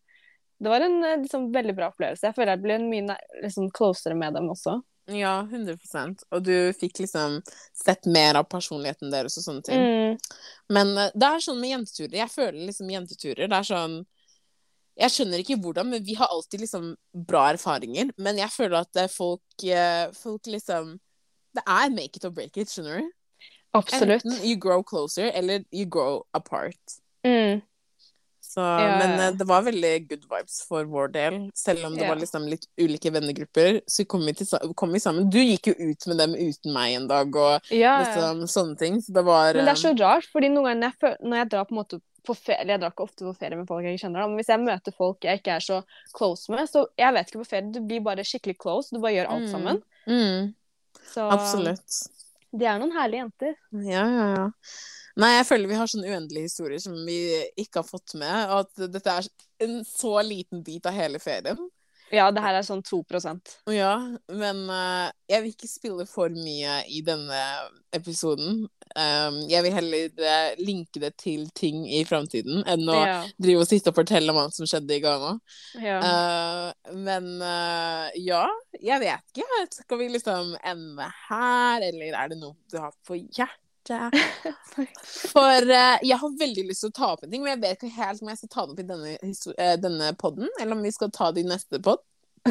Det 0.62 0.69
var 0.69 0.86
en 0.86 0.99
eh, 1.03 1.21
liksom, 1.23 1.49
veldig 1.53 1.73
bra 1.77 1.89
opplevelse. 1.91 2.27
Jeg 2.27 2.38
føler 2.38 2.53
jeg 2.53 2.63
ble 2.63 2.77
mye 2.84 3.15
liksom, 3.41 3.71
closere 3.75 4.17
med 4.17 4.38
dem 4.38 4.51
også. 4.53 4.77
Ja, 5.12 5.43
100% 5.45 6.23
Og 6.34 6.45
du 6.45 6.55
fikk 6.73 7.03
liksom 7.03 7.41
sett 7.77 8.08
mer 8.10 8.39
av 8.39 8.47
personligheten 8.49 9.12
deres 9.13 9.36
og 9.38 9.45
sånne 9.45 9.65
ting. 9.65 9.81
Mm. 9.81 10.15
Men 10.73 10.93
det 11.13 11.27
er 11.27 11.43
sånn 11.45 11.60
med 11.62 11.75
jenteturer. 11.75 12.15
Jeg 12.23 12.34
føler 12.34 12.62
liksom 12.69 12.89
jenteturer 12.89 13.51
Det 13.51 13.60
er 13.60 13.67
sånn 13.67 13.99
Jeg 14.97 15.13
skjønner 15.13 15.43
ikke 15.43 15.60
hvordan, 15.62 15.91
men 15.91 16.08
vi 16.08 16.15
har 16.17 16.31
alltid 16.34 16.63
liksom 16.63 16.88
bra 17.27 17.43
erfaringer. 17.51 18.15
Men 18.17 18.41
jeg 18.41 18.53
føler 18.55 18.79
at 18.81 19.03
folk, 19.13 19.67
folk 20.21 20.49
liksom 20.49 20.95
Det 21.54 21.65
er 21.65 21.93
make 21.93 22.17
it 22.17 22.25
or 22.25 22.33
break 22.33 22.58
it, 22.58 22.73
skjønner 22.73 23.04
du? 23.04 23.13
Absolutt. 23.78 24.26
Enten 24.26 24.44
you 24.48 24.56
grow 24.58 24.84
closer, 24.84 25.32
eller 25.34 25.63
you 25.71 25.86
grow 25.86 26.23
apart. 26.34 27.00
Mm. 27.26 27.62
Så, 28.46 28.62
Ja, 28.62 28.98
men 29.02 29.19
eh, 29.19 29.32
det 29.36 29.44
var 29.50 29.63
veldig 29.65 29.94
good 30.08 30.26
vibes 30.32 30.62
for 30.67 30.86
vår 30.88 31.10
del. 31.12 31.34
Selv 31.60 31.86
om 31.90 31.96
det 31.98 32.06
Ja. 32.06 32.08
var 32.13 32.15
liksom 32.21 32.46
litt 32.48 32.67
ulike 32.80 33.12
vennegrupper, 33.12 33.82
så 33.88 34.06
kom 34.08 34.23
vi, 34.26 34.32
til, 34.34 34.48
kom 34.80 34.94
vi 34.96 35.00
sammen. 35.04 35.30
Du 35.30 35.40
gikk 35.42 35.67
jo 35.67 35.73
ut 35.90 36.08
med 36.08 36.17
dem 36.21 36.36
uten 36.40 36.71
meg 36.73 36.94
en 36.96 37.08
dag, 37.10 37.36
og 37.36 37.62
Ja, 37.73 37.98
liksom 38.00 38.46
sånne 38.48 38.78
ting. 38.80 39.02
Så 39.02 39.12
det 39.13 39.26
var 39.26 39.54
Men 39.54 39.65
det 39.65 39.73
er 39.73 39.82
så 39.82 39.90
eh, 39.92 40.00
rart, 40.00 40.30
fordi 40.32 40.48
noen 40.54 40.69
ganger 40.69 40.80
når 40.80 40.94
jeg, 41.02 41.17
når 41.26 41.38
jeg 41.42 41.50
drar 41.52 41.65
på 41.65 41.76
en 41.76 41.82
måte 41.84 42.02
på 42.26 42.34
ferie 42.34 42.65
Jeg 42.65 42.80
drar 42.82 42.90
ikke 42.90 43.04
ofte 43.06 43.21
på 43.28 43.36
ferie 43.38 43.56
med 43.60 43.67
folk 43.67 43.84
jeg 43.84 43.94
ikke 44.00 44.06
kjenner, 44.08 44.21
da, 44.23 44.28
men 44.28 44.38
hvis 44.40 44.48
jeg 44.50 44.60
møter 44.63 44.94
folk 44.98 45.17
jeg 45.28 45.40
ikke 45.44 45.52
er 45.60 45.60
så 45.62 45.84
close 46.15 46.50
med, 46.50 46.63
så 46.71 46.88
jeg 46.98 47.13
vet 47.13 47.28
ikke 47.30 47.44
på 47.44 47.50
ferie, 47.52 47.71
du 47.76 47.82
blir 47.82 48.00
bare 48.02 48.23
skikkelig 48.26 48.58
close. 48.58 48.90
Du 48.96 49.02
bare 49.02 49.13
gjør 49.13 49.30
alt 49.30 49.44
Mm. 49.46 49.52
sammen. 49.52 49.82
mm, 50.08 50.54
Så 51.12 51.21
Absolutt. 51.30 52.25
De 52.60 52.67
er 52.69 52.81
noen 52.81 52.93
herlige 52.95 53.25
jenter. 53.25 53.56
Ja, 53.85 54.03
ja, 54.03 54.27
ja. 54.35 54.45
Nei, 55.15 55.31
jeg 55.37 55.47
føler 55.47 55.71
vi 55.71 55.77
har 55.79 55.87
sånne 55.87 56.12
uendelige 56.12 56.49
historier 56.49 56.81
som 56.83 56.95
vi 57.08 57.19
ikke 57.62 57.79
har 57.79 57.87
fått 57.87 58.17
med. 58.19 58.35
Og 58.51 58.65
at 58.65 58.85
dette 58.91 59.13
er 59.13 59.29
en 59.63 59.77
så 59.87 60.17
liten 60.27 60.63
bit 60.65 60.87
av 60.89 60.95
hele 60.97 61.21
ferien. 61.23 61.62
Ja, 62.13 62.27
det 62.31 62.43
her 62.43 62.53
er 62.53 62.65
sånn 62.65 62.83
2% 62.85 63.56
Ja, 63.73 63.95
men 64.29 64.60
uh, 64.69 65.08
jeg 65.25 65.41
vil 65.41 65.53
ikke 65.56 65.69
spille 65.69 66.06
for 66.06 66.29
mye 66.29 66.83
i 66.91 67.01
denne 67.06 67.39
episoden. 67.95 68.67
Um, 68.96 69.41
jeg 69.52 69.60
vil 69.65 69.73
heller 69.75 70.21
eh, 70.23 70.54
linke 70.63 71.02
det 71.04 71.10
til 71.19 71.50
ting 71.58 71.81
i 71.83 72.06
framtiden 72.08 72.62
enn 72.63 72.85
å 72.87 72.96
Ja. 72.96 73.17
drive 73.35 73.65
og 73.65 73.67
sitte 73.67 73.91
og 73.91 73.98
fortelle 73.98 74.31
om 74.31 74.39
alt 74.39 74.56
som 74.56 74.69
skjedde 74.69 74.96
i 74.96 75.02
Ghana. 75.04 75.33
ja. 75.83 75.98
Uh, 76.00 76.93
men 76.96 77.27
uh, 77.43 78.08
ja, 78.15 78.46
jeg 78.79 79.02
vet 79.04 79.35
ikke. 79.35 79.60
Skal 79.81 80.00
vi 80.00 80.08
liksom 80.13 80.54
ende 80.63 81.10
her, 81.27 81.83
eller 81.89 82.15
er 82.21 82.31
det 82.31 82.39
noe 82.39 82.56
du 82.71 82.77
har 82.79 82.96
på 83.04 83.19
hjertet? 83.19 84.15
For 85.33 85.67
uh, 85.67 86.00
jeg 86.00 86.17
har 86.23 86.39
veldig 86.39 86.65
lyst 86.69 86.85
til 86.87 86.93
å 86.93 86.98
ta 87.02 87.12
opp 87.17 87.27
en 87.27 87.35
ting, 87.35 87.43
men 87.43 87.58
jeg 87.58 87.63
vet 87.65 87.83
ikke 87.83 88.00
helt 88.00 88.23
om 88.23 88.31
jeg 88.31 88.41
skal 88.46 88.54
ta 88.56 88.63
det 88.65 88.77
opp 88.77 88.81
i 88.85 88.87
denne, 88.93 89.75
denne 89.83 90.13
podden, 90.23 90.48
eller 90.62 90.79
om 90.79 90.87
vi 90.87 90.96
skal 90.96 91.12
ta 91.12 91.33
det 91.35 91.43
i 91.43 91.50
neste 91.52 91.83
pod. 91.83 92.00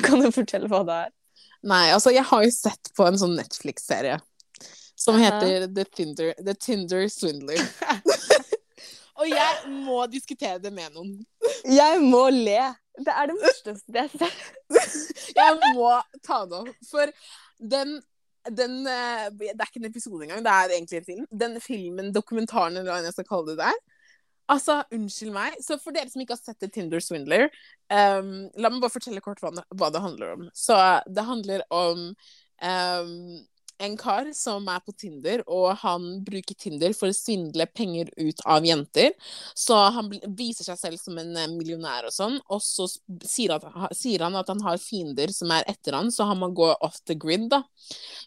Kan 0.04 0.20
du 0.20 0.28
fortelle 0.34 0.68
hva 0.68 0.84
det 0.84 1.00
er? 1.06 1.10
Nei, 1.64 1.86
altså, 1.96 2.12
jeg 2.12 2.28
har 2.28 2.44
jo 2.44 2.52
sett 2.52 2.92
på 2.92 3.08
en 3.08 3.16
sånn 3.16 3.38
Netflix-serie 3.40 4.20
som 4.94 5.18
heter 5.18 5.66
The 5.74 5.84
Tinder, 5.84 6.32
The 6.38 6.54
Tinder 6.54 7.08
Swindler. 7.08 7.60
Og 9.20 9.28
jeg 9.30 9.70
må 9.86 10.00
diskutere 10.10 10.58
det 10.58 10.72
med 10.74 10.90
noen. 10.94 11.12
Jeg 11.70 12.00
må 12.02 12.24
le. 12.34 12.72
Det 12.98 13.10
er 13.14 13.30
det 13.30 13.36
morsomste 13.38 13.94
jeg 13.94 14.10
sett. 14.14 14.42
Jeg 15.34 15.56
må 15.74 15.88
ta 16.22 16.44
det 16.46 16.60
opp. 16.60 16.74
For 16.86 17.10
den, 17.58 17.96
den 18.54 18.76
eh, 18.86 19.24
Det 19.34 19.48
er 19.54 19.66
ikke 19.66 19.80
en 19.82 19.88
episode 19.88 20.20
engang, 20.22 20.44
det 20.46 20.52
er 20.52 20.74
egentlig 20.76 21.00
en 21.00 21.06
film. 21.08 21.24
Den 21.30 21.56
filmen, 21.62 22.12
dokumentaren, 22.14 22.76
eller 22.78 22.92
hva 22.92 23.00
jeg 23.02 23.16
skal 23.16 23.26
kalle 23.26 23.48
det 23.50 23.56
der. 23.64 23.80
Altså, 24.54 24.76
unnskyld 24.94 25.32
meg. 25.34 25.56
Så 25.64 25.78
for 25.82 25.96
dere 25.96 26.10
som 26.12 26.22
ikke 26.22 26.36
har 26.36 26.42
sett 26.42 26.60
The 26.62 26.68
Tinder 26.70 27.02
Swindler, 27.02 27.48
um, 27.90 28.30
la 28.60 28.70
meg 28.70 28.82
bare 28.84 28.94
fortelle 28.94 29.22
kort 29.24 29.42
hva, 29.42 29.50
det- 29.56 29.66
hva 29.74 29.90
det 29.94 30.04
handler 30.04 30.34
om. 30.36 30.46
Så 30.54 30.78
det 31.10 31.26
handler 31.26 31.64
om 31.74 32.06
ehm, 32.62 33.40
en 33.78 33.96
kar 33.98 34.28
som 34.36 34.68
er 34.70 34.82
på 34.84 34.92
Tinder, 34.96 35.42
og 35.50 35.74
han 35.82 36.06
bruker 36.24 36.56
Tinder 36.58 36.94
for 36.96 37.10
å 37.10 37.16
svindle 37.16 37.66
penger 37.66 38.10
ut 38.16 38.42
av 38.46 38.66
jenter. 38.66 39.12
Så 39.58 39.76
han 39.96 40.10
viser 40.38 40.68
seg 40.68 40.78
selv 40.80 41.00
som 41.02 41.18
en 41.20 41.34
eh, 41.36 41.50
millionær 41.50 42.08
og 42.08 42.14
sånn, 42.14 42.38
og 42.48 42.62
så 42.64 42.86
sier, 42.88 43.56
at, 43.56 43.66
sier 43.96 44.24
han 44.26 44.38
at 44.38 44.52
han 44.52 44.62
har 44.64 44.80
fiender 44.82 45.32
som 45.34 45.52
er 45.54 45.66
etter 45.70 45.98
han, 45.98 46.12
så 46.14 46.28
han 46.30 46.40
må 46.42 46.52
gå 46.54 46.70
off 46.74 47.00
the 47.08 47.18
grid, 47.18 47.48
da. 47.52 47.64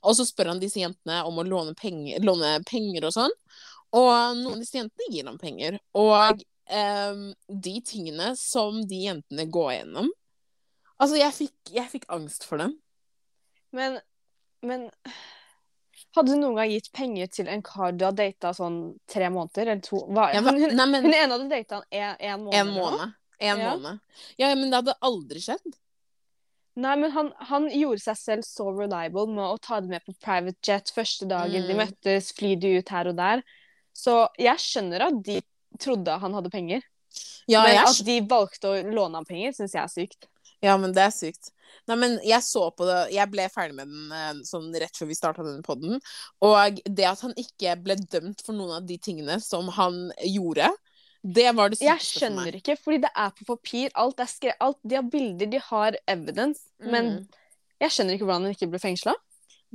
Og 0.03 0.17
så 0.17 0.27
spør 0.27 0.53
han 0.53 0.61
disse 0.63 0.81
jentene 0.81 1.23
om 1.27 1.39
å 1.39 1.47
låne 1.47 1.75
penger, 1.77 2.21
låne 2.25 2.57
penger 2.67 3.07
og 3.07 3.15
sånn. 3.15 3.35
Og 3.95 4.11
noen 4.41 4.57
av 4.57 4.61
disse 4.61 4.77
jentene 4.79 5.11
gir 5.13 5.29
ham 5.29 5.39
penger. 5.39 5.79
Og 5.97 6.43
ehm, 6.67 7.29
de 7.47 7.75
tingene 7.87 8.33
som 8.39 8.81
de 8.87 9.05
jentene 9.07 9.47
går 9.49 9.77
gjennom 9.79 10.11
Altså, 10.97 11.19
jeg 11.19 11.33
fikk, 11.35 11.71
jeg 11.75 11.89
fikk 11.91 12.05
angst 12.09 12.41
for 12.49 12.57
dem. 12.57 12.71
Men, 13.77 13.99
men 14.65 14.87
Hadde 16.15 16.33
du 16.33 16.39
noen 16.41 16.55
gang 16.59 16.69
gitt 16.71 16.91
penger 16.93 17.27
til 17.33 17.47
en 17.51 17.61
kar 17.65 17.91
du 17.97 18.05
har 18.05 18.13
data 18.17 18.51
sånn 18.53 18.77
tre 19.09 19.29
måneder 19.33 19.67
eller 19.73 19.81
to 19.85 20.03
hva, 20.07 20.29
ja, 20.33 20.41
hun, 20.45 20.57
hun, 20.61 20.75
nei, 20.77 20.85
men 20.91 21.03
hun 21.05 21.13
ene 21.13 21.33
hadde 21.33 21.49
data 21.51 21.81
han 21.81 21.85
en, 21.91 22.15
en 22.19 22.45
måned. 22.45 22.59
en 22.59 22.73
måned. 22.75 23.13
En 23.39 23.59
Ja. 23.59 23.73
måned. 23.75 23.99
Ja, 24.37 24.55
men 24.55 24.69
det 24.71 24.79
hadde 24.81 24.95
aldri 25.05 25.41
skjedd. 25.43 25.75
Nei, 26.77 26.95
men 27.01 27.11
han, 27.11 27.31
han 27.49 27.67
gjorde 27.73 28.01
seg 28.03 28.17
selv 28.17 28.45
så 28.45 28.67
reliable 28.69 29.25
med 29.33 29.45
å 29.45 29.57
ta 29.61 29.79
det 29.81 29.89
med 29.89 30.03
på 30.05 30.13
private 30.21 30.61
jet 30.61 30.91
første 30.93 31.25
dagen 31.29 31.65
de 31.67 31.73
Mm. 31.73 31.79
møttes, 31.81 32.31
fly 32.37 32.55
de 32.55 32.75
ut 32.77 32.89
her 32.93 33.07
og 33.09 33.15
der. 33.17 33.41
Så 33.97 34.27
jeg 34.37 34.61
skjønner 34.61 35.07
at 35.07 35.23
de 35.25 35.39
trodde 35.81 36.19
han 36.21 36.33
hadde 36.37 36.51
penger. 36.53 36.83
Ja, 37.49 37.63
men 37.63 37.73
jeg, 37.73 37.87
at 37.87 38.05
de 38.05 38.17
valgte 38.29 38.69
å 38.69 38.83
låne 38.93 39.17
ham 39.17 39.25
penger, 39.25 39.53
syns 39.57 39.73
jeg 39.73 39.81
er 39.83 39.89
sykt. 39.89 40.27
Ja, 40.63 40.77
men 40.77 40.93
det 40.95 41.03
er 41.05 41.13
sykt. 41.13 41.51
Nei, 41.87 41.95
men 41.99 42.13
jeg 42.23 42.39
så 42.43 42.69
på 42.71 42.85
det 42.87 43.11
Jeg 43.11 43.27
ble 43.31 43.43
ferdig 43.51 43.75
med 43.75 43.89
den 43.91 44.11
eh, 44.15 44.41
sånn 44.47 44.69
rett 44.79 44.95
før 44.97 45.09
vi 45.09 45.15
starta 45.17 45.43
denne 45.45 45.63
podden. 45.65 45.99
Og 46.43 46.79
det 46.87 47.05
at 47.09 47.21
han 47.25 47.35
ikke 47.37 47.75
ble 47.83 47.97
dømt 47.99 48.41
for 48.45 48.55
noen 48.55 48.77
av 48.79 48.87
de 48.87 48.97
tingene 48.97 49.39
som 49.43 49.67
han 49.75 50.07
gjorde, 50.23 50.69
det 51.27 51.49
var 51.57 51.69
det 51.73 51.79
sykeste 51.79 51.83
for 51.83 51.91
meg. 51.91 51.99
Jeg 51.99 52.07
skjønner 52.21 52.57
ikke, 52.61 52.77
fordi 52.79 53.01
det 53.03 53.11
er 53.19 53.31
på 53.35 53.47
papir. 53.49 53.91
Alt 53.99 54.19
er 54.23 54.29
skrevet. 54.31 54.59
Alt, 54.63 54.79
de 54.83 54.95
har 54.95 55.07
bilder, 55.11 55.49
de 55.51 55.59
har 55.69 55.97
evidence. 56.07 56.61
Men 56.79 57.09
Mm. 57.17 57.27
jeg 57.83 57.91
skjønner 57.91 58.15
ikke 58.15 58.25
hvordan 58.29 58.45
han 58.47 58.55
ikke 58.55 58.69
ble 58.71 58.79
fengsla. 58.79 59.13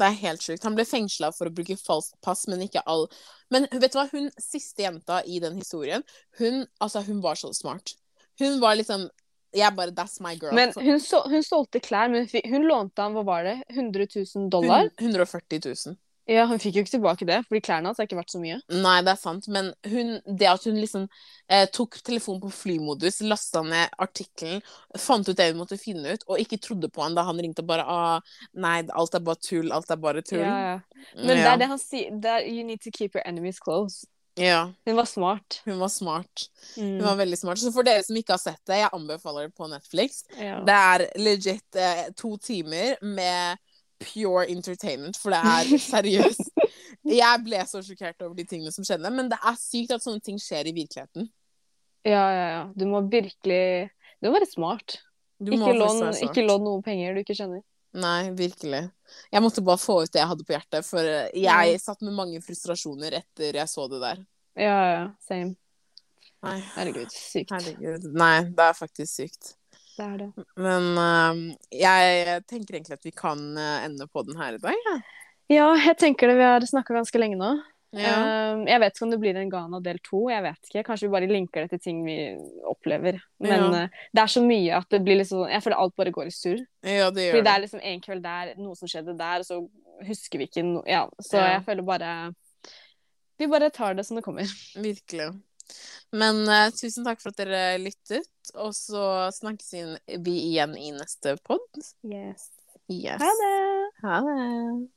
Det 0.01 0.07
er 0.09 0.21
helt 0.23 0.41
sjukt. 0.41 0.63
Han 0.65 0.75
ble 0.79 0.87
fengsla 0.89 1.29
for 1.37 1.51
å 1.51 1.53
bruke 1.53 1.77
falskt 1.77 2.17
pass, 2.25 2.47
men 2.49 2.63
ikke 2.65 2.81
all 2.89 3.09
Men 3.53 3.67
vet 3.71 3.93
du 3.93 3.99
hva, 3.99 4.09
hun 4.11 4.31
siste 4.41 4.81
jenta 4.87 5.21
i 5.29 5.39
den 5.45 5.59
historien, 5.61 6.03
hun, 6.39 6.63
altså, 6.81 7.03
hun 7.05 7.21
var 7.21 7.35
så 7.37 7.53
smart. 7.53 7.93
Hun 8.41 8.59
var 8.63 8.79
liksom 8.81 9.11
Jeg 9.53 9.77
bare 9.77 9.93
That's 9.97 10.21
my 10.25 10.37
girl. 10.41 10.55
Men 10.57 10.73
hun, 10.77 11.01
så, 11.01 11.23
hun 11.29 11.45
solgte 11.45 11.83
klær, 11.85 12.09
men 12.13 12.29
hun, 12.31 12.47
hun 12.55 12.69
lånte 12.69 13.05
han, 13.05 13.17
hva 13.17 13.25
var 13.27 13.45
det, 13.49 13.59
100 13.75 14.09
000 14.15 14.49
dollar? 14.53 14.89
140 15.01 15.61
000. 15.67 15.99
Ja, 16.31 16.45
hun 16.47 16.61
fikk 16.63 16.77
jo 16.77 16.83
ikke 16.85 16.93
tilbake 16.93 17.27
det, 17.27 17.41
fordi 17.49 17.61
klærne 17.67 17.91
hans 17.91 17.99
har 17.99 18.07
ikke 18.07 18.21
vært 18.21 18.31
så 18.31 18.39
mye. 18.39 18.61
Nei, 18.71 18.99
det 19.03 19.11
er 19.11 19.19
sant, 19.19 19.49
men 19.51 19.73
hun, 19.91 20.13
det 20.39 20.47
at 20.47 20.67
hun 20.69 20.79
liksom 20.79 21.09
eh, 21.51 21.65
tok 21.75 21.99
telefonen 22.07 22.45
på 22.45 22.53
flymodus, 22.55 23.19
lasta 23.27 23.65
ned 23.67 23.97
artikkelen, 24.03 24.63
fant 25.03 25.27
ut 25.27 25.35
det 25.39 25.49
hun 25.51 25.59
måtte 25.65 25.81
finne 25.81 26.15
ut, 26.15 26.23
og 26.29 26.39
ikke 26.39 26.61
trodde 26.63 26.93
på 26.95 27.03
han 27.03 27.19
da 27.19 27.27
han 27.27 27.43
ringte 27.43 27.65
og 27.65 27.73
bare 27.73 27.87
ah, 27.91 28.39
Nei, 28.55 28.79
alt 28.95 29.19
er 29.19 29.27
bare 29.27 29.43
tull. 29.43 29.75
Alt 29.75 29.91
er 29.91 29.99
bare 29.99 30.23
tull. 30.23 30.45
Ja, 30.45 30.57
ja. 30.63 31.05
Men 31.19 31.43
det 31.43 31.51
er 31.51 31.59
det 31.59 31.71
han 31.75 31.83
sier. 31.83 32.15
Er, 32.15 32.47
you 32.47 32.63
need 32.65 32.85
to 32.87 32.95
keep 32.95 33.19
your 33.19 33.27
enemies 33.27 33.59
close. 33.59 34.07
Ja. 34.41 34.73
Hun 34.87 34.97
var 34.97 35.05
smart. 35.05 35.61
Hun 35.65 35.79
var 35.79 35.89
smart. 35.93 36.47
Hun 36.77 36.99
Mm. 36.99 37.05
var 37.05 37.17
veldig 37.17 37.39
smart. 37.39 37.59
Så 37.59 37.73
for 37.73 37.83
dere 37.85 38.03
som 38.03 38.17
ikke 38.17 38.33
har 38.33 38.41
sett 38.41 38.61
det, 38.67 38.79
jeg 38.81 38.91
anbefaler 38.93 39.49
det 39.49 39.55
på 39.55 39.69
Netflix. 39.69 40.23
Ja. 40.39 40.61
Det 40.65 40.77
er 40.79 41.05
legit 41.21 41.77
eh, 41.77 42.07
to 42.17 42.37
timer 42.39 42.97
med 43.03 43.59
pure 44.03 44.47
entertainment, 44.51 45.17
for 45.21 45.31
det 45.31 45.39
er 45.45 45.77
seriøst. 45.93 46.49
Jeg 47.05 47.43
ble 47.45 47.61
så 47.67 47.83
sjokkert 47.83 48.23
over 48.23 48.35
de 48.39 48.45
tingene 48.47 48.73
som 48.73 48.85
skjedde, 48.87 49.11
men 49.15 49.29
det 49.31 49.39
er 49.43 49.57
sykt 49.59 49.93
at 49.95 50.03
sånne 50.05 50.23
ting 50.23 50.39
skjer 50.41 50.67
i 50.71 50.73
virkeligheten. 50.77 51.29
ja, 52.05 52.25
ja, 52.31 52.47
ja. 52.57 52.63
Du 52.75 52.87
må 52.87 53.01
virkelig 53.11 53.91
Du 54.23 54.29
må 54.31 54.39
være 54.39 54.47
smart. 54.51 55.01
Du 55.43 55.51
ikke 55.53 56.45
lån 56.47 56.63
noen 56.63 56.83
penger 56.83 57.15
du 57.15 57.21
ikke 57.25 57.35
skjønner. 57.35 57.63
Nei, 57.93 58.31
virkelig. 58.31 58.85
Jeg 59.33 59.45
måtte 59.45 59.65
bare 59.65 59.81
få 59.81 60.03
ut 60.03 60.13
det 60.13 60.21
jeg 60.21 60.31
hadde 60.33 60.47
på 60.47 60.55
hjertet, 60.57 60.87
for 60.87 61.09
eh, 61.09 61.33
jeg 61.39 61.81
satt 61.83 62.05
med 62.05 62.17
mange 62.17 62.43
frustrasjoner 62.45 63.19
etter 63.23 63.59
jeg 63.63 63.71
så 63.71 63.89
det 63.93 64.03
der. 64.03 64.23
Ja, 64.59 64.79
ja. 64.93 65.03
Same. 65.25 65.57
Nei, 66.43 66.59
Herregud, 66.75 67.13
sykt. 67.15 67.53
herregud. 67.55 68.09
Nei, 68.19 68.37
det 68.51 68.65
er 68.67 68.75
faktisk 68.75 69.13
sykt. 69.15 69.53
Det 69.93 70.05
er 70.07 70.17
det. 70.25 70.45
Men 70.59 70.89
uh, 70.97 71.43
jeg 71.77 72.41
tenker 72.51 72.79
egentlig 72.79 72.97
at 72.97 73.07
vi 73.07 73.13
kan 73.15 73.43
eh, 73.61 73.85
ende 73.87 74.09
på 74.09 74.25
den 74.27 74.41
her 74.41 74.57
i 74.57 74.63
dag. 74.63 74.79
Ja. 74.89 74.97
Ja, 75.53 75.69
jeg 75.77 75.99
tenker 76.01 76.31
det. 76.31 76.39
Vi 76.39 76.47
har 76.47 76.65
snakka 76.65 76.95
ganske 76.97 77.21
lenge 77.21 77.37
nå. 77.37 77.51
Ja. 77.93 78.53
Um, 78.55 78.63
jeg 78.67 78.81
vet 78.81 78.95
ikke 78.97 79.05
om 79.05 79.11
det 79.13 79.19
blir 79.21 79.37
en 79.37 79.51
Ghana 79.53 79.81
del 79.85 79.99
to. 80.01 80.23
Jeg 80.33 80.43
vet 80.47 80.69
ikke. 80.71 80.83
Kanskje 80.87 81.09
vi 81.09 81.13
bare 81.13 81.27
linker 81.29 81.67
det 81.67 81.71
til 81.75 81.81
ting 81.85 81.99
vi 82.07 82.15
opplever. 82.69 83.19
Men 83.43 83.67
Ja. 83.67 83.83
uh, 83.85 83.89
det 84.15 84.23
er 84.23 84.33
så 84.33 84.43
mye 84.47 84.77
at 84.79 84.89
det 84.89 85.03
blir 85.05 85.19
liksom 85.21 85.45
Jeg 85.51 85.63
føler 85.63 85.77
alt 85.77 85.97
bare 85.97 86.13
går 86.13 86.27
i 86.27 86.31
surr. 86.33 86.63
ja, 86.83 87.11
det 87.11 87.31
Fordi 87.33 87.43
det 87.43 87.45
det. 87.45 87.53
er 87.55 87.61
liksom 87.67 87.81
en 87.83 88.01
kveld 88.01 88.23
der, 88.23 88.55
noe 88.57 88.75
som 88.77 88.89
skjedde 88.89 89.17
der, 89.19 89.39
og 89.41 89.45
så 89.45 89.69
husker 90.09 90.39
vi 90.39 90.47
ikke 90.49 90.65
noe 90.65 90.83
Ja, 90.89 91.05
så 91.21 91.37
jeg 91.39 91.65
føler 91.67 91.83
bare 91.83 92.35
Vi 93.39 93.47
bare 93.47 93.71
tar 93.71 93.95
det 93.95 94.07
som 94.07 94.17
det 94.17 94.25
kommer. 94.25 94.49
Virkelig. 94.77 95.29
Men 96.13 96.43
uh, 96.49 96.71
tusen 96.71 97.05
takk 97.05 97.21
for 97.21 97.31
at 97.33 97.37
dere 97.41 97.79
lyttet, 97.81 98.27
og 98.55 98.73
så 98.77 99.31
snakkes 99.33 99.73
vi 100.21 100.35
igjen 100.53 100.77
i 100.77 100.91
neste 100.93 101.37
pod. 101.45 101.61
Yes. 102.05 102.51
Yes. 102.91 103.21
Ha 103.21 103.31
det! 103.41 103.91
Ha 104.03 104.19
det. 104.21 104.89